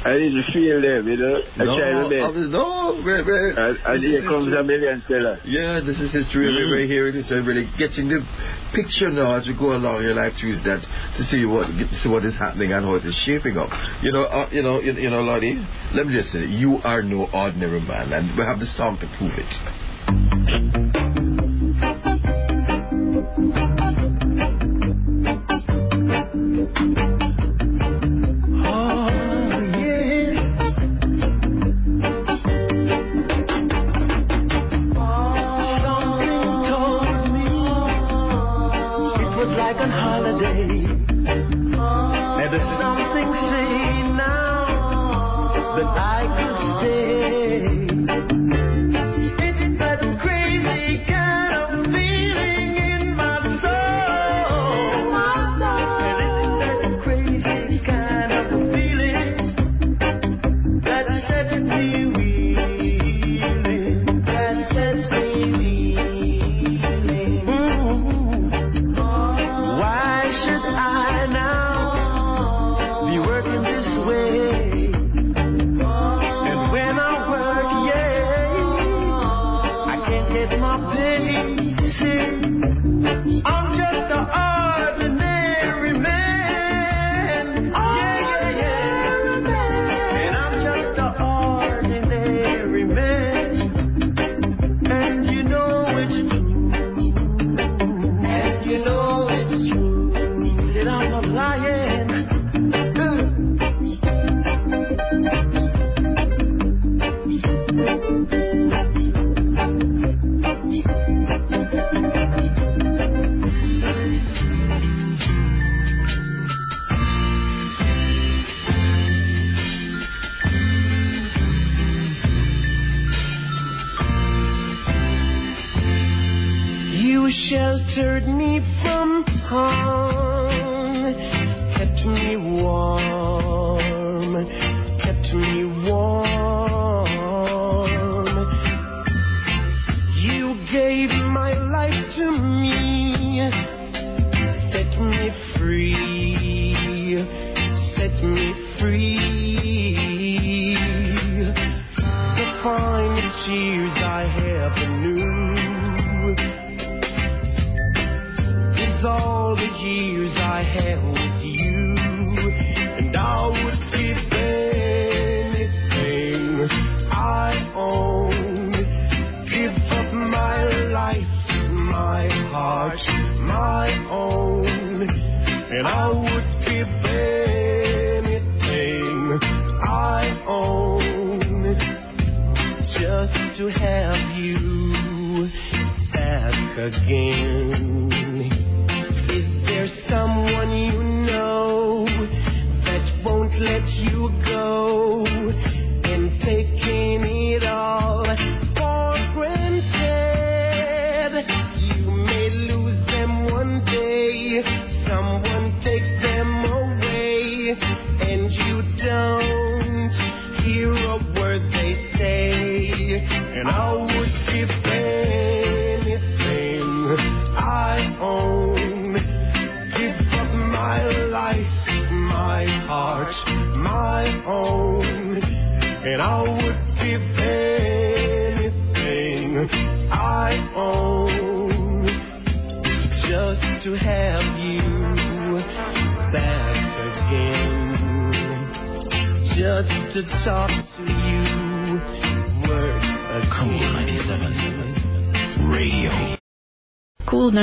I 0.00 0.16
need 0.16 0.32
to 0.32 0.44
feel 0.56 0.80
them, 0.80 1.04
you 1.08 1.16
know. 1.20 1.36
I 1.60 1.64
no, 1.68 1.76
tried 1.76 1.92
my 1.92 2.06
I 2.06 2.08
best. 2.08 2.32
was- 2.40 2.48
no, 2.50 3.00
very, 3.04 3.20
very, 3.22 3.52
And, 3.52 3.76
and 3.84 3.98
here 4.00 4.22
comes 4.24 4.48
a 4.48 4.62
million 4.64 5.02
seller. 5.06 5.36
Yeah, 5.44 5.80
this 5.84 6.00
is 6.00 6.08
history. 6.12 6.48
Mm. 6.48 6.72
We're 6.72 6.86
hearing 6.88 7.14
this. 7.20 7.28
We're 7.28 7.44
really 7.44 7.68
getting 7.76 8.08
the 8.08 8.24
picture 8.72 9.10
now 9.12 9.36
as 9.36 9.44
we 9.46 9.52
go 9.52 9.76
along 9.76 10.00
your 10.02 10.14
life 10.16 10.32
Tuesday 10.40 10.80
to 10.80 11.22
see 11.28 11.44
what 11.44 11.68
to 11.68 11.94
see 12.00 12.08
what 12.08 12.24
is 12.24 12.32
happening 12.38 12.72
and 12.72 12.80
how 12.84 12.94
it 12.96 13.04
is 13.04 13.12
shaping 13.28 13.58
up. 13.60 13.68
You 14.00 14.12
know, 14.12 14.24
uh, 14.24 14.48
you 14.50 14.62
know, 14.62 14.80
you, 14.80 14.92
you 14.96 15.10
know, 15.10 15.20
Lottie. 15.20 15.60
Let 15.92 16.06
me 16.08 16.16
just 16.16 16.32
say, 16.32 16.48
you 16.48 16.80
are 16.82 17.02
no 17.02 17.28
ordinary 17.34 17.80
man, 17.84 18.12
and 18.16 18.32
we 18.38 18.42
have 18.44 18.58
the 18.58 18.66
song 18.80 18.96
to 19.04 19.06
prove 19.20 19.36
it. 19.36 20.89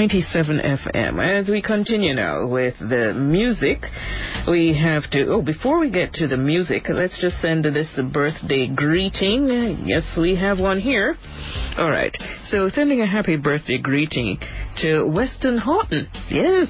97 0.08 0.60
FM. 0.60 1.40
As 1.42 1.50
we 1.50 1.62
continue 1.62 2.14
now 2.14 2.48
with 2.48 2.76
the 2.80 3.14
music, 3.14 3.84
we 4.48 4.74
have 4.82 5.10
to. 5.12 5.28
Oh, 5.28 5.42
before 5.42 5.80
we 5.80 5.92
get 5.92 6.14
to 6.14 6.28
the 6.28 6.38
music, 6.38 6.86
let's 6.88 7.20
just 7.20 7.42
send 7.42 7.66
this 7.66 7.90
birthday 8.14 8.70
greeting. 8.74 9.84
Yes, 9.86 10.04
we 10.18 10.38
have 10.38 10.60
one 10.60 10.80
here. 10.80 11.18
All 11.78 11.90
right. 11.90 12.16
So, 12.50 12.70
sending 12.70 13.02
a 13.02 13.08
happy 13.08 13.36
birthday 13.36 13.80
greeting 13.80 14.38
to 14.82 15.04
Weston 15.04 15.58
Houghton. 15.58 16.08
Yes. 16.30 16.70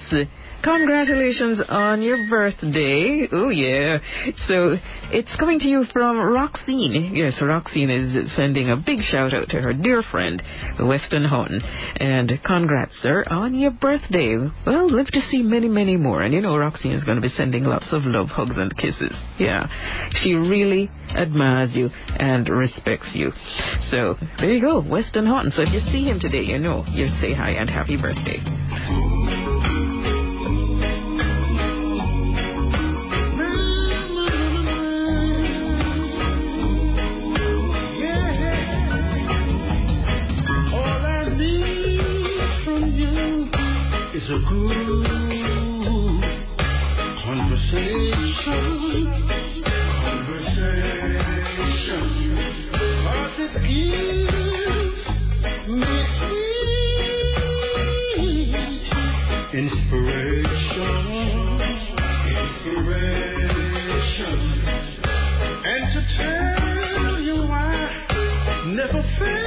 Congratulations 0.64 1.62
on 1.70 2.02
your 2.02 2.28
birthday. 2.30 3.28
Oh, 3.32 3.50
yeah. 3.50 4.00
So, 4.48 4.78
it's 5.12 5.34
coming 5.40 5.60
to 5.60 5.68
you 5.68 5.86
from 5.94 6.18
Roxine. 6.18 7.12
Yes, 7.14 7.42
Roxine 7.42 7.90
is 7.90 8.36
sending 8.36 8.70
a 8.70 8.76
big 8.76 9.00
shout 9.02 9.34
out 9.34 9.50
to 9.50 9.62
her 9.62 9.74
dear 9.74 10.04
friend, 10.12 10.42
Weston 10.80 11.24
Houghton. 11.24 11.62
And 11.98 12.32
congrats, 12.46 12.94
sir, 13.02 13.24
on 13.28 13.56
your 13.56 13.72
birthday. 13.72 14.38
Well, 14.66 14.92
live 14.92 15.08
to 15.08 15.22
see 15.30 15.42
many, 15.42 15.68
many 15.68 15.96
more. 15.96 16.22
And 16.22 16.34
you 16.34 16.42
know, 16.42 16.58
Roxine 16.58 16.92
is 16.92 17.04
going 17.04 17.16
to 17.16 17.22
be 17.22 17.30
sending 17.30 17.64
lots 17.64 17.88
of 17.92 18.04
love, 18.04 18.28
hugs, 18.28 18.58
and 18.58 18.76
kisses. 18.76 19.16
Yeah. 19.40 19.68
She 20.22 20.34
really 20.34 20.90
admires 21.16 21.72
you 21.74 21.90
and 22.18 22.48
respects 22.50 23.10
you. 23.14 23.32
So, 23.90 24.16
there 24.40 24.52
you 24.52 24.62
go, 24.62 24.84
Weston 24.88 25.26
Houghton. 25.26 25.52
So, 25.52 25.62
if 25.62 25.70
you 25.74 25.80
see 25.92 26.04
him 26.04 26.20
today, 26.20 26.44
you 26.44 26.60
know, 26.60 26.84
you 26.90 27.08
say 27.22 27.34
hi 27.34 27.52
and 27.52 27.70
happy 27.70 28.00
birthday. 28.00 29.17
Is 44.28 44.34
a 44.34 44.40
good 44.50 45.06
conversation. 47.24 48.64
It 53.40 53.54
gives 53.68 54.32
me 56.18 56.38
inspiration. 59.54 60.94
Inspiration. 62.36 63.30
And 65.64 65.84
to 65.94 66.02
tell 66.18 67.16
you 67.22 67.38
never 68.76 69.02
felt 69.20 69.47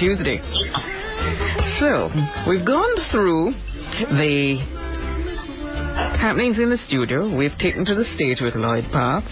Tuesday. 0.00 0.40
So, 1.78 2.08
we've 2.48 2.64
gone 2.64 2.96
through 3.12 3.52
the 4.08 4.79
happenings 6.30 6.60
in 6.60 6.70
the 6.70 6.78
studio. 6.86 7.36
We've 7.36 7.58
taken 7.58 7.84
to 7.84 7.92
the 7.96 8.04
stage 8.14 8.38
with 8.40 8.54
Lloyd 8.54 8.84
Parks. 8.92 9.26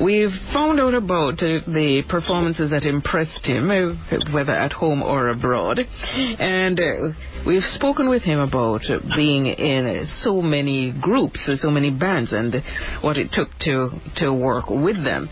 We've 0.00 0.30
found 0.52 0.78
out 0.78 0.94
about 0.94 1.42
uh, 1.42 1.58
the 1.66 2.04
performances 2.08 2.70
that 2.70 2.84
impressed 2.84 3.44
him, 3.44 3.68
uh, 3.68 4.32
whether 4.32 4.52
at 4.52 4.70
home 4.70 5.02
or 5.02 5.30
abroad. 5.30 5.80
And 5.80 6.78
uh, 6.78 7.42
we've 7.44 7.66
spoken 7.74 8.08
with 8.08 8.22
him 8.22 8.38
about 8.38 8.82
being 9.16 9.46
in 9.46 10.06
so 10.18 10.40
many 10.40 10.94
groups, 11.00 11.40
so 11.60 11.68
many 11.68 11.90
bands, 11.90 12.32
and 12.32 12.54
what 13.02 13.16
it 13.16 13.32
took 13.32 13.48
to, 13.62 13.90
to 14.18 14.32
work 14.32 14.70
with 14.70 15.02
them. 15.02 15.28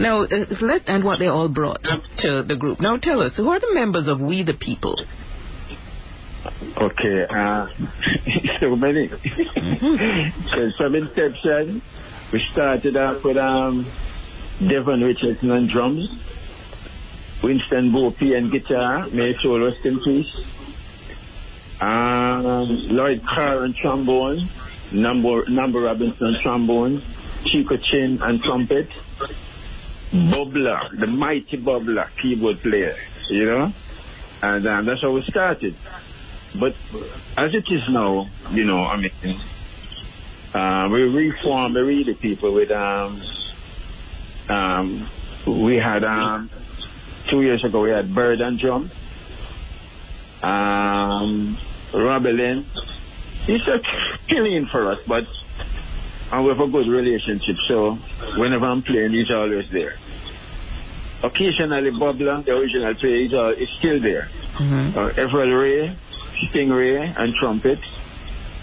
Now, 0.00 0.20
let, 0.62 0.88
and 0.88 1.04
what 1.04 1.18
they 1.18 1.26
all 1.26 1.50
brought 1.50 1.82
to 1.82 2.44
the 2.48 2.56
group. 2.56 2.80
Now, 2.80 2.96
tell 2.96 3.20
us, 3.20 3.32
who 3.36 3.50
are 3.50 3.60
the 3.60 3.74
members 3.74 4.08
of 4.08 4.20
We 4.20 4.42
the 4.42 4.54
People? 4.54 4.96
Okay, 6.76 7.24
uh, 7.28 7.66
so 8.60 8.76
many. 8.76 9.08
so 9.08 10.70
from 10.76 10.94
inception, 10.94 11.82
we 12.32 12.44
started 12.52 12.96
off 12.96 13.22
with 13.24 13.36
um, 13.36 13.90
Devon 14.58 15.00
Richardson 15.02 15.50
on 15.50 15.68
drums, 15.68 16.08
Winston 17.42 17.92
Bopi 17.92 18.36
on 18.36 18.50
guitar, 18.50 19.08
may 19.10 19.34
soul 19.42 19.60
rest 19.60 19.84
in 19.84 20.00
peace. 20.00 20.34
Um, 21.80 22.68
Lloyd 22.88 23.22
Carr 23.22 23.64
on 23.64 23.74
trombone, 23.74 24.48
Nambo, 24.90 25.46
Nambo 25.46 25.84
Robinson 25.84 26.26
on 26.26 26.42
trombone, 26.42 27.02
Chico 27.44 27.76
Chin 27.76 28.20
on 28.22 28.40
trumpet, 28.40 28.88
Bubbler, 30.10 30.98
the 30.98 31.06
mighty 31.06 31.58
Bubbler, 31.58 32.08
keyboard 32.22 32.60
player, 32.60 32.96
you 33.28 33.44
know? 33.44 33.72
And 34.42 34.66
um, 34.66 34.86
that's 34.86 35.02
how 35.02 35.12
we 35.12 35.22
started. 35.22 35.74
But 36.58 36.74
as 37.36 37.54
it 37.54 37.64
is 37.70 37.82
now, 37.90 38.28
you 38.50 38.64
know, 38.64 38.84
I 38.84 38.96
mean, 38.96 39.40
uh, 40.54 40.88
we 40.90 41.02
reformed 41.02 41.76
the 41.76 41.84
really 41.84 42.14
people 42.14 42.54
with, 42.54 42.70
um, 42.70 43.22
um, 44.48 45.10
we 45.46 45.76
had, 45.76 46.04
um, 46.04 46.50
two 47.30 47.42
years 47.42 47.64
ago, 47.64 47.82
we 47.82 47.90
had 47.90 48.14
Bird 48.14 48.40
and 48.40 48.58
Drum, 48.58 48.90
um, 50.42 51.58
Robelin. 51.92 52.64
He's 53.46 53.66
a 53.68 53.80
killing 54.28 54.66
for 54.72 54.90
us, 54.92 54.98
but 55.06 55.24
and 56.32 56.44
we 56.44 56.50
have 56.50 56.60
a 56.60 56.66
good 56.66 56.88
relationship, 56.88 57.56
so 57.68 57.94
whenever 58.36 58.66
I'm 58.66 58.82
playing, 58.82 59.12
he's 59.12 59.30
always 59.30 59.70
there. 59.70 59.94
Occasionally, 61.22 61.90
Bob 61.92 62.16
Bubbler, 62.16 62.44
the 62.44 62.52
original 62.52 62.94
player, 62.94 63.16
he's, 63.16 63.32
all, 63.34 63.54
he's 63.54 63.68
still 63.78 64.00
there. 64.00 64.28
Mm-hmm. 64.58 64.98
Uh, 64.98 65.08
Everett 65.16 65.54
Ray, 65.54 65.96
Stingray 66.44 67.14
and 67.16 67.34
trumpet, 67.34 67.78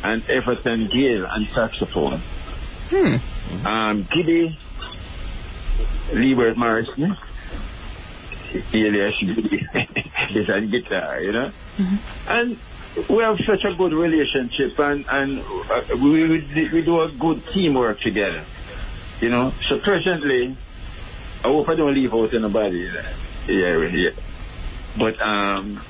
and 0.04 0.24
Everton 0.30 0.90
Gale 0.92 1.26
and 1.30 1.48
saxophone. 1.54 2.22
Hmm. 2.90 3.68
Um, 3.68 4.08
Giddy, 4.14 4.58
Liebert 6.14 6.58
Morrison, 6.58 7.16
Elias 8.74 9.16
Giddy 9.20 9.68
is 10.40 10.50
on 10.50 10.70
guitar, 10.70 11.22
you 11.22 11.32
know? 11.32 11.52
And 12.28 12.60
we 13.10 13.24
have 13.24 13.38
such 13.46 13.64
a 13.64 13.76
good 13.76 13.94
relationship 13.94 14.78
and, 14.78 15.06
and 15.10 15.40
uh, 15.40 15.98
we, 15.98 16.28
we, 16.30 16.70
we 16.74 16.82
do 16.84 17.02
a 17.02 17.12
good 17.20 17.44
teamwork 17.54 18.00
together, 18.02 18.46
you 19.22 19.30
know? 19.30 19.54
So 19.70 19.80
presently, 19.80 20.58
I 21.44 21.48
hope 21.48 21.68
I 21.70 21.76
don't 21.76 21.94
leave 21.94 22.14
out 22.14 22.34
anybody 22.34 22.90
Yeah, 23.48 23.88
yeah. 23.90 24.10
But, 24.98 25.20
um, 25.22 25.82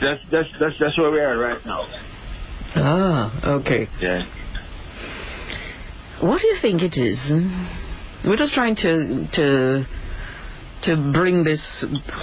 that's, 0.00 0.20
that's, 0.30 0.48
that's, 0.60 0.74
that's 0.80 0.98
where 0.98 1.10
we 1.10 1.20
are 1.20 1.38
right 1.38 1.64
now. 1.64 1.86
Ah, 2.76 3.58
okay. 3.60 3.88
Yeah. 4.00 4.24
What 6.20 6.40
do 6.40 6.46
you 6.48 6.56
think 6.60 6.82
it 6.82 6.96
is? 6.98 7.18
We're 8.24 8.36
just 8.36 8.54
trying 8.54 8.76
to 8.76 9.28
to 9.34 9.86
to 10.82 11.12
bring 11.12 11.44
this 11.44 11.60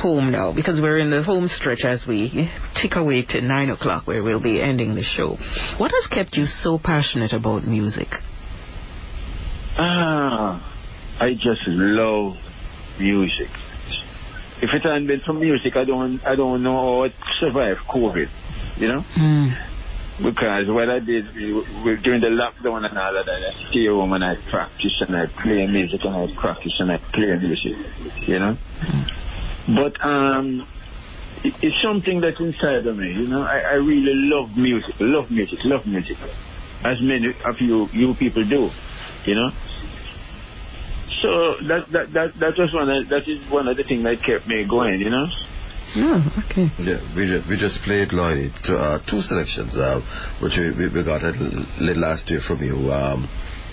home 0.01 0.31
now 0.31 0.53
because 0.53 0.79
we're 0.81 0.99
in 0.99 1.09
the 1.09 1.23
home 1.23 1.49
stretch 1.59 1.83
as 1.83 2.01
we 2.07 2.49
tick 2.81 2.91
away 2.95 3.23
to 3.29 3.41
nine 3.41 3.69
o'clock 3.69 4.05
where 4.07 4.23
we'll 4.23 4.41
be 4.41 4.61
ending 4.61 4.95
the 4.95 5.03
show. 5.03 5.37
What 5.77 5.91
has 5.91 6.07
kept 6.11 6.35
you 6.35 6.45
so 6.45 6.79
passionate 6.83 7.33
about 7.33 7.65
music? 7.67 8.07
Ah, 9.77 10.61
I 11.19 11.33
just 11.33 11.67
love 11.67 12.35
music. 12.99 13.49
If 14.63 14.69
it 14.73 14.83
hadn't 14.83 15.07
been 15.07 15.19
for 15.25 15.33
music, 15.33 15.75
I 15.75 15.83
don't, 15.83 16.23
I 16.25 16.35
don't 16.35 16.63
know 16.63 16.75
how 16.85 17.03
I'd 17.03 17.13
survive 17.39 17.77
COVID. 17.89 18.29
You 18.77 18.87
know, 18.87 19.01
Hmm. 19.01 19.49
because 20.23 20.65
what 20.69 20.89
I 20.89 20.99
did 20.99 21.25
during 21.33 22.21
the 22.21 22.31
lockdown 22.41 22.85
and 22.89 22.97
all 22.97 23.15
of 23.17 23.25
that, 23.25 23.41
I 23.49 23.51
stay 23.69 23.85
home 23.87 24.13
and 24.13 24.23
I 24.23 24.35
practice 24.49 24.95
and 25.01 25.15
I 25.15 25.25
play 25.27 25.67
music 25.67 26.01
and 26.03 26.15
I 26.15 26.25
practice 26.39 26.73
and 26.79 26.91
I 26.91 26.97
play 27.13 27.37
music. 27.37 27.75
You 28.27 28.39
know, 28.39 28.57
but 29.67 29.93
um, 30.03 30.65
it, 31.43 31.53
it's 31.61 31.75
something 31.83 32.21
that's 32.21 32.39
inside 32.39 32.87
of 32.87 32.97
me. 32.97 33.11
You 33.13 33.27
know, 33.27 33.41
I, 33.43 33.59
I 33.59 33.73
really 33.91 34.15
love 34.33 34.55
music, 34.57 34.95
love 34.99 35.29
music, 35.29 35.59
love 35.65 35.85
music, 35.85 36.17
as 36.83 36.97
many 37.01 37.35
of 37.45 37.59
you 37.59 37.89
you 37.91 38.13
people 38.15 38.43
do. 38.45 38.69
You 39.25 39.35
know. 39.35 39.49
So 41.23 41.29
that 41.71 41.87
that 41.95 42.05
that 42.13 42.29
that 42.43 42.53
was 42.59 42.71
one 42.75 42.89
of, 42.91 43.07
that 43.09 43.23
is 43.31 43.39
one 43.49 43.67
of 43.71 43.77
the 43.79 43.83
things 43.87 44.03
that 44.03 44.19
kept 44.27 44.45
me 44.45 44.67
going, 44.67 44.99
you 44.99 45.09
know. 45.09 45.25
Oh, 45.95 46.19
okay. 46.49 46.67
Yeah, 46.81 46.99
we 47.15 47.23
just, 47.29 47.45
we 47.47 47.55
just 47.55 47.77
played 47.85 48.11
Lloyd 48.11 48.51
to, 48.65 48.73
uh, 48.75 48.97
two 49.09 49.21
selections, 49.21 49.77
uh, 49.77 50.01
which 50.41 50.57
we, 50.57 50.71
we- 50.73 50.89
we 50.89 51.03
got 51.03 51.21
a 51.23 51.27
l- 51.29 51.65
late 51.85 51.97
last 51.97 52.25
year 52.31 52.41
from 52.47 52.63
you. 52.63 52.91
Um, 52.91 53.29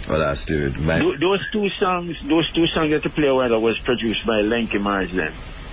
or 0.09 0.19
last 0.19 0.45
year, 0.49 0.69
man. 0.79 1.01
Tho- 1.01 1.17
Those 1.21 1.41
two 1.53 1.69
songs, 1.81 2.17
those 2.29 2.45
two 2.55 2.67
songs 2.75 2.91
that 2.93 3.05
you 3.05 3.11
play 3.17 3.29
a 3.29 3.35
while 3.35 3.47
ago 3.47 3.61
was 3.61 3.79
produced 3.85 4.21
by 4.27 4.43
Lenky 4.45 4.79
Marsden. 4.81 5.33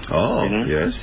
Oh, 0.10 0.44
you 0.44 0.50
know? 0.50 0.64
yes. 0.66 0.94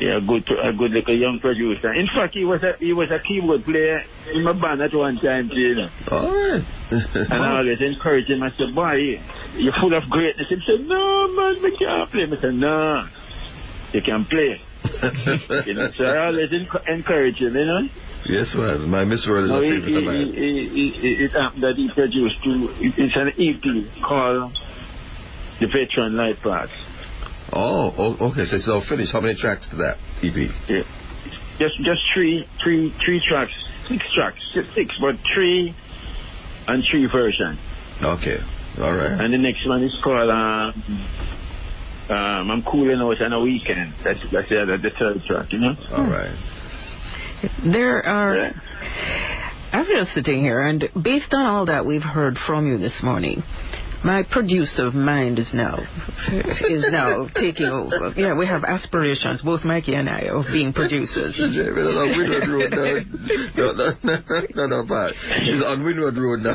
Yeah, 0.00 0.20
good, 0.26 0.46
a 0.62 0.72
good 0.78 0.92
little 0.92 1.18
young 1.18 1.40
producer. 1.40 1.92
In 1.92 2.06
fact, 2.14 2.34
he 2.34 2.44
was 2.44 2.62
a 2.62 2.78
he 2.78 2.92
was 2.92 3.10
a 3.10 3.18
keyboard 3.26 3.64
player 3.64 3.98
in 4.32 4.44
my 4.44 4.52
band 4.52 4.80
at 4.80 4.94
one 4.94 5.16
time, 5.18 5.48
too, 5.48 5.56
you 5.58 5.74
know. 5.74 5.88
All 6.12 6.30
right. 6.30 6.62
And 6.90 7.42
I 7.42 7.58
always 7.58 7.80
encourage 7.80 8.26
him. 8.30 8.42
I 8.44 8.50
said, 8.56 8.74
"Boy, 8.76 9.18
you're 9.58 9.74
full 9.80 9.96
of 9.96 10.08
greatness." 10.08 10.46
He 10.48 10.56
said, 10.66 10.86
"No, 10.86 11.26
man, 11.34 11.58
I 11.58 11.70
can't 11.76 12.10
play." 12.12 12.24
I 12.30 12.40
said, 12.40 12.54
"No, 12.54 13.06
you 13.92 14.02
can 14.02 14.24
play." 14.26 14.60
you 15.66 15.74
know, 15.74 15.88
so 15.98 16.04
I 16.04 16.26
always 16.26 16.50
enc- 16.54 16.86
encourage 16.88 17.38
him, 17.42 17.56
you 17.56 17.64
know. 17.66 17.82
yes, 18.30 18.54
man. 18.56 18.88
My 18.88 19.02
Miss 19.04 19.26
World 19.28 19.46
is 19.46 19.50
No, 19.50 19.58
a 19.58 19.62
he, 19.66 19.96
of 19.98 20.04
mine. 20.04 20.30
it 20.38 21.32
happened 21.32 21.62
that 21.64 21.74
he 21.74 21.90
produced 21.92 22.36
two, 22.44 22.70
it's 22.78 23.16
an 23.18 23.34
EP 23.34 24.02
called 24.06 24.54
The 25.60 25.66
Veteran 25.66 26.16
Light 26.16 26.38
Path. 26.40 26.70
Oh, 27.52 27.92
oh, 27.96 28.30
okay. 28.30 28.44
So 28.44 28.56
it's 28.56 28.68
all 28.68 28.84
finished. 28.88 29.12
How 29.12 29.20
many 29.20 29.34
tracks 29.34 29.68
to 29.70 29.76
that 29.76 29.96
EP? 30.22 30.36
Yeah. 30.68 30.82
Just 31.58 31.76
just 31.78 32.00
three 32.14 32.46
three 32.62 32.94
three 33.04 33.20
tracks, 33.28 33.52
six 33.88 34.04
tracks, 34.14 34.38
six, 34.54 34.66
six 34.74 34.94
but 35.00 35.16
three 35.34 35.74
and 36.68 36.84
three 36.90 37.08
versions. 37.10 37.58
Okay. 38.02 38.38
All 38.78 38.92
right. 38.92 39.18
And 39.18 39.34
the 39.34 39.38
next 39.38 39.66
one 39.66 39.82
is 39.82 39.96
called 40.04 40.30
um, 40.30 40.72
um, 42.10 42.50
I'm 42.50 42.62
cooling 42.62 43.00
out 43.00 43.20
on 43.20 43.32
a 43.32 43.40
weekend. 43.40 43.94
That's 44.04 44.20
that's 44.32 44.48
the, 44.48 44.78
the 44.80 44.90
third 44.98 45.22
track, 45.26 45.52
you 45.52 45.58
know. 45.58 45.74
All 45.90 46.04
right. 46.04 46.36
There 47.64 48.04
are. 48.04 48.36
Yeah. 48.36 48.52
I'm 49.72 49.84
just 49.84 50.14
sitting 50.14 50.40
here, 50.40 50.62
and 50.62 50.88
based 51.02 51.32
on 51.34 51.44
all 51.44 51.66
that 51.66 51.84
we've 51.84 52.02
heard 52.02 52.38
from 52.46 52.66
you 52.66 52.78
this 52.78 52.94
morning, 53.02 53.42
my 54.04 54.22
producer 54.30 54.90
mind 54.92 55.38
is 55.38 55.48
now 55.52 55.76
is 56.30 56.84
now 56.90 57.26
taking 57.34 57.66
over. 57.66 58.12
Yeah, 58.16 58.34
we 58.36 58.46
have 58.46 58.62
aspirations, 58.64 59.42
both 59.42 59.64
Mikey 59.64 59.94
and 59.94 60.08
I, 60.08 60.20
of 60.30 60.44
being 60.52 60.72
producers. 60.72 61.34
That's 61.38 61.56
on 61.56 62.08
Windward 62.16 62.48
Road 62.48 62.70
now. 62.70 62.94
No, 63.56 63.72
no, 63.72 63.92
no, 64.54 64.66
no, 64.66 64.82
no. 64.82 65.10
She's 65.40 65.62
on 65.64 65.82
Windward 65.84 66.16
Road 66.16 66.40
now. 66.40 66.54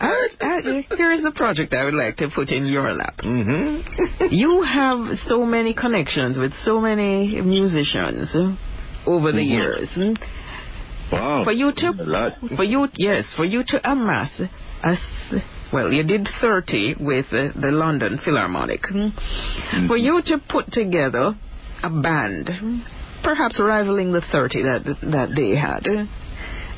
I, 0.00 0.28
I, 0.40 0.86
here 0.96 1.12
is 1.12 1.22
the 1.22 1.32
project 1.34 1.72
I 1.74 1.84
would 1.84 1.94
like 1.94 2.16
to 2.16 2.28
put 2.34 2.48
in 2.50 2.66
your 2.66 2.92
lap. 2.94 3.18
mm-hmm. 3.18 4.24
You 4.30 4.62
have 4.62 5.18
so 5.26 5.44
many 5.46 5.74
connections 5.74 6.36
with 6.38 6.52
so 6.64 6.80
many 6.80 7.40
musicians 7.40 8.28
over 9.06 9.32
the 9.32 9.38
Mhm. 9.38 9.48
years. 9.48 9.88
Wow. 11.12 11.44
For 11.44 11.52
you 11.52 11.68
A 11.68 11.72
to, 11.72 12.56
for 12.56 12.64
you, 12.64 12.88
yes, 12.96 13.24
for 13.36 13.44
you 13.44 13.62
to 13.68 13.90
amass 13.90 14.30
a, 14.82 14.96
well, 15.74 15.92
you 15.92 16.04
did 16.04 16.28
30 16.40 16.94
with 17.00 17.26
uh, 17.32 17.48
the 17.60 17.72
London 17.72 18.20
Philharmonic. 18.24 18.82
mm? 18.82 19.88
For 19.88 19.96
you 19.96 20.22
to 20.26 20.38
put 20.48 20.70
together 20.70 21.34
a 21.82 21.90
band, 21.90 22.48
perhaps 23.24 23.58
rivaling 23.58 24.12
the 24.12 24.22
30 24.30 24.62
that 24.62 24.84
that 25.10 25.28
they 25.34 25.56
had, 25.56 25.84
uh, 25.88 26.06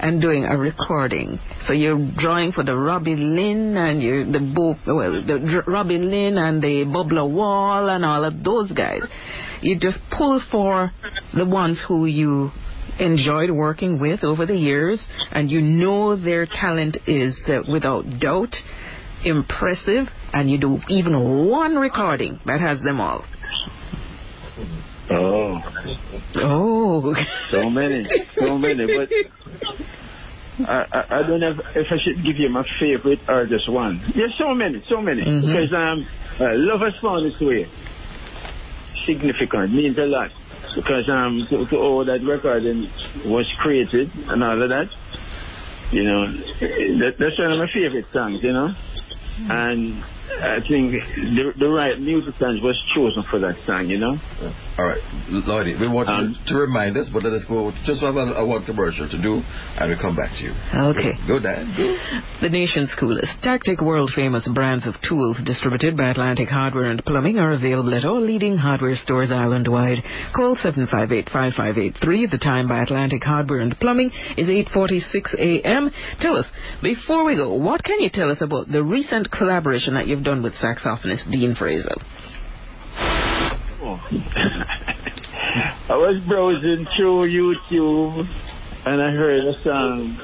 and 0.00 0.22
doing 0.22 0.44
a 0.44 0.56
recording. 0.56 1.38
So 1.66 1.74
you're 1.74 2.10
drawing 2.16 2.52
for 2.52 2.64
the 2.64 2.74
Robbie 2.74 3.16
Lyn 3.16 3.76
and 3.76 4.02
you 4.02 4.32
the 4.32 4.40
Bo, 4.40 4.76
well, 4.86 5.12
the 5.12 5.62
Robbie 5.66 5.98
Lyn 5.98 6.38
and 6.38 6.62
the 6.62 6.86
Bubbler 6.86 7.30
Waul 7.30 7.90
and 7.90 8.02
all 8.02 8.24
of 8.24 8.42
those 8.42 8.72
guys. 8.72 9.02
You 9.60 9.78
just 9.78 9.98
pull 10.16 10.40
for 10.50 10.90
the 11.34 11.44
ones 11.44 11.82
who 11.86 12.06
you 12.06 12.50
enjoyed 12.98 13.50
working 13.50 14.00
with 14.00 14.24
over 14.24 14.46
the 14.46 14.56
years, 14.56 15.00
and 15.32 15.50
you 15.50 15.60
know 15.60 16.16
their 16.16 16.46
talent 16.46 16.96
is 17.06 17.36
uh, 17.46 17.60
without 17.70 18.04
doubt 18.20 18.54
impressive, 19.26 20.06
and 20.32 20.50
you 20.50 20.58
do 20.58 20.78
even 20.88 21.48
one 21.48 21.76
recording 21.76 22.40
that 22.46 22.60
has 22.60 22.80
them 22.82 23.00
all. 23.00 23.24
Oh, 25.10 25.58
Oh, 26.36 27.14
so 27.50 27.70
many, 27.70 28.04
so 28.38 28.58
many. 28.58 28.86
But 28.86 29.08
I, 30.68 30.84
I, 30.92 31.18
I 31.18 31.22
don't 31.28 31.40
know 31.40 31.52
if, 31.74 31.86
I 31.90 31.96
should 32.02 32.24
give 32.24 32.36
you 32.38 32.48
my 32.50 32.64
favorite 32.80 33.20
or 33.28 33.46
just 33.46 33.70
one. 33.70 34.02
There's 34.14 34.34
so 34.38 34.54
many, 34.54 34.82
so 34.88 35.00
many. 35.00 35.22
Mhm. 35.22 35.40
Because 35.46 35.72
um, 35.72 36.06
uh, 36.40 36.52
love 36.56 36.80
has 36.80 36.94
found 37.02 37.26
its 37.26 37.40
way. 37.40 37.68
Significant, 39.06 39.72
means 39.72 39.96
a 39.98 40.02
lot. 40.02 40.30
Because 40.74 41.08
um, 41.08 41.46
to, 41.50 41.66
to 41.66 41.76
all 41.76 42.04
that 42.04 42.20
recording 42.24 42.90
was 43.26 43.46
created 43.62 44.10
and 44.28 44.42
all 44.42 44.60
of 44.60 44.68
that, 44.68 44.88
you 45.92 46.02
know, 46.02 46.26
that, 47.00 47.14
that's 47.18 47.38
one 47.38 47.52
of 47.52 47.58
my 47.58 47.68
favorite 47.72 48.06
songs, 48.12 48.42
you 48.42 48.52
know. 48.52 48.74
And 49.38 50.02
I 50.36 50.60
think 50.60 50.92
the, 50.92 51.52
the 51.58 51.68
right 51.68 51.98
musicians 52.00 52.62
was 52.62 52.76
chosen 52.94 53.24
for 53.30 53.38
that 53.40 53.56
song, 53.66 53.86
you 53.88 53.98
know. 53.98 54.18
All 54.78 54.84
right, 54.84 55.00
Lloydie, 55.30 55.80
we 55.80 55.88
want 55.88 56.08
Um, 56.08 56.36
you 56.36 56.52
to 56.52 56.60
remind 56.60 56.96
us, 56.96 57.08
but 57.12 57.22
let 57.24 57.32
us 57.32 57.44
go. 57.48 57.72
Just 57.86 58.02
have 58.02 58.16
a, 58.16 58.34
a 58.36 58.44
one 58.44 58.64
commercial 58.64 59.08
to 59.08 59.18
do, 59.22 59.40
and 59.78 59.88
we'll 59.88 59.98
come 60.00 60.14
back 60.16 60.30
to 60.36 60.42
you. 60.44 60.52
okay. 60.92 61.12
Go, 61.26 61.38
Dan. 61.40 61.72
Go. 61.76 61.96
The 62.42 62.50
nation's 62.50 62.92
coolest 63.00 63.32
Tactic 63.42 63.80
world 63.80 64.10
famous 64.14 64.46
brands 64.52 64.86
of 64.86 64.94
tools 65.08 65.36
distributed 65.44 65.96
by 65.96 66.10
Atlantic 66.10 66.48
Hardware 66.48 66.90
and 66.90 67.02
Plumbing 67.04 67.38
are 67.38 67.52
available 67.52 67.94
at 67.94 68.04
all 68.04 68.20
leading 68.20 68.56
hardware 68.58 68.96
stores 68.96 69.30
island 69.32 69.68
wide. 69.68 69.98
Call 70.34 70.56
758-5583. 70.56 72.30
The 72.30 72.38
time 72.38 72.68
by 72.68 72.82
Atlantic 72.82 73.22
Hardware 73.24 73.60
and 73.60 73.78
Plumbing 73.78 74.10
is 74.36 74.48
8:46 74.48 75.34
a.m. 75.38 75.90
Tell 76.20 76.36
us 76.36 76.46
before 76.82 77.24
we 77.24 77.36
go, 77.36 77.54
what 77.54 77.82
can 77.82 78.00
you 78.00 78.10
tell 78.12 78.30
us 78.30 78.38
about 78.40 78.68
the 78.68 78.82
recent 78.82 79.30
collaboration 79.30 79.94
that 79.94 80.06
you've 80.16 80.24
done 80.24 80.42
with 80.42 80.54
saxophonist 80.54 81.30
Dean 81.30 81.54
Fraser? 81.54 81.94
I 85.88 85.96
was 85.96 86.20
browsing 86.26 86.86
through 86.96 87.28
YouTube 87.30 88.26
and 88.84 89.02
I 89.02 89.10
heard 89.12 89.44
a 89.44 89.62
song 89.62 90.18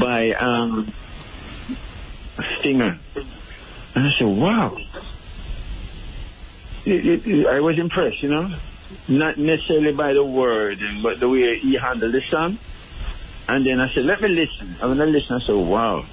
by 0.00 0.30
um 0.32 0.92
Stinger. 2.60 2.98
And 3.94 4.06
I 4.06 4.10
said, 4.18 4.26
wow. 4.26 4.76
It- 6.84 7.06
it- 7.06 7.26
it- 7.26 7.46
I 7.46 7.60
was 7.60 7.78
impressed, 7.78 8.22
you 8.22 8.28
know. 8.28 8.48
Not 9.08 9.38
necessarily 9.38 9.92
by 9.92 10.12
the 10.12 10.24
word, 10.24 10.78
but 11.02 11.20
the 11.20 11.28
way 11.28 11.58
he 11.62 11.76
handled 11.80 12.12
the 12.12 12.20
song. 12.28 12.58
And 13.48 13.64
then 13.66 13.78
I 13.80 13.88
said, 13.94 14.04
let 14.04 14.20
me 14.20 14.28
listen. 14.28 14.76
And 14.80 14.90
when 14.90 15.00
I 15.00 15.04
listened, 15.04 15.40
I 15.42 15.46
said, 15.46 15.54
wow. 15.54 16.04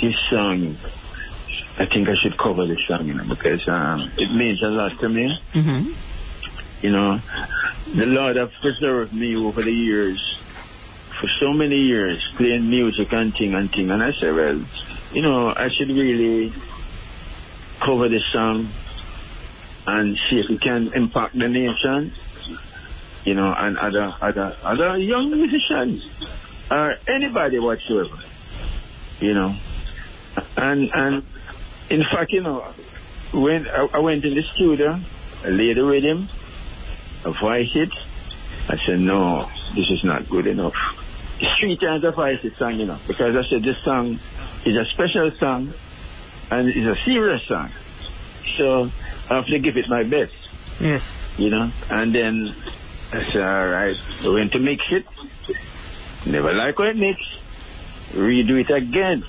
This 0.00 0.14
song, 0.30 0.76
I 1.78 1.86
think 1.86 2.08
I 2.08 2.14
should 2.22 2.38
cover 2.38 2.66
this 2.66 2.78
song, 2.88 3.06
you 3.06 3.14
know, 3.14 3.24
because 3.28 3.66
um, 3.68 4.10
it 4.16 4.32
means 4.34 4.62
a 4.62 4.68
lot 4.68 4.98
to 5.00 5.08
me. 5.08 5.38
Mm-hmm. 5.54 5.92
You 6.82 6.90
know, 6.90 7.18
the 7.94 8.06
Lord 8.06 8.36
have 8.36 8.50
preserved 8.62 9.12
me 9.12 9.36
over 9.36 9.62
the 9.62 9.72
years, 9.72 10.18
for 11.20 11.28
so 11.40 11.52
many 11.52 11.76
years, 11.76 12.26
playing 12.36 12.70
music 12.70 13.12
and 13.12 13.34
thing 13.34 13.54
and 13.54 13.70
thing. 13.70 13.90
And 13.90 14.02
I 14.02 14.12
said, 14.18 14.34
well, 14.34 14.64
you 15.12 15.22
know, 15.22 15.48
I 15.48 15.68
should 15.68 15.88
really 15.88 16.54
cover 17.84 18.08
this 18.08 18.22
song 18.32 18.72
and 19.86 20.16
see 20.28 20.40
if 20.40 20.50
it 20.50 20.60
can 20.60 20.92
impact 20.94 21.34
the 21.34 21.48
nation, 21.48 22.12
you 23.24 23.34
know, 23.34 23.52
and 23.56 23.76
other 23.76 24.12
other 24.20 24.56
other 24.62 24.96
young 24.98 25.30
musicians 25.30 26.06
or 26.70 26.94
anybody 27.08 27.58
whatsoever, 27.58 28.16
you 29.18 29.34
know. 29.34 29.54
And 30.56 30.90
and 30.94 31.22
in 31.90 32.02
fact, 32.12 32.32
you 32.32 32.42
know, 32.42 32.72
when 33.32 33.66
I, 33.66 33.86
I 33.94 33.98
went 34.00 34.24
in 34.24 34.34
the 34.34 34.42
studio, 34.54 35.00
I 35.44 35.48
laid 35.48 35.76
the 35.76 35.84
rhythm, 35.84 36.28
I 37.24 37.32
voiced 37.40 37.76
it. 37.76 37.90
I 38.68 38.76
said, 38.86 39.00
no, 39.00 39.48
this 39.74 39.90
is 39.90 40.04
not 40.04 40.28
good 40.28 40.46
enough. 40.46 40.74
Three 41.60 41.76
times 41.76 42.04
I 42.04 42.10
voiced 42.10 42.42
the 42.42 42.50
song, 42.58 42.78
you 42.78 42.86
know, 42.86 42.98
because 43.08 43.34
I 43.34 43.42
said 43.48 43.62
this 43.64 43.82
song 43.84 44.20
is 44.66 44.76
a 44.76 44.84
special 44.92 45.30
song 45.40 45.74
and 46.50 46.68
it's 46.68 47.00
a 47.00 47.04
serious 47.04 47.42
song. 47.48 47.72
So 48.58 48.90
I 49.30 49.36
have 49.36 49.46
to 49.46 49.58
give 49.58 49.76
it 49.76 49.86
my 49.88 50.02
best, 50.04 50.32
Yes. 50.80 51.02
you 51.36 51.50
know. 51.50 51.70
And 51.88 52.14
then 52.14 52.54
I 53.12 53.24
said, 53.32 53.40
all 53.42 53.66
right, 53.66 53.96
I 54.22 54.28
went 54.28 54.52
to 54.52 54.58
mix 54.58 54.82
it. 54.90 55.04
Never 56.26 56.52
like 56.52 56.78
when 56.78 56.88
it 56.88 56.96
mix. 56.96 57.18
Redo 58.12 58.60
it 58.60 58.70
again. 58.70 59.24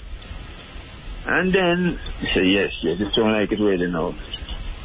And 1.25 1.53
then 1.53 1.99
I 2.19 2.33
said, 2.33 2.47
yes, 2.47 2.71
yes, 2.81 2.97
this 2.99 3.15
one 3.17 3.33
like 3.33 3.51
it 3.51 3.59
really 3.59 3.87
now. 3.91 4.13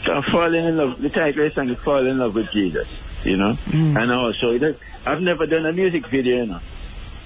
So 0.04 0.12
I'm 0.12 0.22
falling 0.30 0.64
in 0.64 0.76
love. 0.76 1.00
The 1.00 1.08
title 1.08 1.46
of 1.46 1.50
the 1.50 1.54
song 1.54 1.70
is 1.70 1.78
Fall 1.84 2.06
in 2.06 2.18
Love 2.18 2.34
with 2.34 2.50
Jesus, 2.52 2.86
you 3.24 3.36
know. 3.36 3.54
Mm. 3.66 3.96
And 3.96 4.12
also, 4.12 4.50
it, 4.50 4.78
I've 5.06 5.20
never 5.20 5.46
done 5.46 5.66
a 5.66 5.72
music 5.72 6.02
video, 6.10 6.36
you 6.36 6.46
know. 6.46 6.60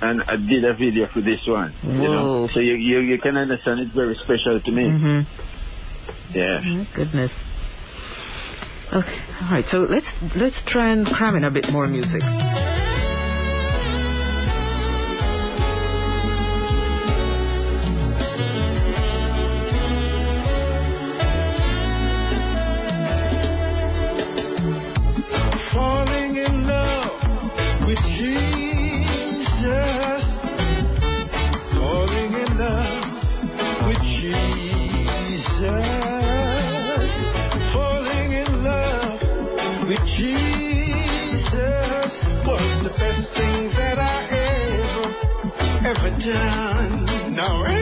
And 0.02 0.22
I 0.22 0.36
did 0.36 0.64
a 0.64 0.72
video 0.74 1.08
for 1.12 1.20
this 1.20 1.40
one, 1.46 1.74
you 1.82 1.92
know. 1.92 2.48
So 2.54 2.60
you, 2.60 2.72
you 2.72 3.00
you 3.00 3.18
can 3.18 3.36
understand 3.36 3.80
it's 3.80 3.94
very 3.94 4.14
special 4.14 4.58
to 4.58 4.70
me. 4.70 4.84
Mm-hmm. 4.84 6.38
Yeah. 6.38 6.60
My 6.60 6.88
goodness. 6.96 7.32
Okay, 8.92 9.18
all 9.42 9.52
right. 9.52 9.64
So 9.70 9.78
let's 9.80 10.06
let's 10.36 10.56
try 10.68 10.90
and 10.90 11.06
cram 11.06 11.36
in 11.36 11.44
a 11.44 11.50
bit 11.50 11.66
more 11.70 11.86
music. 11.86 12.22
Done. 46.32 47.79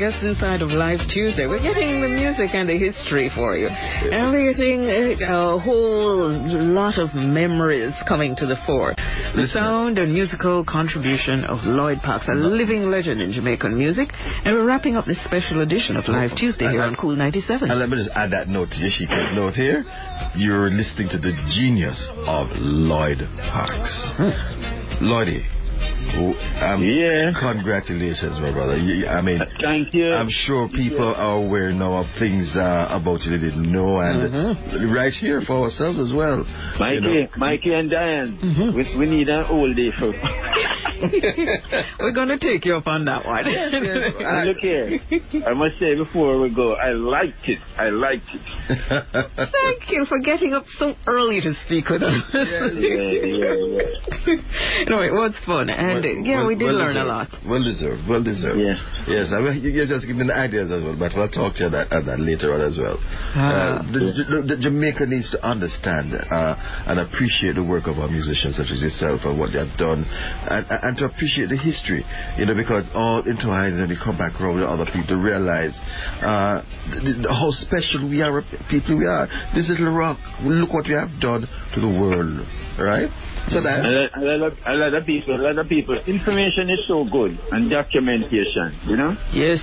Guest 0.06 0.23
inside 0.23 0.61
of 0.61 0.69
Live 0.69 0.99
Tuesday. 1.10 1.48
We're 1.48 1.64
getting 1.64 1.99
the 1.99 2.07
music 2.07 2.53
and 2.53 2.69
the 2.69 2.77
history 2.77 3.32
for 3.34 3.57
you. 3.57 3.69
And 3.69 4.30
we're 4.30 4.53
getting 4.53 4.86
a, 4.86 5.57
whole 5.57 6.30
lot 6.30 6.99
of 6.99 7.15
memories 7.15 7.91
coming 8.07 8.36
to 8.36 8.45
the 8.45 8.56
fore. 8.68 8.94
The 8.94 9.48
sound 9.48 9.98
and 9.98 10.14
musical 10.14 10.64
contribution 10.64 11.44
of 11.45 11.65
Lloyd 11.65 12.03
Parks, 12.03 12.27
a 12.27 12.36
living 12.36 12.91
legend 12.91 13.19
in 13.19 13.32
Jamaican 13.32 13.76
music. 13.76 14.10
And 14.14 14.53
we're 14.53 14.68
wrapping 14.68 14.95
up 14.95 15.07
this 15.07 15.18
special 15.26 15.61
edition 15.61 15.98
of 15.98 16.07
Live 16.07 16.32
oh, 16.34 16.38
Tuesday 16.38 16.69
here 16.69 16.84
on 16.84 16.95
Cool 16.95 17.15
97. 17.15 17.72
And 17.72 17.80
let 17.80 17.90
me 17.90 17.98
just 17.98 18.11
add 18.14 18.30
that 18.30 18.48
note 18.48 18.69
to 18.69 18.76
Yashika's 18.76 19.34
note 19.34 19.56
here. 19.56 19.84
You're 20.36 20.69
listening 20.69 21.10
to 21.10 21.18
the 21.18 21.34
genius 21.49 21.98
of 22.27 22.49
Lloyd 22.53 23.26
Parks. 23.49 23.90
Hmm. 24.18 25.02
Lloydie, 25.02 25.44
oh, 25.49 25.55
um, 26.18 26.84
Yeah. 26.84 27.32
congratulations, 27.40 28.40
my 28.40 28.52
brother. 28.52 28.74
I 28.74 29.22
mean, 29.22 29.40
Thank 29.62 29.94
you. 29.94 30.14
I'm 30.14 30.30
sure 30.30 30.68
people 30.70 31.14
are 31.16 31.38
aware 31.44 31.72
now 31.74 31.94
of 32.04 32.08
things 32.20 32.50
uh, 32.56 32.88
about 32.90 33.22
you 33.22 33.32
they 33.38 33.44
didn't 33.44 33.72
know, 33.72 34.00
and 34.00 34.94
right 34.94 35.14
here 35.14 35.42
for 35.46 35.64
ourselves 35.66 36.00
as 36.00 36.14
well. 36.14 36.44
Mikey, 36.80 36.96
You 36.96 37.02
know. 37.02 37.28
Mikey 37.38 37.74
and 37.74 37.90
Diane, 37.90 38.40
Mm-hmm. 38.42 38.76
we, 38.78 38.98
we 39.00 39.06
need 39.10 39.28
an 39.30 39.46
old 39.50 39.76
day 39.76 39.92
for. 40.00 40.12
We're 41.99 42.13
going 42.13 42.30
to 42.30 42.38
take 42.39 42.65
you 42.65 42.76
up 42.76 42.88
on 42.88 43.05
that 43.05 43.26
one. 43.26 43.45
And 43.45 44.47
look 44.47 44.57
here, 44.61 44.99
I 45.47 45.53
must 45.53 45.80
say 45.80 45.95
before 45.95 46.39
we 46.39 46.53
go, 46.53 46.73
I 46.73 46.91
liked 46.91 47.43
it. 47.47 47.59
I 47.77 47.89
liked 47.89 48.26
it. 48.34 48.41
Thank 49.51 49.91
you 49.91 50.05
for 50.05 50.19
getting 50.19 50.53
up 50.53 50.63
so 50.77 50.93
early 51.07 51.41
to 51.41 51.53
speak 51.65 51.89
with 51.89 52.01
us. 52.03 52.23
Yeah, 52.34 52.67
yeah, 52.72 53.53
yeah. 53.53 54.85
no, 54.89 55.01
it 55.01 55.11
was 55.13 55.34
fun. 55.45 55.69
And 55.69 56.03
uh, 56.05 56.07
yeah, 56.23 56.38
Well- 56.39 56.47
we 56.47 56.55
did 56.55 56.65
well 56.65 56.76
learn 56.76 56.97
a 56.97 57.03
lot. 57.05 57.30
Well 57.47 57.63
deserved. 57.63 58.07
Well 58.09 58.23
deserved. 58.23 58.59
Yeah. 58.59 58.76
Yes, 59.07 59.31
I 59.35 59.41
mean, 59.41 59.61
you- 59.63 59.72
you're 59.72 59.88
just 59.88 60.07
giving 60.07 60.30
ideas 60.31 60.72
as 60.72 60.84
well, 60.84 60.95
but 60.97 61.11
we'll 61.15 61.30
talk 61.30 61.55
to 61.57 61.63
you 61.65 61.69
that, 61.69 61.89
that 61.89 62.19
later 62.19 62.53
on 62.53 62.61
as 62.61 62.77
well. 62.80 62.97
Ah. 63.35 63.80
Uh, 63.80 63.81
the, 63.91 63.99
the, 63.99 64.55
the 64.55 64.57
Jamaica 64.61 65.05
needs 65.05 65.30
to 65.31 65.39
understand 65.45 66.13
uh, 66.13 66.55
and 66.88 66.99
appreciate 66.99 67.55
the 67.55 67.63
work 67.65 67.88
of 67.88 67.99
our 67.99 68.07
musicians 68.09 68.55
such 68.57 68.72
as 68.72 68.81
yourself 68.81 69.22
and 69.26 69.38
what 69.39 69.51
they 69.53 69.59
have 69.59 69.77
done, 69.77 70.05
and, 70.49 70.65
and 70.86 70.95
to 70.98 71.06
appreciate 71.06 71.49
the 71.49 71.57
history, 71.57 72.06
you 72.38 72.45
know, 72.45 72.53
because 72.53 72.86
all 72.94 73.24
intertwines 73.26 73.82
and 73.82 73.90
we 73.90 73.98
come 73.98 74.18
back 74.18 74.40
around 74.40 74.62
with 74.62 74.70
other 74.70 74.86
people 74.86 75.07
to 75.07 75.18
realize 75.18 75.74
uh, 76.22 76.62
th- 76.94 77.26
th- 77.26 77.26
how 77.26 77.49
special 77.66 78.06
we 78.06 78.22
are, 78.22 78.45
people 78.70 78.94
we 78.94 79.10
are. 79.10 79.26
This 79.57 79.66
little 79.66 79.90
rock, 79.90 80.22
look 80.45 80.70
what 80.70 80.86
we 80.86 80.94
have 80.94 81.10
done 81.20 81.49
to 81.74 81.78
the 81.82 81.90
world, 81.90 82.45
right? 82.78 83.10
So 83.49 83.62
that. 83.66 83.82
A 83.82 83.90
lot, 83.90 84.10
a, 84.14 84.22
lot 84.22 84.41
of, 84.45 84.53
a 84.66 84.74
lot 84.74 84.94
of 84.94 85.06
people, 85.06 85.36
a 85.36 85.41
lot 85.41 85.57
of 85.57 85.68
people. 85.68 85.98
Information 86.06 86.70
is 86.70 86.80
so 86.88 87.06
good 87.06 87.34
and 87.52 87.70
documentation, 87.70 88.78
you 88.86 88.98
know. 88.98 89.18
Yes. 89.34 89.62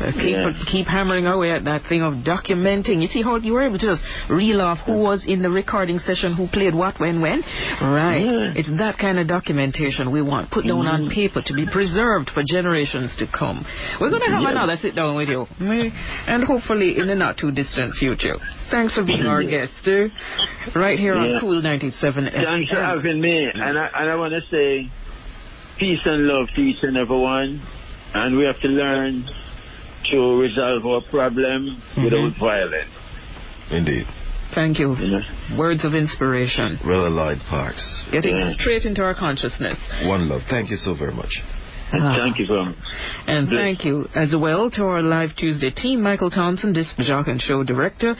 Uh, 0.00 0.10
keep 0.12 0.36
Yeah. 0.36 0.52
keep 0.66 0.86
hammering 0.86 1.26
away 1.26 1.52
at 1.52 1.64
that 1.64 1.82
thing 1.88 2.02
of 2.02 2.14
documenting. 2.24 3.00
You 3.02 3.08
see 3.08 3.22
how 3.22 3.36
you 3.36 3.52
were 3.52 3.62
able 3.62 3.78
to 3.78 3.86
just 3.86 4.02
reel 4.28 4.60
off 4.60 4.78
who 4.80 4.94
was 4.98 5.24
in 5.26 5.42
the 5.42 5.50
recording 5.50 5.98
session, 6.00 6.34
who 6.34 6.46
played 6.48 6.74
what, 6.74 6.98
when, 7.00 7.20
when. 7.20 7.42
Right. 7.80 8.24
Yeah. 8.24 8.52
It's 8.56 8.68
that 8.78 8.98
kind 8.98 9.18
of 9.18 9.26
documentation 9.28 10.10
we 10.10 10.22
want 10.22 10.50
put 10.50 10.66
down 10.66 10.86
on 10.86 11.08
paper 11.10 11.40
to 11.42 11.52
be 11.54 11.66
preserved 11.66 12.30
for 12.34 12.42
generations 12.46 13.10
to 13.18 13.26
come. 13.26 13.64
We're 14.00 14.10
going 14.10 14.22
to 14.22 14.28
have 14.30 14.42
Yeah. 14.42 14.50
another 14.50 14.76
sit 14.76 14.94
down 14.94 15.14
with 15.16 15.28
you, 15.28 15.46
and 15.60 16.44
hopefully 16.44 16.98
in 16.98 17.06
the 17.06 17.14
not 17.14 17.36
too 17.38 17.50
distant 17.50 17.94
future. 17.94 18.36
Thanks 18.70 18.94
for 18.94 19.04
being 19.04 19.26
our 19.26 19.42
guest, 19.42 19.72
uh, 19.86 20.08
right 20.78 20.98
here 20.98 21.14
on. 21.14 21.40
Cool 21.40 21.60
97 21.62 22.30
Thanks 22.32 22.70
for 22.70 22.76
having 22.82 23.20
me. 23.20 23.48
And 23.54 23.78
I, 23.78 23.88
and 24.00 24.10
I 24.10 24.14
want 24.16 24.32
to 24.32 24.40
say 24.50 24.88
peace 25.78 26.00
and 26.04 26.26
love 26.26 26.48
to 26.54 26.60
each 26.60 26.82
and 26.82 26.96
everyone. 26.96 27.60
And 28.14 28.36
we 28.36 28.44
have 28.44 28.60
to 28.60 28.68
learn 28.68 29.24
to 30.12 30.38
resolve 30.38 30.86
our 30.86 31.00
problem 31.10 31.74
mm-hmm. 31.74 32.04
without 32.04 32.32
violence. 32.38 32.90
Indeed. 33.70 34.06
Thank 34.54 34.78
you. 34.78 34.94
You 34.96 35.18
know? 35.18 35.56
Words 35.58 35.84
of 35.84 35.94
inspiration. 35.94 36.78
Brother 36.84 37.08
Lloyd 37.08 37.38
Parks. 37.48 38.04
Getting 38.12 38.36
Yeah. 38.36 38.52
straight 38.60 38.84
into 38.84 39.02
our 39.02 39.14
consciousness. 39.14 39.78
One 40.04 40.28
love. 40.28 40.42
Thank 40.50 40.70
you 40.70 40.76
so 40.76 40.94
very 40.94 41.12
much. 41.12 41.40
Ah. 41.94 42.16
thank 42.16 42.38
you 42.38 42.46
very 42.46 42.64
much. 42.64 42.74
And 43.26 43.50
Yes. 43.50 43.60
thank 43.60 43.84
you 43.84 44.08
as 44.14 44.34
well 44.34 44.70
to 44.70 44.84
our 44.84 45.02
Live 45.02 45.34
Tuesday 45.36 45.70
team, 45.70 46.02
Michael 46.02 46.30
Thompson, 46.30 46.72
disc 46.72 46.96
jock 47.00 47.28
and 47.28 47.40
show 47.40 47.62
director, 47.62 48.16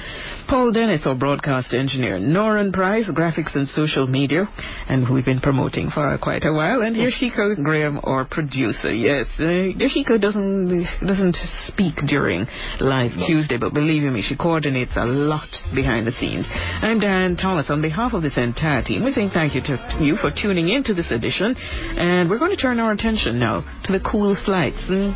Paul 0.48 0.72
Dennis, 0.72 1.06
our 1.06 1.14
broadcast 1.14 1.72
engineer, 1.72 2.18
Noran 2.18 2.72
Price, 2.72 3.08
graphics 3.08 3.54
and 3.54 3.68
social 3.70 4.06
media, 4.06 4.48
and 4.88 5.08
we've 5.08 5.24
been 5.24 5.40
promoting 5.40 5.90
for 5.90 6.16
quite 6.18 6.44
a 6.44 6.52
while, 6.52 6.82
and 6.82 6.94
Yoshiko 6.96 7.62
Graham, 7.62 8.00
our 8.04 8.24
producer. 8.24 8.92
Yes, 8.94 9.26
uh, 9.38 9.42
Yoshiko 9.42 10.20
doesn't 10.20 10.86
doesn't 11.06 11.36
speak 11.66 11.94
during 12.06 12.46
Live 12.80 13.12
Tuesday, 13.26 13.56
but 13.56 13.72
believe 13.72 14.02
me, 14.12 14.22
she 14.22 14.36
coordinates 14.36 14.92
a 14.96 15.04
lot 15.04 15.48
behind 15.74 16.06
the 16.06 16.12
scenes. 16.12 16.46
I'm 16.82 17.00
Dan 17.00 17.36
Thomas. 17.36 17.70
On 17.70 17.80
behalf 17.80 18.12
of 18.12 18.22
this 18.22 18.36
entire 18.36 18.82
team, 18.82 19.02
we're 19.04 19.12
saying 19.12 19.30
thank 19.32 19.54
you 19.54 19.62
to 19.62 19.96
you 20.00 20.16
for 20.16 20.30
tuning 20.30 20.68
in 20.68 20.82
to 20.84 20.94
this 20.94 21.10
edition, 21.10 21.54
and 21.56 22.28
we're 22.28 22.38
going 22.38 22.50
to 22.50 22.56
turn 22.56 22.78
our 22.78 22.92
attention 22.92 23.38
now 23.38 23.61
to 23.84 23.92
the 23.92 24.00
cool 24.00 24.36
flights. 24.44 24.78
Mm, 24.88 25.10